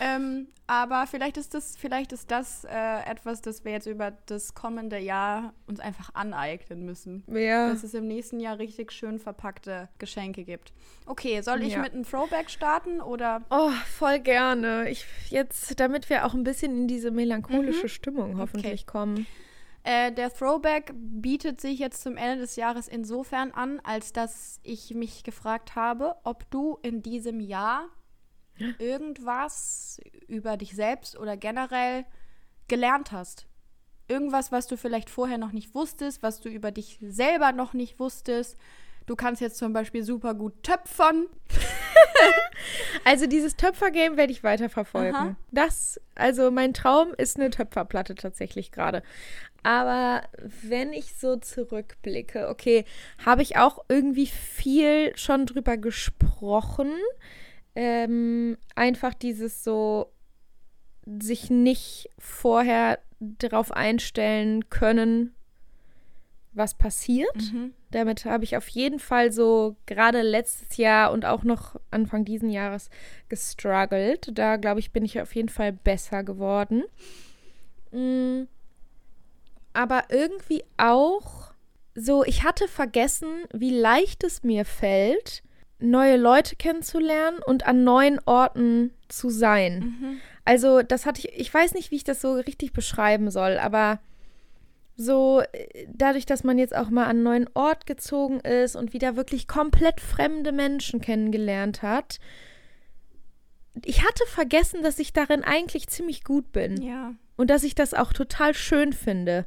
Ähm, 0.00 0.48
aber 0.66 1.06
vielleicht 1.06 1.36
ist 1.36 1.52
das, 1.52 1.76
vielleicht 1.76 2.12
ist 2.12 2.30
das 2.30 2.64
äh, 2.64 3.02
etwas, 3.10 3.42
das 3.42 3.64
wir 3.64 3.72
jetzt 3.72 3.86
über 3.86 4.12
das 4.26 4.54
kommende 4.54 4.98
Jahr 4.98 5.52
uns 5.66 5.78
einfach 5.80 6.14
aneignen 6.14 6.84
müssen. 6.86 7.22
Ja. 7.28 7.68
Dass 7.68 7.82
es 7.82 7.92
im 7.94 8.06
nächsten 8.06 8.40
Jahr 8.40 8.58
richtig 8.58 8.92
schön 8.92 9.18
verpackte 9.18 9.88
Geschenke 9.98 10.44
gibt. 10.44 10.72
Okay, 11.06 11.40
soll 11.42 11.62
ich 11.62 11.74
Ja. 11.74 11.80
mit 11.80 11.92
einem 11.92 12.04
Throwback 12.04 12.48
starten 12.50 13.00
oder? 13.02 13.42
Oh, 13.50 13.70
voll 13.98 14.20
gerne. 14.20 14.88
Ich 14.88 15.04
jetzt, 15.28 15.78
damit 15.80 16.08
wir 16.08 16.24
auch 16.24 16.32
ein 16.34 16.44
bisschen 16.44 16.72
in 16.76 16.88
diese 16.88 17.10
melancholische 17.10 17.84
Mhm. 17.84 17.88
Stimmung 17.88 18.38
hoffentlich 18.38 18.86
kommen. 18.86 19.26
Äh, 19.84 20.12
der 20.12 20.32
Throwback 20.32 20.92
bietet 20.94 21.60
sich 21.60 21.78
jetzt 21.78 22.02
zum 22.02 22.16
Ende 22.16 22.38
des 22.38 22.56
Jahres 22.56 22.88
insofern 22.88 23.50
an, 23.52 23.80
als 23.84 24.14
dass 24.14 24.58
ich 24.62 24.94
mich 24.94 25.24
gefragt 25.24 25.76
habe, 25.76 26.16
ob 26.24 26.50
du 26.50 26.78
in 26.82 27.02
diesem 27.02 27.38
Jahr 27.38 27.88
irgendwas 28.78 30.00
über 30.26 30.56
dich 30.56 30.74
selbst 30.74 31.18
oder 31.18 31.36
generell 31.36 32.06
gelernt 32.66 33.12
hast. 33.12 33.46
Irgendwas, 34.08 34.52
was 34.52 34.66
du 34.66 34.76
vielleicht 34.76 35.10
vorher 35.10 35.38
noch 35.38 35.52
nicht 35.52 35.74
wusstest, 35.74 36.22
was 36.22 36.40
du 36.40 36.48
über 36.48 36.70
dich 36.70 36.98
selber 37.02 37.52
noch 37.52 37.74
nicht 37.74 37.98
wusstest. 37.98 38.56
Du 39.06 39.16
kannst 39.16 39.42
jetzt 39.42 39.58
zum 39.58 39.74
Beispiel 39.74 40.02
super 40.02 40.34
gut 40.34 40.62
töpfern. 40.62 41.26
Also 43.04 43.26
dieses 43.26 43.56
Töpfergame 43.56 44.16
werde 44.16 44.32
ich 44.32 44.42
weiterverfolgen. 44.42 45.14
Aha. 45.14 45.36
Das, 45.50 46.00
also 46.14 46.50
mein 46.50 46.72
Traum 46.72 47.12
ist 47.16 47.38
eine 47.38 47.50
Töpferplatte 47.50 48.14
tatsächlich 48.14 48.72
gerade. 48.72 49.02
Aber 49.64 50.22
wenn 50.62 50.92
ich 50.92 51.16
so 51.16 51.36
zurückblicke, 51.36 52.48
okay, 52.48 52.84
habe 53.24 53.42
ich 53.42 53.56
auch 53.56 53.82
irgendwie 53.88 54.26
viel 54.26 55.16
schon 55.16 55.46
drüber 55.46 55.78
gesprochen. 55.78 56.92
Ähm, 57.74 58.56
einfach 58.76 59.14
dieses 59.14 59.64
so 59.64 60.12
sich 61.06 61.50
nicht 61.50 62.10
vorher 62.18 62.98
darauf 63.20 63.72
einstellen 63.72 64.68
können, 64.68 65.34
was 66.52 66.74
passiert. 66.74 67.34
Damit 67.90 68.26
habe 68.26 68.44
ich 68.44 68.56
auf 68.56 68.68
jeden 68.68 68.98
Fall 68.98 69.32
so 69.32 69.76
gerade 69.86 70.20
letztes 70.20 70.76
Jahr 70.76 71.10
und 71.10 71.24
auch 71.24 71.42
noch 71.42 71.80
Anfang 71.90 72.26
diesen 72.26 72.50
Jahres 72.50 72.90
gestruggelt. 73.30 74.30
Da 74.38 74.56
glaube 74.56 74.80
ich, 74.80 74.92
bin 74.92 75.04
ich 75.06 75.20
auf 75.20 75.34
jeden 75.34 75.48
Fall 75.48 75.72
besser 75.72 76.22
geworden. 76.22 76.84
Mm, 77.92 78.42
Aber 79.74 80.04
irgendwie 80.08 80.64
auch 80.78 81.52
so, 81.94 82.24
ich 82.24 82.42
hatte 82.42 82.66
vergessen, 82.68 83.28
wie 83.52 83.70
leicht 83.70 84.24
es 84.24 84.42
mir 84.42 84.64
fällt, 84.64 85.42
neue 85.78 86.16
Leute 86.16 86.56
kennenzulernen 86.56 87.38
und 87.44 87.66
an 87.66 87.84
neuen 87.84 88.18
Orten 88.24 88.92
zu 89.08 89.28
sein. 89.30 90.20
Also, 90.44 90.82
das 90.82 91.04
hatte 91.06 91.20
ich, 91.20 91.38
ich 91.38 91.52
weiß 91.52 91.74
nicht, 91.74 91.90
wie 91.90 91.96
ich 91.96 92.04
das 92.04 92.20
so 92.20 92.34
richtig 92.34 92.72
beschreiben 92.72 93.30
soll, 93.30 93.58
aber 93.58 94.00
so 94.96 95.42
dadurch, 95.88 96.24
dass 96.24 96.44
man 96.44 96.56
jetzt 96.58 96.74
auch 96.74 96.88
mal 96.90 97.04
an 97.04 97.10
einen 97.10 97.22
neuen 97.24 97.50
Ort 97.54 97.84
gezogen 97.86 98.40
ist 98.40 98.76
und 98.76 98.92
wieder 98.92 99.16
wirklich 99.16 99.48
komplett 99.48 100.00
fremde 100.00 100.52
Menschen 100.52 101.00
kennengelernt 101.00 101.82
hat. 101.82 102.18
Ich 103.84 104.04
hatte 104.06 104.24
vergessen, 104.26 104.82
dass 104.82 105.00
ich 105.00 105.12
darin 105.12 105.42
eigentlich 105.42 105.88
ziemlich 105.88 106.22
gut 106.22 106.52
bin 106.52 106.80
Ja. 106.80 107.12
und 107.36 107.50
dass 107.50 107.64
ich 107.64 107.74
das 107.74 107.92
auch 107.92 108.12
total 108.12 108.54
schön 108.54 108.92
finde, 108.92 109.46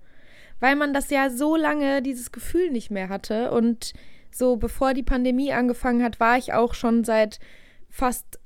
weil 0.60 0.76
man 0.76 0.94
das 0.94 1.10
ja 1.10 1.30
so 1.30 1.56
lange 1.56 2.02
dieses 2.02 2.32
Gefühl 2.32 2.72
nicht 2.72 2.92
mehr 2.92 3.10
hatte 3.10 3.52
und 3.52 3.94
so 4.32 4.58
bevor 4.58 4.94
die 4.94 5.04
Pandemie 5.04 5.52
angefangen 5.54 6.04
hat, 6.04 6.20
war 6.20 6.38
ich 6.38 6.54
auch 6.54 6.74
schon 6.74 7.04
seit 7.04 7.40
fast 7.90 8.40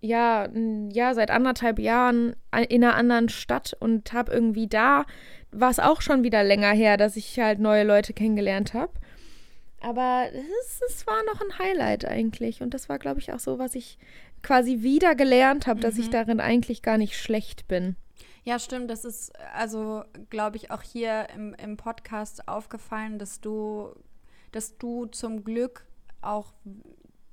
ja, 0.00 0.48
ja, 0.92 1.12
seit 1.14 1.30
anderthalb 1.30 1.80
Jahren 1.80 2.36
in 2.68 2.84
einer 2.84 2.94
anderen 2.94 3.28
Stadt 3.28 3.76
und 3.80 4.12
habe 4.12 4.32
irgendwie 4.32 4.68
da, 4.68 5.04
war 5.50 5.70
es 5.70 5.80
auch 5.80 6.02
schon 6.02 6.22
wieder 6.22 6.44
länger 6.44 6.70
her, 6.70 6.96
dass 6.96 7.16
ich 7.16 7.38
halt 7.40 7.58
neue 7.58 7.84
Leute 7.84 8.12
kennengelernt 8.12 8.74
habe. 8.74 8.92
Aber 9.80 10.26
es, 10.32 10.80
es 10.88 11.06
war 11.06 11.22
noch 11.24 11.40
ein 11.40 11.58
Highlight 11.58 12.04
eigentlich. 12.04 12.62
Und 12.62 12.74
das 12.74 12.88
war, 12.88 12.98
glaube 12.98 13.20
ich, 13.20 13.32
auch 13.32 13.38
so, 13.38 13.58
was 13.58 13.74
ich 13.74 13.98
quasi 14.42 14.82
wieder 14.82 15.14
gelernt 15.14 15.66
habe, 15.66 15.80
dass 15.80 15.98
ich 15.98 16.10
darin 16.10 16.40
eigentlich 16.40 16.82
gar 16.82 16.98
nicht 16.98 17.16
schlecht 17.16 17.68
bin. 17.68 17.96
Ja, 18.48 18.58
stimmt. 18.58 18.90
Das 18.90 19.04
ist 19.04 19.38
also, 19.52 20.04
glaube 20.30 20.56
ich, 20.56 20.70
auch 20.70 20.80
hier 20.80 21.28
im, 21.34 21.52
im 21.52 21.76
Podcast 21.76 22.48
aufgefallen, 22.48 23.18
dass 23.18 23.42
du, 23.42 23.90
dass 24.52 24.78
du 24.78 25.04
zum 25.04 25.44
Glück 25.44 25.84
auch 26.22 26.54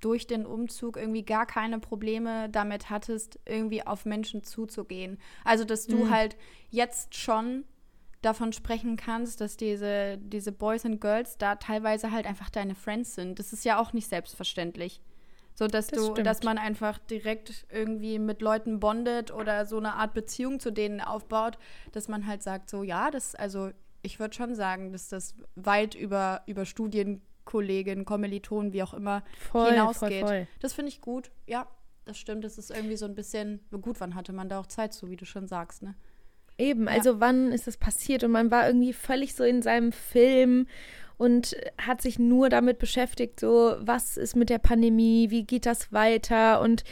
durch 0.01 0.27
den 0.27 0.45
Umzug 0.45 0.97
irgendwie 0.97 1.23
gar 1.23 1.45
keine 1.45 1.79
Probleme 1.79 2.49
damit 2.49 2.89
hattest, 2.89 3.39
irgendwie 3.45 3.87
auf 3.87 4.03
Menschen 4.03 4.43
zuzugehen. 4.43 5.17
Also, 5.45 5.63
dass 5.63 5.87
du 5.87 6.09
halt 6.09 6.35
jetzt 6.69 7.15
schon 7.15 7.63
davon 8.21 8.51
sprechen 8.51 8.97
kannst, 8.97 9.39
dass 9.39 9.55
diese, 9.55 10.17
diese 10.17 10.51
Boys 10.51 10.85
and 10.85 10.99
Girls 10.99 11.37
da 11.37 11.55
teilweise 11.55 12.11
halt 12.11 12.25
einfach 12.25 12.49
deine 12.49 12.75
Friends 12.75 13.15
sind. 13.15 13.39
Das 13.39 13.53
ist 13.53 13.63
ja 13.63 13.79
auch 13.79 13.93
nicht 13.93 14.09
selbstverständlich. 14.09 14.99
So, 15.57 15.67
dass 15.67 15.87
Das 15.87 15.99
du, 15.99 16.11
stimmt. 16.11 16.27
dass 16.27 16.43
man 16.43 16.57
einfach 16.57 16.99
direkt 16.99 17.65
irgendwie 17.71 18.19
mit 18.19 18.41
Leuten 18.41 18.79
bondet 18.79 19.31
oder 19.33 19.65
so 19.65 19.77
eine 19.77 19.93
Art 19.93 20.13
Beziehung 20.13 20.59
zu 20.59 20.69
denen 20.71 20.99
aufbaut, 21.01 21.57
dass 21.93 22.07
man 22.09 22.27
halt 22.27 22.43
sagt, 22.43 22.69
so, 22.69 22.83
ja, 22.83 23.09
das, 23.09 23.35
also 23.35 23.71
ich 24.01 24.19
würde 24.19 24.35
schon 24.35 24.53
sagen, 24.53 24.91
dass 24.91 25.07
das 25.07 25.33
weit 25.55 25.95
über, 25.95 26.41
über 26.45 26.65
Studienkollegen, 26.65 28.05
Kommilitonen, 28.05 28.73
wie 28.73 28.83
auch 28.83 28.93
immer, 28.93 29.23
Voll, 29.51 29.71
hinausgeht. 29.71 30.19
voll, 30.19 30.27
voll. 30.27 30.47
Das 30.59 30.73
finde 30.73 30.89
ich 30.89 31.01
gut, 31.01 31.31
ja. 31.47 31.67
Das 32.03 32.19
stimmt, 32.19 32.43
das 32.43 32.59
ist 32.59 32.69
irgendwie 32.69 32.97
so 32.97 33.05
ein 33.05 33.15
bisschen, 33.15 33.61
gut, 33.81 33.99
wann 33.99 34.13
hatte 34.13 34.31
man 34.31 34.47
da 34.47 34.59
auch 34.59 34.67
Zeit 34.67 34.93
zu, 34.93 35.09
wie 35.09 35.15
du 35.15 35.25
schon 35.25 35.47
sagst, 35.47 35.81
ne? 35.81 35.95
Eben, 36.57 36.87
also 36.87 37.19
wann 37.19 37.51
ist 37.51 37.65
das 37.65 37.77
passiert? 37.77 38.23
Und 38.23 38.31
man 38.31 38.51
war 38.51 38.67
irgendwie 38.67 38.93
völlig 38.93 39.33
so 39.35 39.43
in 39.43 39.61
seinem 39.63 39.91
Film 39.91 40.67
und 41.17 41.55
hat 41.77 42.01
sich 42.01 42.19
nur 42.19 42.49
damit 42.49 42.79
beschäftigt, 42.79 43.39
so, 43.39 43.75
was 43.79 44.17
ist 44.17 44.35
mit 44.35 44.49
der 44.49 44.57
Pandemie, 44.57 45.29
wie 45.29 45.43
geht 45.43 45.65
das 45.65 45.93
weiter? 45.93 46.61
Und 46.61 46.83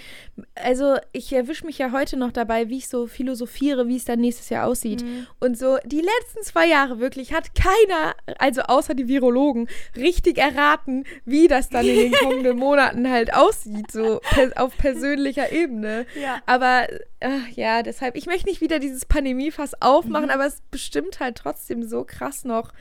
also 0.56 0.98
ich 1.12 1.34
erwische 1.34 1.66
mich 1.66 1.78
ja 1.78 1.92
heute 1.92 2.18
noch 2.18 2.32
dabei, 2.32 2.70
wie 2.70 2.78
ich 2.78 2.88
so 2.88 3.08
philosophiere, 3.08 3.88
wie 3.88 3.98
es 3.98 4.06
dann 4.06 4.20
nächstes 4.20 4.50
Jahr 4.50 4.68
aussieht. 4.68 5.04
Und 5.40 5.58
so 5.58 5.78
die 5.86 6.02
letzten 6.02 6.44
zwei 6.44 6.68
Jahre 6.68 7.00
wirklich 7.00 7.34
hat 7.34 7.50
keiner, 7.56 8.16
also 8.40 8.62
außer 8.62 8.94
die 8.94 9.08
Virologen, 9.08 9.68
richtig 9.96 10.38
erraten, 10.38 11.06
wie 11.26 11.48
das 11.48 11.70
dann 11.70 11.86
in 11.86 12.12
den 12.12 12.12
kommenden 12.24 12.58
Monaten 12.58 13.10
halt 13.10 13.34
aussieht, 13.34 13.92
so 13.92 14.20
per 14.22 14.52
auf 14.56 14.78
persönlicher 14.78 15.52
Ebene. 15.52 16.06
Ja. 16.20 16.42
Aber 16.46 16.88
äh, 17.20 17.40
ja, 17.56 17.84
deshalb, 17.84 18.16
ich 18.16 18.26
möchte 18.26 18.48
nicht 18.48 18.62
wieder 18.62 18.80
dieses 18.80 19.06
Pandemiefass 19.06 19.82
aufmachen, 19.82 20.30
aber 20.30 20.46
es 20.46 20.62
bestimmt 20.72 21.20
halt 21.20 21.38
trotzdem 21.38 21.84
so 21.84 22.04
krass 22.04 22.44
noch 22.44 22.72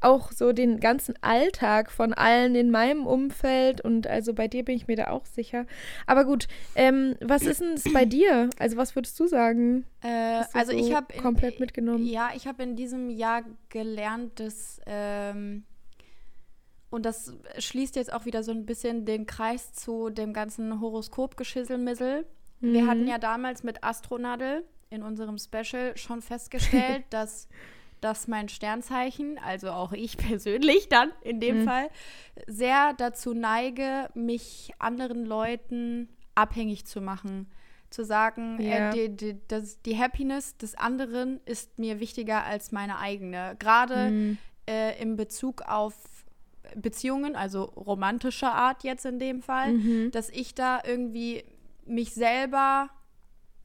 auch 0.00 0.32
so 0.32 0.52
den 0.52 0.80
ganzen 0.80 1.14
Alltag 1.22 1.90
von 1.90 2.12
allen 2.12 2.54
in 2.54 2.70
meinem 2.70 3.06
Umfeld 3.06 3.80
und 3.80 4.06
also 4.06 4.32
bei 4.34 4.48
dir 4.48 4.64
bin 4.64 4.76
ich 4.76 4.86
mir 4.86 4.96
da 4.96 5.08
auch 5.08 5.26
sicher. 5.26 5.66
Aber 6.06 6.24
gut, 6.24 6.48
ähm, 6.74 7.16
was 7.20 7.42
ist 7.42 7.60
denn 7.60 7.74
es 7.74 7.84
bei 7.92 8.04
dir? 8.06 8.50
Also 8.58 8.76
was 8.76 8.94
würdest 8.94 9.18
du 9.20 9.26
sagen? 9.26 9.84
Äh, 10.02 10.42
also 10.52 10.72
so 10.72 10.78
ich 10.78 10.94
habe 10.94 11.14
komplett 11.18 11.60
mitgenommen. 11.60 12.04
Ja, 12.04 12.30
ich 12.34 12.46
habe 12.46 12.62
in 12.62 12.76
diesem 12.76 13.10
Jahr 13.10 13.42
gelernt, 13.68 14.40
dass 14.40 14.80
ähm, 14.86 15.64
und 16.90 17.06
das 17.06 17.32
schließt 17.58 17.94
jetzt 17.96 18.12
auch 18.12 18.24
wieder 18.24 18.42
so 18.42 18.50
ein 18.50 18.66
bisschen 18.66 19.04
den 19.04 19.26
Kreis 19.26 19.72
zu 19.72 20.10
dem 20.10 20.32
ganzen 20.32 20.80
Horoskop-Geschisselmissel. 20.80 22.26
Mhm. 22.60 22.72
Wir 22.72 22.86
hatten 22.86 23.06
ja 23.06 23.18
damals 23.18 23.62
mit 23.62 23.84
Astronadel 23.84 24.64
in 24.90 25.02
unserem 25.02 25.38
Special 25.38 25.96
schon 25.96 26.20
festgestellt, 26.20 27.04
dass 27.10 27.48
dass 28.00 28.28
mein 28.28 28.48
Sternzeichen, 28.48 29.38
also 29.38 29.70
auch 29.70 29.92
ich 29.92 30.16
persönlich 30.16 30.88
dann 30.88 31.10
in 31.22 31.40
dem 31.40 31.60
mhm. 31.60 31.64
Fall, 31.64 31.90
sehr 32.46 32.94
dazu 32.94 33.34
neige, 33.34 34.08
mich 34.14 34.72
anderen 34.78 35.24
Leuten 35.24 36.08
abhängig 36.34 36.86
zu 36.86 37.00
machen. 37.00 37.50
Zu 37.90 38.04
sagen, 38.04 38.60
ja. 38.60 38.90
äh, 38.90 38.92
die, 38.92 39.16
die, 39.16 39.36
das, 39.48 39.82
die 39.82 39.98
Happiness 39.98 40.56
des 40.56 40.76
anderen 40.76 41.40
ist 41.44 41.76
mir 41.76 41.98
wichtiger 41.98 42.44
als 42.44 42.70
meine 42.70 42.98
eigene. 42.98 43.56
Gerade 43.58 44.10
mhm. 44.10 44.38
äh, 44.68 45.00
in 45.02 45.16
Bezug 45.16 45.62
auf 45.62 45.94
Beziehungen, 46.76 47.34
also 47.34 47.64
romantischer 47.64 48.54
Art 48.54 48.84
jetzt 48.84 49.06
in 49.06 49.18
dem 49.18 49.42
Fall, 49.42 49.72
mhm. 49.72 50.10
dass 50.12 50.30
ich 50.30 50.54
da 50.54 50.80
irgendwie 50.84 51.44
mich 51.84 52.14
selber 52.14 52.90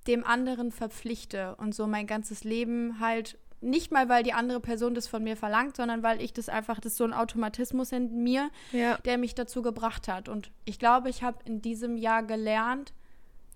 dem 0.07 0.23
anderen 0.23 0.71
verpflichte 0.71 1.55
und 1.55 1.73
so 1.73 1.87
mein 1.87 2.07
ganzes 2.07 2.43
Leben 2.43 2.99
halt 2.99 3.37
nicht 3.61 3.91
mal, 3.91 4.09
weil 4.09 4.23
die 4.23 4.33
andere 4.33 4.59
Person 4.59 4.93
das 4.93 5.07
von 5.07 5.23
mir 5.23 5.35
verlangt, 5.35 5.77
sondern 5.77 6.03
weil 6.03 6.21
ich 6.21 6.33
das 6.33 6.49
einfach, 6.49 6.79
das 6.79 6.93
ist 6.93 6.97
so 6.97 7.03
ein 7.03 7.13
Automatismus 7.13 7.91
in 7.91 8.23
mir, 8.23 8.49
ja. 8.71 8.97
der 9.05 9.17
mich 9.17 9.35
dazu 9.35 9.61
gebracht 9.61 10.07
hat. 10.07 10.29
Und 10.29 10.51
ich 10.65 10.79
glaube, 10.79 11.09
ich 11.09 11.23
habe 11.23 11.39
in 11.45 11.61
diesem 11.61 11.97
Jahr 11.97 12.23
gelernt, 12.23 12.93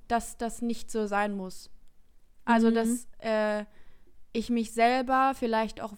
dass 0.08 0.38
das 0.38 0.62
nicht 0.62 0.90
so 0.92 1.06
sein 1.06 1.36
muss. 1.36 1.70
Also, 2.46 2.72
mhm. 2.72 2.76
dass 2.76 3.08
äh, 3.20 3.66
ich 4.34 4.50
mich 4.50 4.72
selber 4.72 5.34
vielleicht 5.38 5.82
auch, 5.82 5.94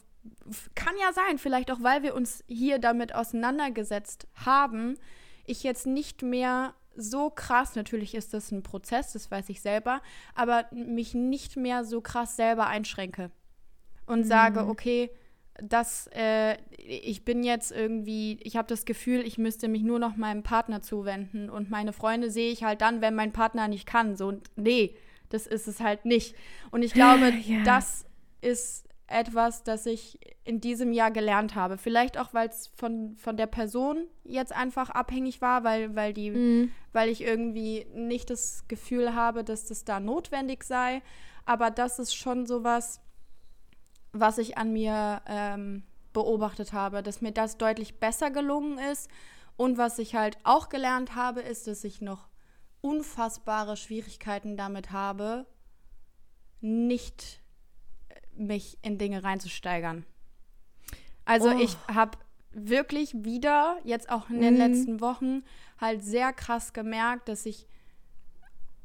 kann 0.75 0.93
ja 0.99 1.13
sein, 1.13 1.37
vielleicht 1.37 1.71
auch, 1.71 1.81
weil 1.81 2.03
wir 2.03 2.15
uns 2.15 2.43
hier 2.47 2.79
damit 2.79 3.15
auseinandergesetzt 3.15 4.27
haben, 4.45 4.97
ich 5.45 5.63
jetzt 5.63 5.87
nicht 5.87 6.21
mehr 6.21 6.73
so 6.95 7.29
krass, 7.29 7.75
natürlich 7.75 8.13
ist 8.15 8.33
das 8.33 8.51
ein 8.51 8.63
Prozess, 8.63 9.13
das 9.13 9.31
weiß 9.31 9.47
ich 9.49 9.61
selber, 9.61 10.01
aber 10.35 10.65
mich 10.71 11.13
nicht 11.13 11.55
mehr 11.55 11.85
so 11.85 12.01
krass 12.01 12.35
selber 12.35 12.67
einschränke 12.67 13.31
und 14.11 14.19
mhm. 14.19 14.25
sage, 14.25 14.67
okay, 14.67 15.09
das, 15.61 16.07
äh, 16.13 16.57
ich 16.77 17.23
bin 17.23 17.43
jetzt 17.43 17.71
irgendwie, 17.71 18.39
ich 18.43 18.57
habe 18.57 18.67
das 18.67 18.85
Gefühl, 18.85 19.21
ich 19.21 19.37
müsste 19.37 19.67
mich 19.67 19.83
nur 19.83 19.99
noch 19.99 20.15
meinem 20.15 20.43
Partner 20.43 20.81
zuwenden 20.81 21.49
und 21.49 21.69
meine 21.69 21.93
Freunde 21.93 22.29
sehe 22.29 22.51
ich 22.51 22.63
halt 22.63 22.81
dann, 22.81 23.01
wenn 23.01 23.15
mein 23.15 23.31
Partner 23.31 23.67
nicht 23.67 23.85
kann. 23.85 24.15
So, 24.15 24.33
nee, 24.55 24.95
das 25.29 25.47
ist 25.47 25.67
es 25.67 25.79
halt 25.79 26.05
nicht. 26.05 26.35
Und 26.71 26.83
ich 26.83 26.93
glaube, 26.93 27.31
ja. 27.45 27.63
das 27.63 28.05
ist 28.41 28.87
etwas, 29.07 29.63
das 29.63 29.85
ich 29.85 30.19
in 30.43 30.61
diesem 30.61 30.91
Jahr 30.93 31.11
gelernt 31.11 31.55
habe. 31.55 31.77
Vielleicht 31.77 32.17
auch, 32.17 32.33
weil 32.33 32.49
es 32.49 32.67
von, 32.75 33.15
von 33.17 33.37
der 33.37 33.47
Person 33.47 34.07
jetzt 34.23 34.53
einfach 34.53 34.89
abhängig 34.89 35.41
war, 35.41 35.63
weil, 35.63 35.95
weil, 35.95 36.13
die, 36.13 36.31
mhm. 36.31 36.71
weil 36.91 37.09
ich 37.09 37.21
irgendwie 37.21 37.85
nicht 37.93 38.29
das 38.29 38.65
Gefühl 38.67 39.13
habe, 39.13 39.43
dass 39.43 39.65
das 39.65 39.83
da 39.85 39.99
notwendig 39.99 40.63
sei. 40.63 41.01
Aber 41.45 41.71
das 41.71 41.99
ist 41.99 42.15
schon 42.15 42.45
sowas, 42.45 43.01
was 43.01 43.10
ich 44.37 44.57
an 44.57 44.73
mir 44.73 45.21
ähm, 45.25 45.83
beobachtet 46.13 46.73
habe, 46.73 47.03
dass 47.03 47.21
mir 47.21 47.31
das 47.31 47.57
deutlich 47.57 47.99
besser 47.99 48.31
gelungen 48.31 48.77
ist. 48.77 49.09
Und 49.57 49.77
was 49.77 49.99
ich 49.99 50.15
halt 50.15 50.37
auch 50.43 50.69
gelernt 50.69 51.15
habe, 51.15 51.41
ist, 51.41 51.67
dass 51.67 51.83
ich 51.83 52.01
noch 52.01 52.27
unfassbare 52.81 53.77
Schwierigkeiten 53.77 54.57
damit 54.57 54.91
habe, 54.91 55.45
nicht 56.61 57.41
mich 58.33 58.77
in 58.81 58.97
Dinge 58.97 59.23
reinzusteigern. 59.23 60.05
Also 61.25 61.49
oh. 61.49 61.59
ich 61.59 61.77
habe 61.87 62.17
wirklich 62.51 63.23
wieder, 63.23 63.77
jetzt 63.83 64.09
auch 64.09 64.29
in 64.29 64.41
den 64.41 64.55
mhm. 64.55 64.59
letzten 64.59 65.01
Wochen, 65.01 65.43
halt 65.79 66.03
sehr 66.03 66.33
krass 66.33 66.73
gemerkt, 66.73 67.29
dass 67.29 67.45
ich 67.45 67.67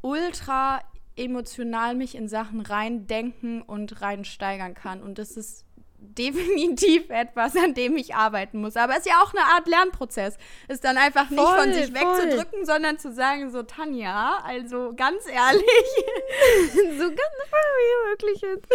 ultra 0.02 0.80
emotional 1.16 1.94
mich 1.94 2.14
in 2.14 2.28
Sachen 2.28 2.60
reindenken 2.60 3.62
und 3.62 4.00
reinsteigern 4.02 4.74
kann. 4.74 5.02
Und 5.02 5.18
das 5.18 5.36
ist 5.36 5.66
definitiv 5.98 7.08
etwas, 7.10 7.56
an 7.56 7.74
dem 7.74 7.96
ich 7.96 8.14
arbeiten 8.14 8.60
muss. 8.60 8.76
Aber 8.76 8.92
es 8.92 9.00
ist 9.00 9.06
ja 9.06 9.22
auch 9.22 9.32
eine 9.32 9.44
Art 9.44 9.66
Lernprozess. 9.66 10.36
Ist 10.68 10.84
dann 10.84 10.96
einfach 10.96 11.30
nicht 11.30 11.42
voll, 11.42 11.58
von 11.58 11.72
sich 11.72 11.92
wegzudrücken, 11.92 12.64
sondern 12.64 12.98
zu 12.98 13.12
sagen, 13.12 13.50
so 13.50 13.62
Tanja, 13.62 14.38
also 14.44 14.92
ganz 14.96 15.26
ehrlich. 15.26 15.64
so 16.98 17.04
ganz 17.04 17.20
wie 17.76 18.10
möglich 18.10 18.42
ist. 18.42 18.66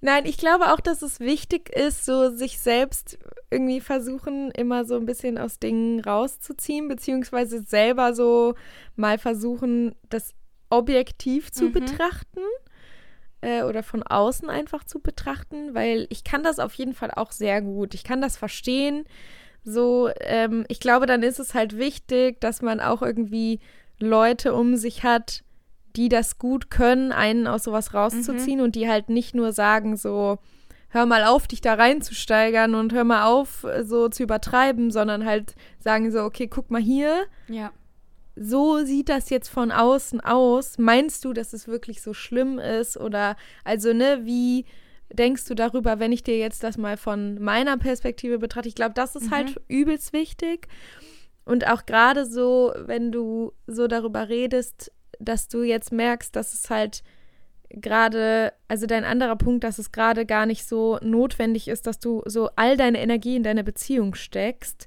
Nein, 0.00 0.26
ich 0.26 0.38
glaube 0.38 0.72
auch, 0.72 0.80
dass 0.80 1.02
es 1.02 1.20
wichtig 1.20 1.70
ist, 1.70 2.04
so 2.04 2.30
sich 2.30 2.60
selbst 2.60 3.18
irgendwie 3.50 3.80
versuchen, 3.80 4.50
immer 4.52 4.84
so 4.84 4.96
ein 4.96 5.06
bisschen 5.06 5.36
aus 5.36 5.58
Dingen 5.58 6.00
rauszuziehen, 6.00 6.88
beziehungsweise 6.88 7.62
selber 7.62 8.14
so 8.14 8.54
mal 8.96 9.18
versuchen, 9.18 9.94
das 10.08 10.34
objektiv 10.70 11.50
zu 11.50 11.66
mhm. 11.66 11.72
betrachten 11.72 12.40
äh, 13.40 13.62
oder 13.62 13.82
von 13.82 14.02
außen 14.02 14.48
einfach 14.48 14.84
zu 14.84 15.00
betrachten, 15.00 15.74
weil 15.74 16.06
ich 16.10 16.24
kann 16.24 16.42
das 16.42 16.58
auf 16.58 16.74
jeden 16.74 16.94
Fall 16.94 17.10
auch 17.10 17.32
sehr 17.32 17.60
gut. 17.60 17.94
Ich 17.94 18.04
kann 18.04 18.20
das 18.20 18.36
verstehen. 18.36 19.04
So, 19.62 20.08
ähm, 20.20 20.64
ich 20.68 20.80
glaube, 20.80 21.06
dann 21.06 21.22
ist 21.22 21.38
es 21.38 21.54
halt 21.54 21.76
wichtig, 21.76 22.40
dass 22.40 22.62
man 22.62 22.80
auch 22.80 23.02
irgendwie 23.02 23.60
Leute 23.98 24.54
um 24.54 24.76
sich 24.76 25.02
hat, 25.04 25.42
die 25.96 26.08
das 26.08 26.38
gut 26.38 26.70
können, 26.70 27.12
einen 27.12 27.46
aus 27.46 27.64
sowas 27.64 27.92
rauszuziehen 27.92 28.58
mhm. 28.58 28.64
und 28.64 28.74
die 28.74 28.88
halt 28.88 29.10
nicht 29.10 29.34
nur 29.34 29.52
sagen 29.52 29.96
so, 29.96 30.38
hör 30.88 31.04
mal 31.04 31.24
auf, 31.24 31.46
dich 31.46 31.60
da 31.60 31.74
reinzusteigern 31.74 32.74
und 32.74 32.92
hör 32.92 33.04
mal 33.04 33.24
auf, 33.24 33.66
so 33.82 34.08
zu 34.08 34.22
übertreiben, 34.22 34.90
sondern 34.90 35.24
halt 35.24 35.54
sagen 35.78 36.10
so, 36.10 36.22
okay, 36.22 36.46
guck 36.46 36.70
mal 36.70 36.80
hier. 36.80 37.26
Ja 37.48 37.72
so 38.36 38.84
sieht 38.84 39.08
das 39.08 39.30
jetzt 39.30 39.48
von 39.48 39.70
außen 39.70 40.20
aus. 40.20 40.78
Meinst 40.78 41.24
du, 41.24 41.32
dass 41.32 41.52
es 41.52 41.68
wirklich 41.68 42.02
so 42.02 42.14
schlimm 42.14 42.58
ist? 42.58 42.96
Oder 42.96 43.36
also, 43.64 43.92
ne, 43.92 44.20
wie 44.24 44.64
denkst 45.12 45.46
du 45.46 45.54
darüber, 45.54 45.98
wenn 45.98 46.12
ich 46.12 46.22
dir 46.22 46.38
jetzt 46.38 46.62
das 46.62 46.78
mal 46.78 46.96
von 46.96 47.42
meiner 47.42 47.76
Perspektive 47.76 48.38
betrachte? 48.38 48.68
Ich 48.68 48.74
glaube, 48.74 48.94
das 48.94 49.16
ist 49.16 49.30
halt 49.30 49.50
mhm. 49.50 49.54
halt 49.54 49.62
übelst 49.68 50.12
wichtig. 50.12 50.68
Und 51.44 51.66
auch 51.66 51.86
gerade 51.86 52.26
so, 52.26 52.72
wenn 52.76 53.10
du 53.10 53.52
so 53.66 53.88
darüber 53.88 54.28
redest, 54.28 54.92
dass 55.18 55.48
du 55.48 55.62
jetzt 55.62 55.92
merkst, 55.92 56.34
dass 56.34 56.54
es 56.54 56.70
halt 56.70 57.02
gerade, 57.70 58.52
also 58.68 58.86
dein 58.86 59.04
anderer 59.04 59.36
Punkt, 59.36 59.64
dass 59.64 59.78
es 59.78 59.92
gerade 59.92 60.26
gar 60.26 60.46
nicht 60.46 60.66
so 60.66 60.98
notwendig 61.02 61.68
ist, 61.68 61.86
dass 61.86 61.98
du 61.98 62.22
so 62.26 62.50
all 62.56 62.76
deine 62.76 63.00
Energie 63.00 63.36
in 63.36 63.42
deine 63.42 63.64
Beziehung 63.64 64.14
steckst 64.14 64.86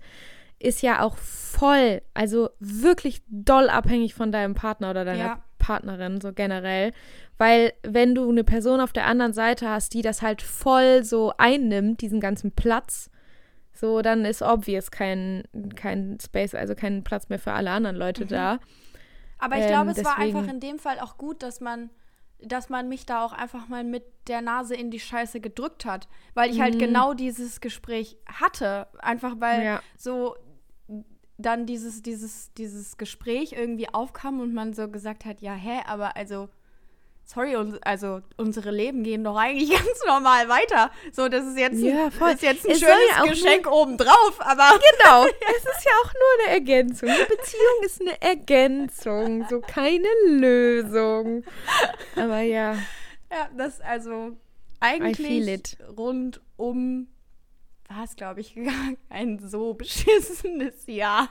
ist 0.64 0.82
ja 0.82 1.01
auch 1.01 1.18
voll, 1.18 2.01
also 2.14 2.49
wirklich 2.59 3.22
doll 3.28 3.70
abhängig 3.70 4.14
von 4.14 4.32
deinem 4.32 4.55
Partner 4.55 4.89
oder 4.91 5.05
deiner 5.05 5.26
ja. 5.26 5.43
Partnerin, 5.59 6.22
so 6.22 6.34
generell. 6.34 6.93
Weil 7.38 7.74
wenn 7.84 8.16
du 8.16 8.30
eine 8.30 8.43
Person 8.43 8.80
auf 8.80 8.93
der 8.93 9.05
anderen 9.05 9.34
Seite 9.34 9.70
hast, 9.70 9.93
die 9.93 10.01
das 10.01 10.22
halt 10.22 10.41
voll 10.41 11.03
so 11.03 11.34
einnimmt, 11.38 12.01
diesen 12.01 12.20
ganzen 12.20 12.51
Platz, 12.51 13.09
so, 13.74 14.01
dann 14.01 14.24
ist 14.24 14.41
obvious 14.41 14.91
kein, 14.91 15.43
kein 15.76 16.18
Space, 16.22 16.55
also 16.55 16.76
kein 16.76 17.03
Platz 17.03 17.30
mehr 17.30 17.39
für 17.39 17.53
alle 17.53 17.72
anderen 17.72 17.95
Leute 17.95 18.24
mhm. 18.24 18.30
da. 18.30 18.59
Aber 19.39 19.57
ich 19.57 19.68
glaube, 19.68 19.91
ähm, 19.91 19.95
es 19.97 20.05
war 20.05 20.18
einfach 20.18 20.47
in 20.47 20.59
dem 20.59 20.80
Fall 20.80 20.99
auch 20.99 21.18
gut, 21.18 21.43
dass 21.43 21.59
man 21.59 21.89
dass 22.45 22.68
man 22.68 22.89
mich 22.89 23.05
da 23.05 23.24
auch 23.24 23.32
einfach 23.32 23.70
mal 23.70 23.86
mit 23.86 24.03
der 24.28 24.41
Nase 24.41 24.76
in 24.76 24.91
die 24.91 24.99
Scheiße 24.99 25.39
gedrückt 25.39 25.86
hat, 25.86 26.09
weil 26.34 26.51
ich 26.51 26.59
halt 26.59 26.76
mhm. 26.76 26.80
halt 26.80 26.89
genau 26.89 27.14
dieses 27.14 27.61
Gespräch 27.61 28.18
hatte, 28.26 28.88
einfach 28.99 29.36
weil 29.39 29.64
ja. 29.64 29.82
so 29.97 30.36
dann 31.46 31.66
dieses, 31.66 32.02
dieses, 32.02 32.52
dieses 32.54 32.98
Gespräch 32.98 33.54
irgendwie 33.54 33.88
aufkam 33.89 34.39
und 34.39 34.54
man 34.54 34.74
so 34.74 34.88
gesagt 34.88 35.26
hat, 35.26 35.41
ja, 35.41 35.54
hä, 35.54 35.82
aber 35.86 36.16
also, 36.16 36.50
sorry, 37.26 37.56
also 37.82 38.22
unsere 38.38 38.72
Leben 38.72 39.04
gehen 39.04 39.24
doch 39.24 39.36
eigentlich 39.36 39.70
ganz 39.78 40.00
normal 40.08 40.50
weiter. 40.50 40.91
So, 41.12 41.30
das 41.30 41.46
ist 41.46 41.58
jetzt, 41.58 41.80
ja, 41.80 42.10
voll. 42.10 42.32
Ist 42.32 42.44
jetzt 42.44 42.66
ein 42.66 42.72
es 42.72 42.80
schönes 42.80 43.10
ja 43.16 43.26
Geschenk 43.26 43.72
obendrauf, 43.72 44.39
aber. 44.39 44.80
Genau, 45.00 45.26
es 45.58 45.64
ist 45.64 45.86
ja 45.86 45.91
auch 46.04 46.14
nur 46.14 46.46
eine 46.46 46.54
Ergänzung. 46.56 47.10
Eine 47.10 47.26
Beziehung 47.26 47.84
ist 47.86 48.02
eine 48.02 48.22
Ergänzung, 48.22 49.46
so 49.50 49.62
keine 49.62 50.08
Lösung. 50.28 51.44
Aber 52.16 52.41
ja. 52.41 52.74
Ja, 53.32 53.50
das 53.58 53.82
also 53.82 54.38
eigentlich 54.80 55.78
rund 55.98 56.41
um 56.58 57.08
war 57.96 58.04
es, 58.04 58.16
glaube 58.16 58.41
ich, 58.41 58.56
ein 59.10 59.39
so 59.39 59.74
beschissenes 59.74 60.86
Jahr, 60.88 61.30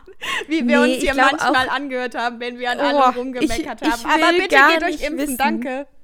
wie 0.49 0.67
wir 0.67 0.81
nee, 0.81 0.95
uns 0.95 1.03
hier 1.03 1.15
manchmal 1.15 1.69
auch, 1.69 1.73
angehört 1.73 2.15
haben, 2.15 2.41
wenn 2.41 2.59
wir 2.59 2.71
an 2.71 2.79
oh, 2.79 2.83
allem 2.83 3.17
rumgemeckert 3.17 3.83
ich, 3.83 3.89
haben. 3.89 4.01
Ich 4.01 4.07
Aber 4.07 4.33
bitte 4.33 4.49
geht 4.49 4.85
euch 4.85 5.03
impfen, 5.03 5.19
wissen. 5.19 5.37
danke. 5.39 5.87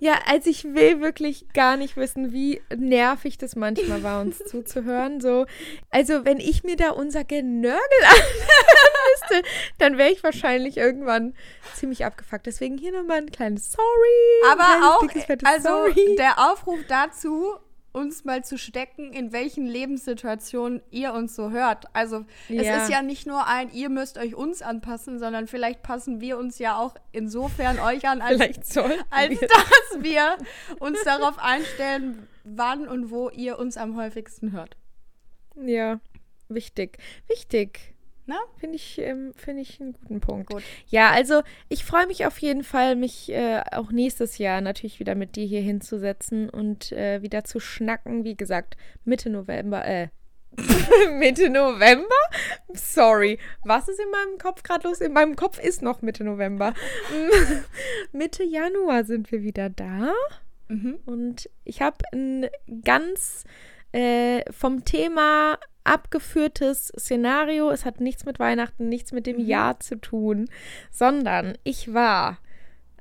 Ja, 0.00 0.18
also 0.26 0.50
ich 0.50 0.64
will 0.64 1.00
wirklich 1.00 1.46
gar 1.54 1.76
nicht 1.76 1.96
wissen, 1.96 2.32
wie 2.32 2.60
nervig 2.74 3.38
das 3.38 3.56
manchmal 3.56 4.02
war, 4.02 4.20
uns 4.20 4.38
zuzuhören. 4.46 5.20
So, 5.20 5.46
also 5.90 6.24
wenn 6.24 6.40
ich 6.40 6.64
mir 6.64 6.76
da 6.76 6.90
unser 6.90 7.24
Genörgel 7.24 8.04
anhören 8.04 8.92
müsste, 9.12 9.48
dann 9.78 9.98
wäre 9.98 10.10
ich 10.10 10.22
wahrscheinlich 10.22 10.76
irgendwann 10.76 11.34
ziemlich 11.74 12.04
abgefuckt. 12.04 12.46
Deswegen 12.46 12.76
hier 12.76 12.92
nochmal 12.92 13.18
ein 13.18 13.30
kleines 13.30 13.72
Sorry. 13.72 14.52
Aber 14.52 14.96
auch, 14.96 15.02
also 15.44 15.68
Sorry. 15.68 16.16
der 16.16 16.38
Aufruf 16.50 16.80
dazu, 16.88 17.56
uns 17.92 18.24
mal 18.24 18.44
zu 18.44 18.58
stecken, 18.58 19.12
in 19.12 19.32
welchen 19.32 19.66
Lebenssituationen 19.66 20.82
ihr 20.90 21.12
uns 21.12 21.36
so 21.36 21.50
hört. 21.50 21.86
Also 21.92 22.24
ja. 22.48 22.62
es 22.62 22.82
ist 22.84 22.90
ja 22.90 23.02
nicht 23.02 23.26
nur 23.26 23.46
ein, 23.46 23.72
ihr 23.72 23.88
müsst 23.88 24.18
euch 24.18 24.34
uns 24.34 24.62
anpassen, 24.62 25.18
sondern 25.18 25.46
vielleicht 25.46 25.82
passen 25.82 26.20
wir 26.20 26.38
uns 26.38 26.58
ja 26.58 26.78
auch 26.78 26.94
insofern 27.12 27.78
euch 27.78 28.06
an, 28.08 28.20
als, 28.20 28.40
als 29.10 29.40
wir. 29.40 29.48
dass 29.48 30.02
wir 30.02 30.36
uns 30.78 31.02
darauf 31.04 31.38
einstellen, 31.38 32.26
wann 32.44 32.88
und 32.88 33.10
wo 33.10 33.30
ihr 33.30 33.58
uns 33.58 33.76
am 33.76 33.96
häufigsten 33.96 34.52
hört. 34.52 34.76
Ja, 35.56 36.00
wichtig. 36.48 36.98
Wichtig. 37.28 37.91
Finde 38.56 38.76
ich, 38.76 38.98
ähm, 38.98 39.32
find 39.34 39.60
ich 39.60 39.80
einen 39.80 39.94
guten 39.94 40.20
Punkt. 40.20 40.50
Gut. 40.50 40.62
Ja, 40.86 41.10
also 41.10 41.42
ich 41.68 41.84
freue 41.84 42.06
mich 42.06 42.26
auf 42.26 42.38
jeden 42.38 42.62
Fall, 42.62 42.94
mich 42.94 43.30
äh, 43.32 43.62
auch 43.72 43.90
nächstes 43.90 44.38
Jahr 44.38 44.60
natürlich 44.60 45.00
wieder 45.00 45.14
mit 45.14 45.36
dir 45.36 45.44
hier 45.44 45.60
hinzusetzen 45.60 46.48
und 46.48 46.92
äh, 46.92 47.22
wieder 47.22 47.44
zu 47.44 47.58
schnacken. 47.58 48.24
Wie 48.24 48.36
gesagt, 48.36 48.76
Mitte 49.04 49.28
November, 49.30 49.84
äh, 49.84 50.08
Mitte 51.18 51.48
November? 51.50 52.14
Sorry. 52.74 53.38
Was 53.64 53.88
ist 53.88 54.00
in 54.00 54.10
meinem 54.10 54.38
Kopf 54.38 54.62
gerade 54.62 54.86
los? 54.86 55.00
In 55.00 55.12
meinem 55.12 55.34
Kopf 55.36 55.58
ist 55.58 55.82
noch 55.82 56.02
Mitte 56.02 56.24
November. 56.24 56.74
Mitte 58.12 58.44
Januar 58.44 59.04
sind 59.04 59.32
wir 59.32 59.42
wieder 59.42 59.70
da. 59.70 60.12
Mhm. 60.68 60.98
Und 61.06 61.50
ich 61.64 61.80
habe 61.80 61.96
ein 62.12 62.48
ganz 62.84 63.44
äh, 63.92 64.42
vom 64.52 64.84
Thema 64.84 65.58
abgeführtes 65.84 66.92
Szenario. 66.98 67.70
Es 67.70 67.84
hat 67.84 68.00
nichts 68.00 68.24
mit 68.24 68.38
Weihnachten, 68.38 68.88
nichts 68.88 69.12
mit 69.12 69.26
dem 69.26 69.38
mhm. 69.38 69.46
Jahr 69.46 69.80
zu 69.80 69.96
tun, 69.96 70.48
sondern 70.90 71.58
ich 71.64 71.92
war 71.92 72.38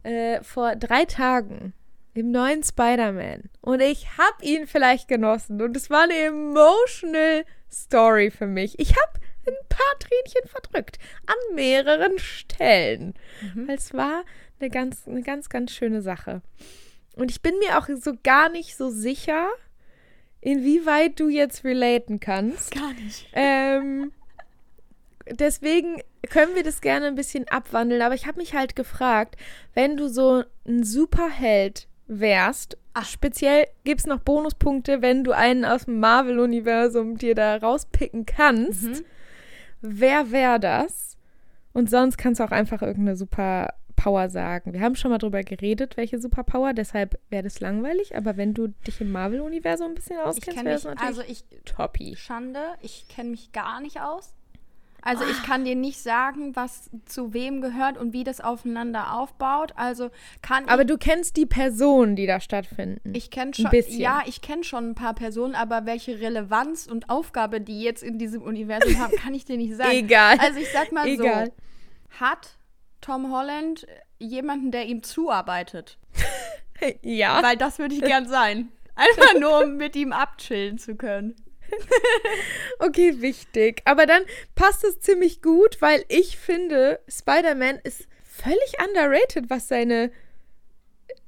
äh, 0.03 0.41
vor 0.43 0.75
drei 0.75 1.05
Tagen 1.05 1.73
im 2.13 2.31
neuen 2.31 2.63
Spider-Man 2.63 3.49
und 3.61 3.81
ich 3.81 4.17
habe 4.17 4.43
ihn 4.43 4.67
vielleicht 4.67 5.07
genossen 5.07 5.61
und 5.61 5.77
es 5.77 5.89
war 5.89 6.03
eine 6.03 6.17
emotional 6.17 7.45
Story 7.71 8.31
für 8.31 8.47
mich. 8.47 8.77
Ich 8.79 8.89
habe 8.89 9.19
ein 9.47 9.55
paar 9.69 9.99
Tränchen 9.99 10.49
verdrückt 10.49 10.99
an 11.25 11.55
mehreren 11.55 12.19
Stellen. 12.19 13.13
Mhm. 13.41 13.69
Es 13.69 13.93
war 13.93 14.23
eine 14.59 14.69
ganz, 14.69 15.07
eine 15.07 15.21
ganz, 15.21 15.49
ganz 15.49 15.71
schöne 15.71 16.01
Sache. 16.01 16.41
Und 17.15 17.31
ich 17.31 17.41
bin 17.41 17.57
mir 17.59 17.77
auch 17.77 17.87
so 17.99 18.13
gar 18.23 18.49
nicht 18.49 18.75
so 18.75 18.89
sicher, 18.89 19.47
inwieweit 20.41 21.19
du 21.19 21.29
jetzt 21.29 21.63
relaten 21.63 22.19
kannst. 22.19 22.73
Gar 22.73 22.93
nicht. 22.93 23.27
Ähm, 23.33 24.11
deswegen 25.29 26.01
können 26.29 26.55
wir 26.55 26.63
das 26.63 26.81
gerne 26.81 27.07
ein 27.07 27.15
bisschen 27.15 27.47
abwandeln, 27.47 28.01
aber 28.01 28.15
ich 28.15 28.27
habe 28.27 28.39
mich 28.39 28.53
halt 28.53 28.75
gefragt, 28.75 29.37
wenn 29.73 29.97
du 29.97 30.07
so 30.09 30.43
ein 30.67 30.83
Superheld 30.83 31.87
wärst, 32.07 32.77
Ach. 32.93 33.05
speziell 33.07 33.67
gibt 33.83 34.01
es 34.01 34.07
noch 34.07 34.19
Bonuspunkte, 34.19 35.01
wenn 35.01 35.23
du 35.23 35.31
einen 35.31 35.63
aus 35.65 35.85
dem 35.85 35.99
Marvel-Universum 35.99 37.17
dir 37.17 37.35
da 37.35 37.55
rauspicken 37.55 38.25
kannst. 38.25 38.83
Mhm. 38.83 39.05
Wer 39.81 40.31
wäre 40.31 40.59
das? 40.59 41.17
Und 41.73 41.89
sonst 41.89 42.17
kannst 42.17 42.39
du 42.39 42.43
auch 42.43 42.51
einfach 42.51 42.81
irgendeine 42.81 43.15
super 43.15 43.73
Superpower 44.01 44.29
sagen. 44.29 44.73
Wir 44.73 44.81
haben 44.81 44.95
schon 44.95 45.11
mal 45.11 45.17
drüber 45.17 45.43
geredet, 45.43 45.97
welche 45.97 46.19
Superpower, 46.19 46.73
deshalb 46.73 47.19
wäre 47.29 47.43
das 47.43 47.59
langweilig, 47.59 48.15
aber 48.15 48.37
wenn 48.37 48.53
du 48.53 48.67
dich 48.87 48.99
im 49.01 49.11
Marvel-Universum 49.11 49.89
ein 49.89 49.95
bisschen 49.95 50.19
auskennst, 50.19 50.63
wäre 50.63 50.73
das 50.73 50.83
natürlich 50.83 51.07
also 51.07 51.21
ich, 51.27 51.43
Toppi. 51.65 52.15
Schande, 52.15 52.61
ich 52.81 53.07
kenne 53.07 53.29
mich 53.31 53.51
gar 53.51 53.81
nicht 53.81 54.01
aus. 54.01 54.33
Also 55.03 55.23
ich 55.25 55.41
kann 55.41 55.65
dir 55.65 55.75
nicht 55.75 55.97
sagen, 55.99 56.55
was 56.55 56.91
zu 57.07 57.33
wem 57.33 57.61
gehört 57.61 57.97
und 57.97 58.13
wie 58.13 58.23
das 58.23 58.39
aufeinander 58.39 59.15
aufbaut. 59.15 59.73
Also 59.75 60.11
kann 60.43 60.69
Aber 60.69 60.85
du 60.85 60.95
kennst 60.99 61.37
die 61.37 61.47
Personen, 61.47 62.15
die 62.15 62.27
da 62.27 62.39
stattfinden. 62.39 63.15
Ich 63.15 63.31
kenne 63.31 63.51
schon 63.55 63.67
ja, 63.87 64.21
ich 64.27 64.41
kenne 64.41 64.63
schon 64.63 64.91
ein 64.91 64.95
paar 64.95 65.15
Personen, 65.15 65.55
aber 65.55 65.87
welche 65.87 66.19
Relevanz 66.19 66.85
und 66.85 67.09
Aufgabe 67.09 67.61
die 67.61 67.81
jetzt 67.81 68.03
in 68.03 68.19
diesem 68.19 68.43
Universum 68.43 68.99
haben, 68.99 69.15
kann 69.15 69.33
ich 69.33 69.43
dir 69.43 69.57
nicht 69.57 69.75
sagen. 69.75 69.89
Egal. 69.89 70.37
Also 70.37 70.59
ich 70.59 70.71
sag 70.71 70.91
mal 70.91 71.07
Egal. 71.07 71.47
so, 71.47 72.23
hat 72.23 72.59
Tom 73.01 73.31
Holland 73.31 73.85
jemanden, 74.19 74.71
der 74.71 74.85
ihm 74.85 75.03
zuarbeitet. 75.03 75.97
ja. 77.01 77.41
Weil 77.43 77.57
das 77.57 77.79
würde 77.79 77.95
ich 77.95 78.01
gern 78.01 78.27
sein. 78.27 78.71
Einfach 78.95 79.39
nur, 79.39 79.63
um 79.63 79.77
mit 79.77 79.95
ihm 79.95 80.11
abchillen 80.13 80.77
zu 80.77 80.95
können. 80.95 81.35
okay, 82.79 83.21
wichtig. 83.21 83.81
Aber 83.85 84.05
dann 84.05 84.23
passt 84.55 84.83
es 84.83 84.99
ziemlich 84.99 85.41
gut, 85.41 85.81
weil 85.81 86.03
ich 86.07 86.37
finde, 86.37 86.99
Spider-Man 87.07 87.79
ist 87.83 88.07
völlig 88.23 88.75
underrated, 88.85 89.49
was 89.49 89.67
seine 89.67 90.11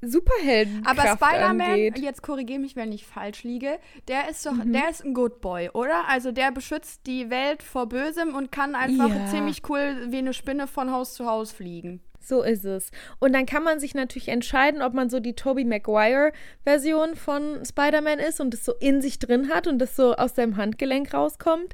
Superhelden 0.06 0.86
Aber 0.86 1.01
Spider-Man, 1.16 1.95
jetzt 1.95 2.22
korrigiere 2.22 2.60
mich, 2.60 2.76
wenn 2.76 2.91
ich 2.91 3.06
falsch 3.06 3.43
liege, 3.43 3.80
der 4.08 4.30
ist 4.30 4.45
doch, 4.45 4.54
mhm. 4.54 4.74
der 4.74 4.89
ist 4.89 5.04
ein 5.04 5.14
Good 5.14 5.41
Boy, 5.41 5.70
oder? 5.70 6.08
Also 6.08 6.32
der 6.32 6.51
beschützt 6.51 7.06
die 7.08 7.30
Welt 7.30 7.64
vor 7.64 7.88
Bösem 7.88 8.36
und 8.36 8.51
kann 8.51 8.76
einfach 8.76 9.10
ja. 9.10 9.28
ziemlich 9.28 9.62
cool 9.70 10.08
wie 10.10 10.18
eine 10.18 10.34
Spinne 10.34 10.68
von 10.68 10.91
Haus 10.91 11.14
zu 11.14 11.26
Haus 11.26 11.51
fliegen. 11.51 12.01
So 12.24 12.41
ist 12.41 12.64
es. 12.64 12.89
Und 13.20 13.34
dann 13.34 13.45
kann 13.45 13.64
man 13.64 13.80
sich 13.82 13.95
natürlich 13.95 14.30
entscheiden, 14.30 14.82
ob 14.82 14.93
man 14.93 15.10
so 15.10 15.20
die 15.20 15.36
Tobey 15.36 15.66
Maguire-Version 15.66 17.16
von 17.16 17.66
Spider-Man 17.66 18.20
ist 18.20 18.39
und 18.39 18.54
das 18.54 18.64
so 18.64 18.74
in 18.80 19.01
sich 19.01 19.20
drin 19.20 19.49
hat 19.54 19.68
und 19.68 19.78
das 19.80 19.95
so 19.97 20.16
aus 20.16 20.36
seinem 20.36 20.56
Handgelenk 20.56 21.14
rauskommt. 21.14 21.74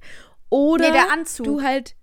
Oder 0.49 0.87
nee, 0.87 0.93
der 0.93 1.11
Anzug. 1.11 1.45
du 1.45 1.61
halt. 1.61 1.95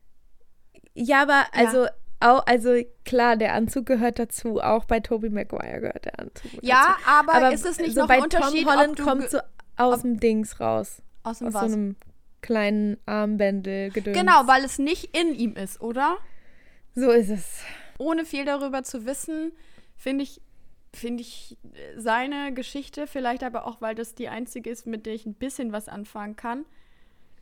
Ja, 0.95 1.22
aber 1.22 1.47
also 1.53 1.85
ja. 1.85 1.91
Auch, 2.20 2.46
also 2.46 2.74
klar, 3.04 3.36
der 3.36 3.54
Anzug 3.54 3.86
gehört 3.86 4.18
dazu. 4.18 4.60
Auch 4.60 4.84
bei 4.84 5.00
Tobey 5.00 5.28
Maguire 5.28 5.80
gehört 5.80 6.04
der 6.06 6.18
Anzug 6.18 6.50
Ja, 6.62 6.96
dazu. 6.96 7.10
aber, 7.10 7.32
aber 7.34 7.52
ist 7.52 7.66
es 7.66 7.78
nicht 7.78 7.94
so 7.94 8.00
noch 8.00 8.08
bei 8.08 8.16
ein 8.16 8.22
Unterschied, 8.22 8.64
Tom 8.64 8.72
Holland 8.72 8.98
kommt 8.98 9.30
so 9.30 9.38
aus 9.76 10.02
dem 10.02 10.18
Dings 10.18 10.58
raus. 10.60 11.02
Aus 11.22 11.38
dem 11.38 11.48
aus 11.48 11.54
was? 11.54 11.70
so 11.70 11.76
einem 11.76 11.96
kleinen 12.40 12.96
Armbändel 13.06 13.90
gedöns. 13.90 14.16
Genau, 14.16 14.46
weil 14.46 14.64
es 14.64 14.78
nicht 14.78 15.16
in 15.16 15.34
ihm 15.34 15.54
ist, 15.56 15.80
oder? 15.80 16.16
So 16.94 17.10
ist 17.10 17.28
es. 17.28 17.60
Ohne 17.98 18.24
viel 18.24 18.44
darüber 18.44 18.82
zu 18.82 19.04
wissen, 19.04 19.52
finde 19.96 20.24
ich 20.24 20.40
finde 20.94 21.20
ich 21.20 21.58
seine 21.96 22.54
Geschichte, 22.54 23.06
vielleicht 23.06 23.42
aber 23.44 23.66
auch, 23.66 23.82
weil 23.82 23.94
das 23.94 24.14
die 24.14 24.28
einzige 24.28 24.70
ist, 24.70 24.86
mit 24.86 25.04
der 25.04 25.12
ich 25.12 25.26
ein 25.26 25.34
bisschen 25.34 25.70
was 25.72 25.88
anfangen 25.88 26.36
kann, 26.36 26.64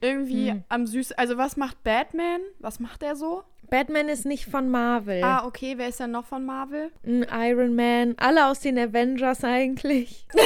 irgendwie 0.05 0.51
hm. 0.51 0.65
am 0.69 0.87
süß. 0.87 1.13
Also 1.13 1.37
was 1.39 1.57
macht 1.57 1.83
Batman? 1.83 2.41
Was 2.59 2.79
macht 2.79 3.03
er 3.03 3.17
so? 3.17 3.43
Batman 3.71 4.09
ist 4.09 4.27
nicht 4.27 4.47
von 4.47 4.71
Marvel. 4.71 5.25
Ah, 5.25 5.47
okay. 5.47 5.75
Wer 5.77 5.89
ist 5.89 6.01
denn 6.01 6.11
noch 6.11 6.27
von 6.27 6.45
Marvel? 6.45 6.91
Ein 7.05 7.27
Iron 7.33 7.75
Man. 7.75 8.15
Alle 8.19 8.47
aus 8.47 8.61
den 8.61 8.79
Avengers 8.79 9.43
eigentlich. 9.43 10.27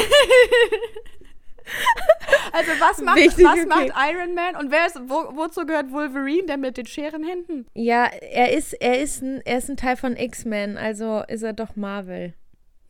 also 2.53 2.71
was 2.79 3.03
macht, 3.03 3.17
Wichtig, 3.17 3.45
was 3.45 3.59
okay. 3.59 3.67
macht 3.67 3.93
Iron 4.11 4.35
Man 4.35 4.57
und 4.57 4.71
wer 4.71 4.87
ist, 4.87 4.99
wo, 5.09 5.37
wozu 5.37 5.67
gehört 5.67 5.93
Wolverine, 5.93 6.47
der 6.47 6.57
mit 6.57 6.77
den 6.77 6.87
Scherenhänden? 6.87 7.67
Ja, 7.75 8.05
er 8.05 8.53
ist, 8.53 8.73
er 8.75 9.01
ist 9.01 9.23
ein, 9.23 9.43
er 9.45 9.59
ist 9.59 9.69
ein 9.69 9.77
Teil 9.77 9.97
von 9.97 10.17
X-Men, 10.17 10.77
also 10.77 11.23
ist 11.29 11.43
er 11.43 11.53
doch 11.53 11.77
Marvel. 11.77 12.35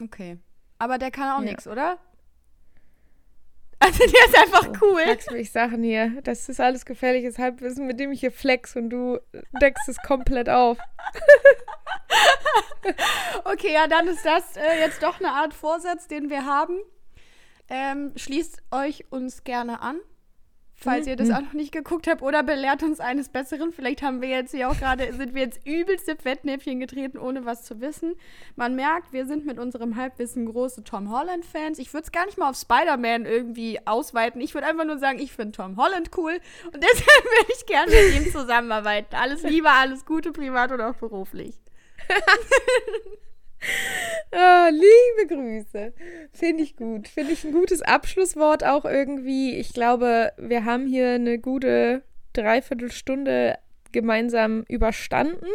Okay. 0.02 0.38
Aber 0.78 0.98
der 0.98 1.10
kann 1.10 1.30
auch 1.32 1.44
ja. 1.44 1.50
nichts, 1.50 1.66
oder? 1.66 1.98
Also 3.80 3.98
der 3.98 4.26
ist 4.26 4.36
einfach 4.36 4.64
so, 4.64 4.72
cool. 4.86 5.02
Sagst 5.06 5.30
mich 5.30 5.52
Sachen 5.52 5.82
hier. 5.82 6.20
Das 6.22 6.48
ist 6.48 6.60
alles 6.60 6.84
gefährliches 6.84 7.38
Halbwissen, 7.38 7.86
mit 7.86 8.00
dem 8.00 8.10
ich 8.12 8.20
hier 8.20 8.32
flex 8.32 8.76
und 8.76 8.90
du 8.90 9.20
deckst 9.60 9.88
es 9.88 9.98
komplett 9.98 10.48
auf. 10.48 10.78
okay, 13.44 13.72
ja, 13.72 13.86
dann 13.86 14.08
ist 14.08 14.24
das 14.24 14.56
äh, 14.56 14.80
jetzt 14.80 15.02
doch 15.02 15.20
eine 15.20 15.30
Art 15.30 15.54
Vorsatz, 15.54 16.08
den 16.08 16.28
wir 16.28 16.44
haben. 16.44 16.78
Ähm, 17.68 18.12
schließt 18.16 18.62
euch 18.70 19.04
uns 19.10 19.44
gerne 19.44 19.80
an 19.80 20.00
falls 20.78 21.06
ihr 21.06 21.16
das 21.16 21.28
mhm. 21.28 21.34
auch 21.34 21.40
noch 21.40 21.52
nicht 21.54 21.72
geguckt 21.72 22.06
habt 22.06 22.22
oder 22.22 22.42
belehrt 22.42 22.82
uns 22.82 23.00
eines 23.00 23.28
Besseren. 23.28 23.72
Vielleicht 23.72 24.02
haben 24.02 24.22
wir 24.22 24.28
jetzt 24.28 24.52
hier 24.52 24.70
auch 24.70 24.78
gerade, 24.78 25.12
sind 25.12 25.34
wir 25.34 25.42
jetzt 25.42 25.60
übelste 25.66 26.16
Fettnäpfchen 26.16 26.78
getreten, 26.78 27.18
ohne 27.18 27.44
was 27.44 27.64
zu 27.64 27.80
wissen. 27.80 28.14
Man 28.56 28.76
merkt, 28.76 29.12
wir 29.12 29.26
sind 29.26 29.44
mit 29.44 29.58
unserem 29.58 29.96
Halbwissen 29.96 30.46
große 30.46 30.84
Tom 30.84 31.10
Holland-Fans. 31.10 31.78
Ich 31.78 31.92
würde 31.92 32.04
es 32.04 32.12
gar 32.12 32.26
nicht 32.26 32.38
mal 32.38 32.50
auf 32.50 32.56
Spider-Man 32.56 33.26
irgendwie 33.26 33.80
ausweiten. 33.86 34.40
Ich 34.40 34.54
würde 34.54 34.68
einfach 34.68 34.84
nur 34.84 34.98
sagen, 34.98 35.18
ich 35.18 35.32
finde 35.32 35.52
Tom 35.52 35.76
Holland 35.76 36.10
cool 36.16 36.38
und 36.72 36.74
deshalb 36.82 37.24
würde 37.24 37.52
ich 37.56 37.66
gerne 37.66 37.90
mit 37.90 38.26
ihm 38.26 38.32
zusammenarbeiten. 38.32 39.16
Alles 39.16 39.42
Liebe, 39.42 39.70
alles 39.70 40.06
Gute, 40.06 40.32
privat 40.32 40.70
und 40.72 40.80
auch 40.80 40.94
beruflich. 40.94 41.56
Oh, 44.30 44.68
liebe 44.70 45.34
Grüße. 45.34 45.92
Finde 46.32 46.62
ich 46.62 46.76
gut. 46.76 47.08
Finde 47.08 47.32
ich 47.32 47.44
ein 47.44 47.52
gutes 47.52 47.82
Abschlusswort 47.82 48.64
auch 48.64 48.84
irgendwie. 48.84 49.56
Ich 49.56 49.72
glaube, 49.72 50.32
wir 50.36 50.64
haben 50.64 50.86
hier 50.86 51.12
eine 51.12 51.38
gute 51.38 52.02
Dreiviertelstunde 52.34 53.58
gemeinsam 53.92 54.64
überstanden. 54.68 55.46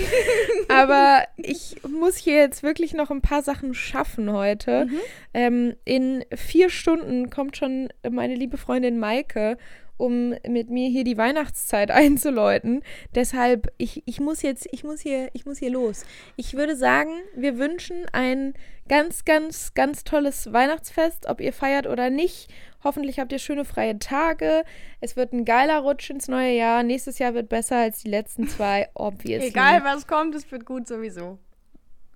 Aber 0.68 1.24
ich 1.36 1.76
muss 1.88 2.16
hier 2.16 2.36
jetzt 2.36 2.62
wirklich 2.62 2.92
noch 2.92 3.10
ein 3.10 3.22
paar 3.22 3.42
Sachen 3.42 3.74
schaffen 3.74 4.32
heute. 4.32 4.86
Mhm. 4.86 4.98
Ähm, 5.34 5.76
in 5.84 6.24
vier 6.34 6.70
Stunden 6.70 7.30
kommt 7.30 7.56
schon 7.56 7.88
meine 8.10 8.34
liebe 8.34 8.56
Freundin 8.56 8.98
Maike 8.98 9.56
um 9.98 10.34
mit 10.48 10.70
mir 10.70 10.88
hier 10.88 11.04
die 11.04 11.18
Weihnachtszeit 11.18 11.90
einzuläuten. 11.92 12.82
Deshalb, 13.14 13.70
ich, 13.76 14.02
ich 14.06 14.20
muss 14.20 14.40
jetzt, 14.40 14.66
ich 14.72 14.84
muss 14.84 15.00
hier, 15.00 15.28
ich 15.34 15.44
muss 15.44 15.58
hier 15.58 15.70
los. 15.70 16.06
Ich 16.36 16.54
würde 16.54 16.76
sagen, 16.76 17.10
wir 17.36 17.58
wünschen 17.58 18.06
ein 18.12 18.54
ganz, 18.88 19.24
ganz, 19.24 19.74
ganz 19.74 20.04
tolles 20.04 20.52
Weihnachtsfest, 20.52 21.26
ob 21.26 21.40
ihr 21.40 21.52
feiert 21.52 21.86
oder 21.86 22.08
nicht. 22.08 22.48
Hoffentlich 22.82 23.18
habt 23.18 23.32
ihr 23.32 23.38
schöne 23.38 23.64
freie 23.64 23.98
Tage. 23.98 24.64
Es 25.00 25.16
wird 25.16 25.32
ein 25.32 25.44
geiler 25.44 25.80
Rutsch 25.80 26.10
ins 26.10 26.28
neue 26.28 26.52
Jahr. 26.52 26.82
Nächstes 26.82 27.18
Jahr 27.18 27.34
wird 27.34 27.48
besser 27.48 27.76
als 27.76 28.02
die 28.02 28.10
letzten 28.10 28.48
zwei, 28.48 28.88
obviously. 28.94 29.48
Egal 29.48 29.84
was 29.84 30.06
kommt, 30.06 30.34
es 30.34 30.50
wird 30.50 30.64
gut 30.64 30.86
sowieso. 30.86 31.38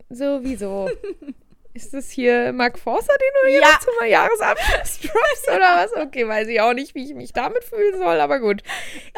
Sowieso. 0.08 0.88
Ist 1.74 1.94
das 1.94 2.10
hier 2.10 2.52
Mark 2.52 2.78
Forster, 2.78 3.14
den 3.14 3.30
du 3.42 3.48
hier 3.48 3.62
ja. 3.62 3.78
zum 3.80 4.06
Jahresabschluss 4.06 5.00
droppst 5.00 5.48
oder 5.48 5.76
was? 5.76 5.96
Okay, 5.96 6.28
weiß 6.28 6.48
ich 6.48 6.60
auch 6.60 6.74
nicht, 6.74 6.94
wie 6.94 7.04
ich 7.04 7.14
mich 7.14 7.32
damit 7.32 7.64
fühlen 7.64 7.96
soll, 7.98 8.20
aber 8.20 8.40
gut. 8.40 8.62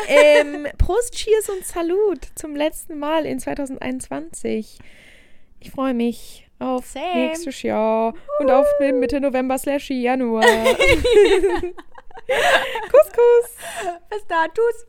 Ähm, 0.07 0.69
Prost, 0.79 1.15
Cheers 1.15 1.49
und 1.49 1.67
Salut 1.67 2.21
zum 2.37 2.55
letzten 2.55 2.99
Mal 2.99 3.27
in 3.27 3.41
2021. 3.41 4.79
Ich 5.59 5.71
freue 5.73 5.95
mich 5.95 6.49
auf 6.61 6.87
Same. 6.87 7.27
nächstes 7.27 7.63
Jahr 7.63 8.15
und 8.39 8.51
auf 8.51 8.67
Mitte 8.79 9.21
November 9.21 9.59
slash 9.59 9.91
Januar. 9.91 10.45
kuss, 12.91 13.13
kuss. 13.13 13.57
Bis 14.11 14.27
da, 14.29 14.47
tschüss. 14.49 14.87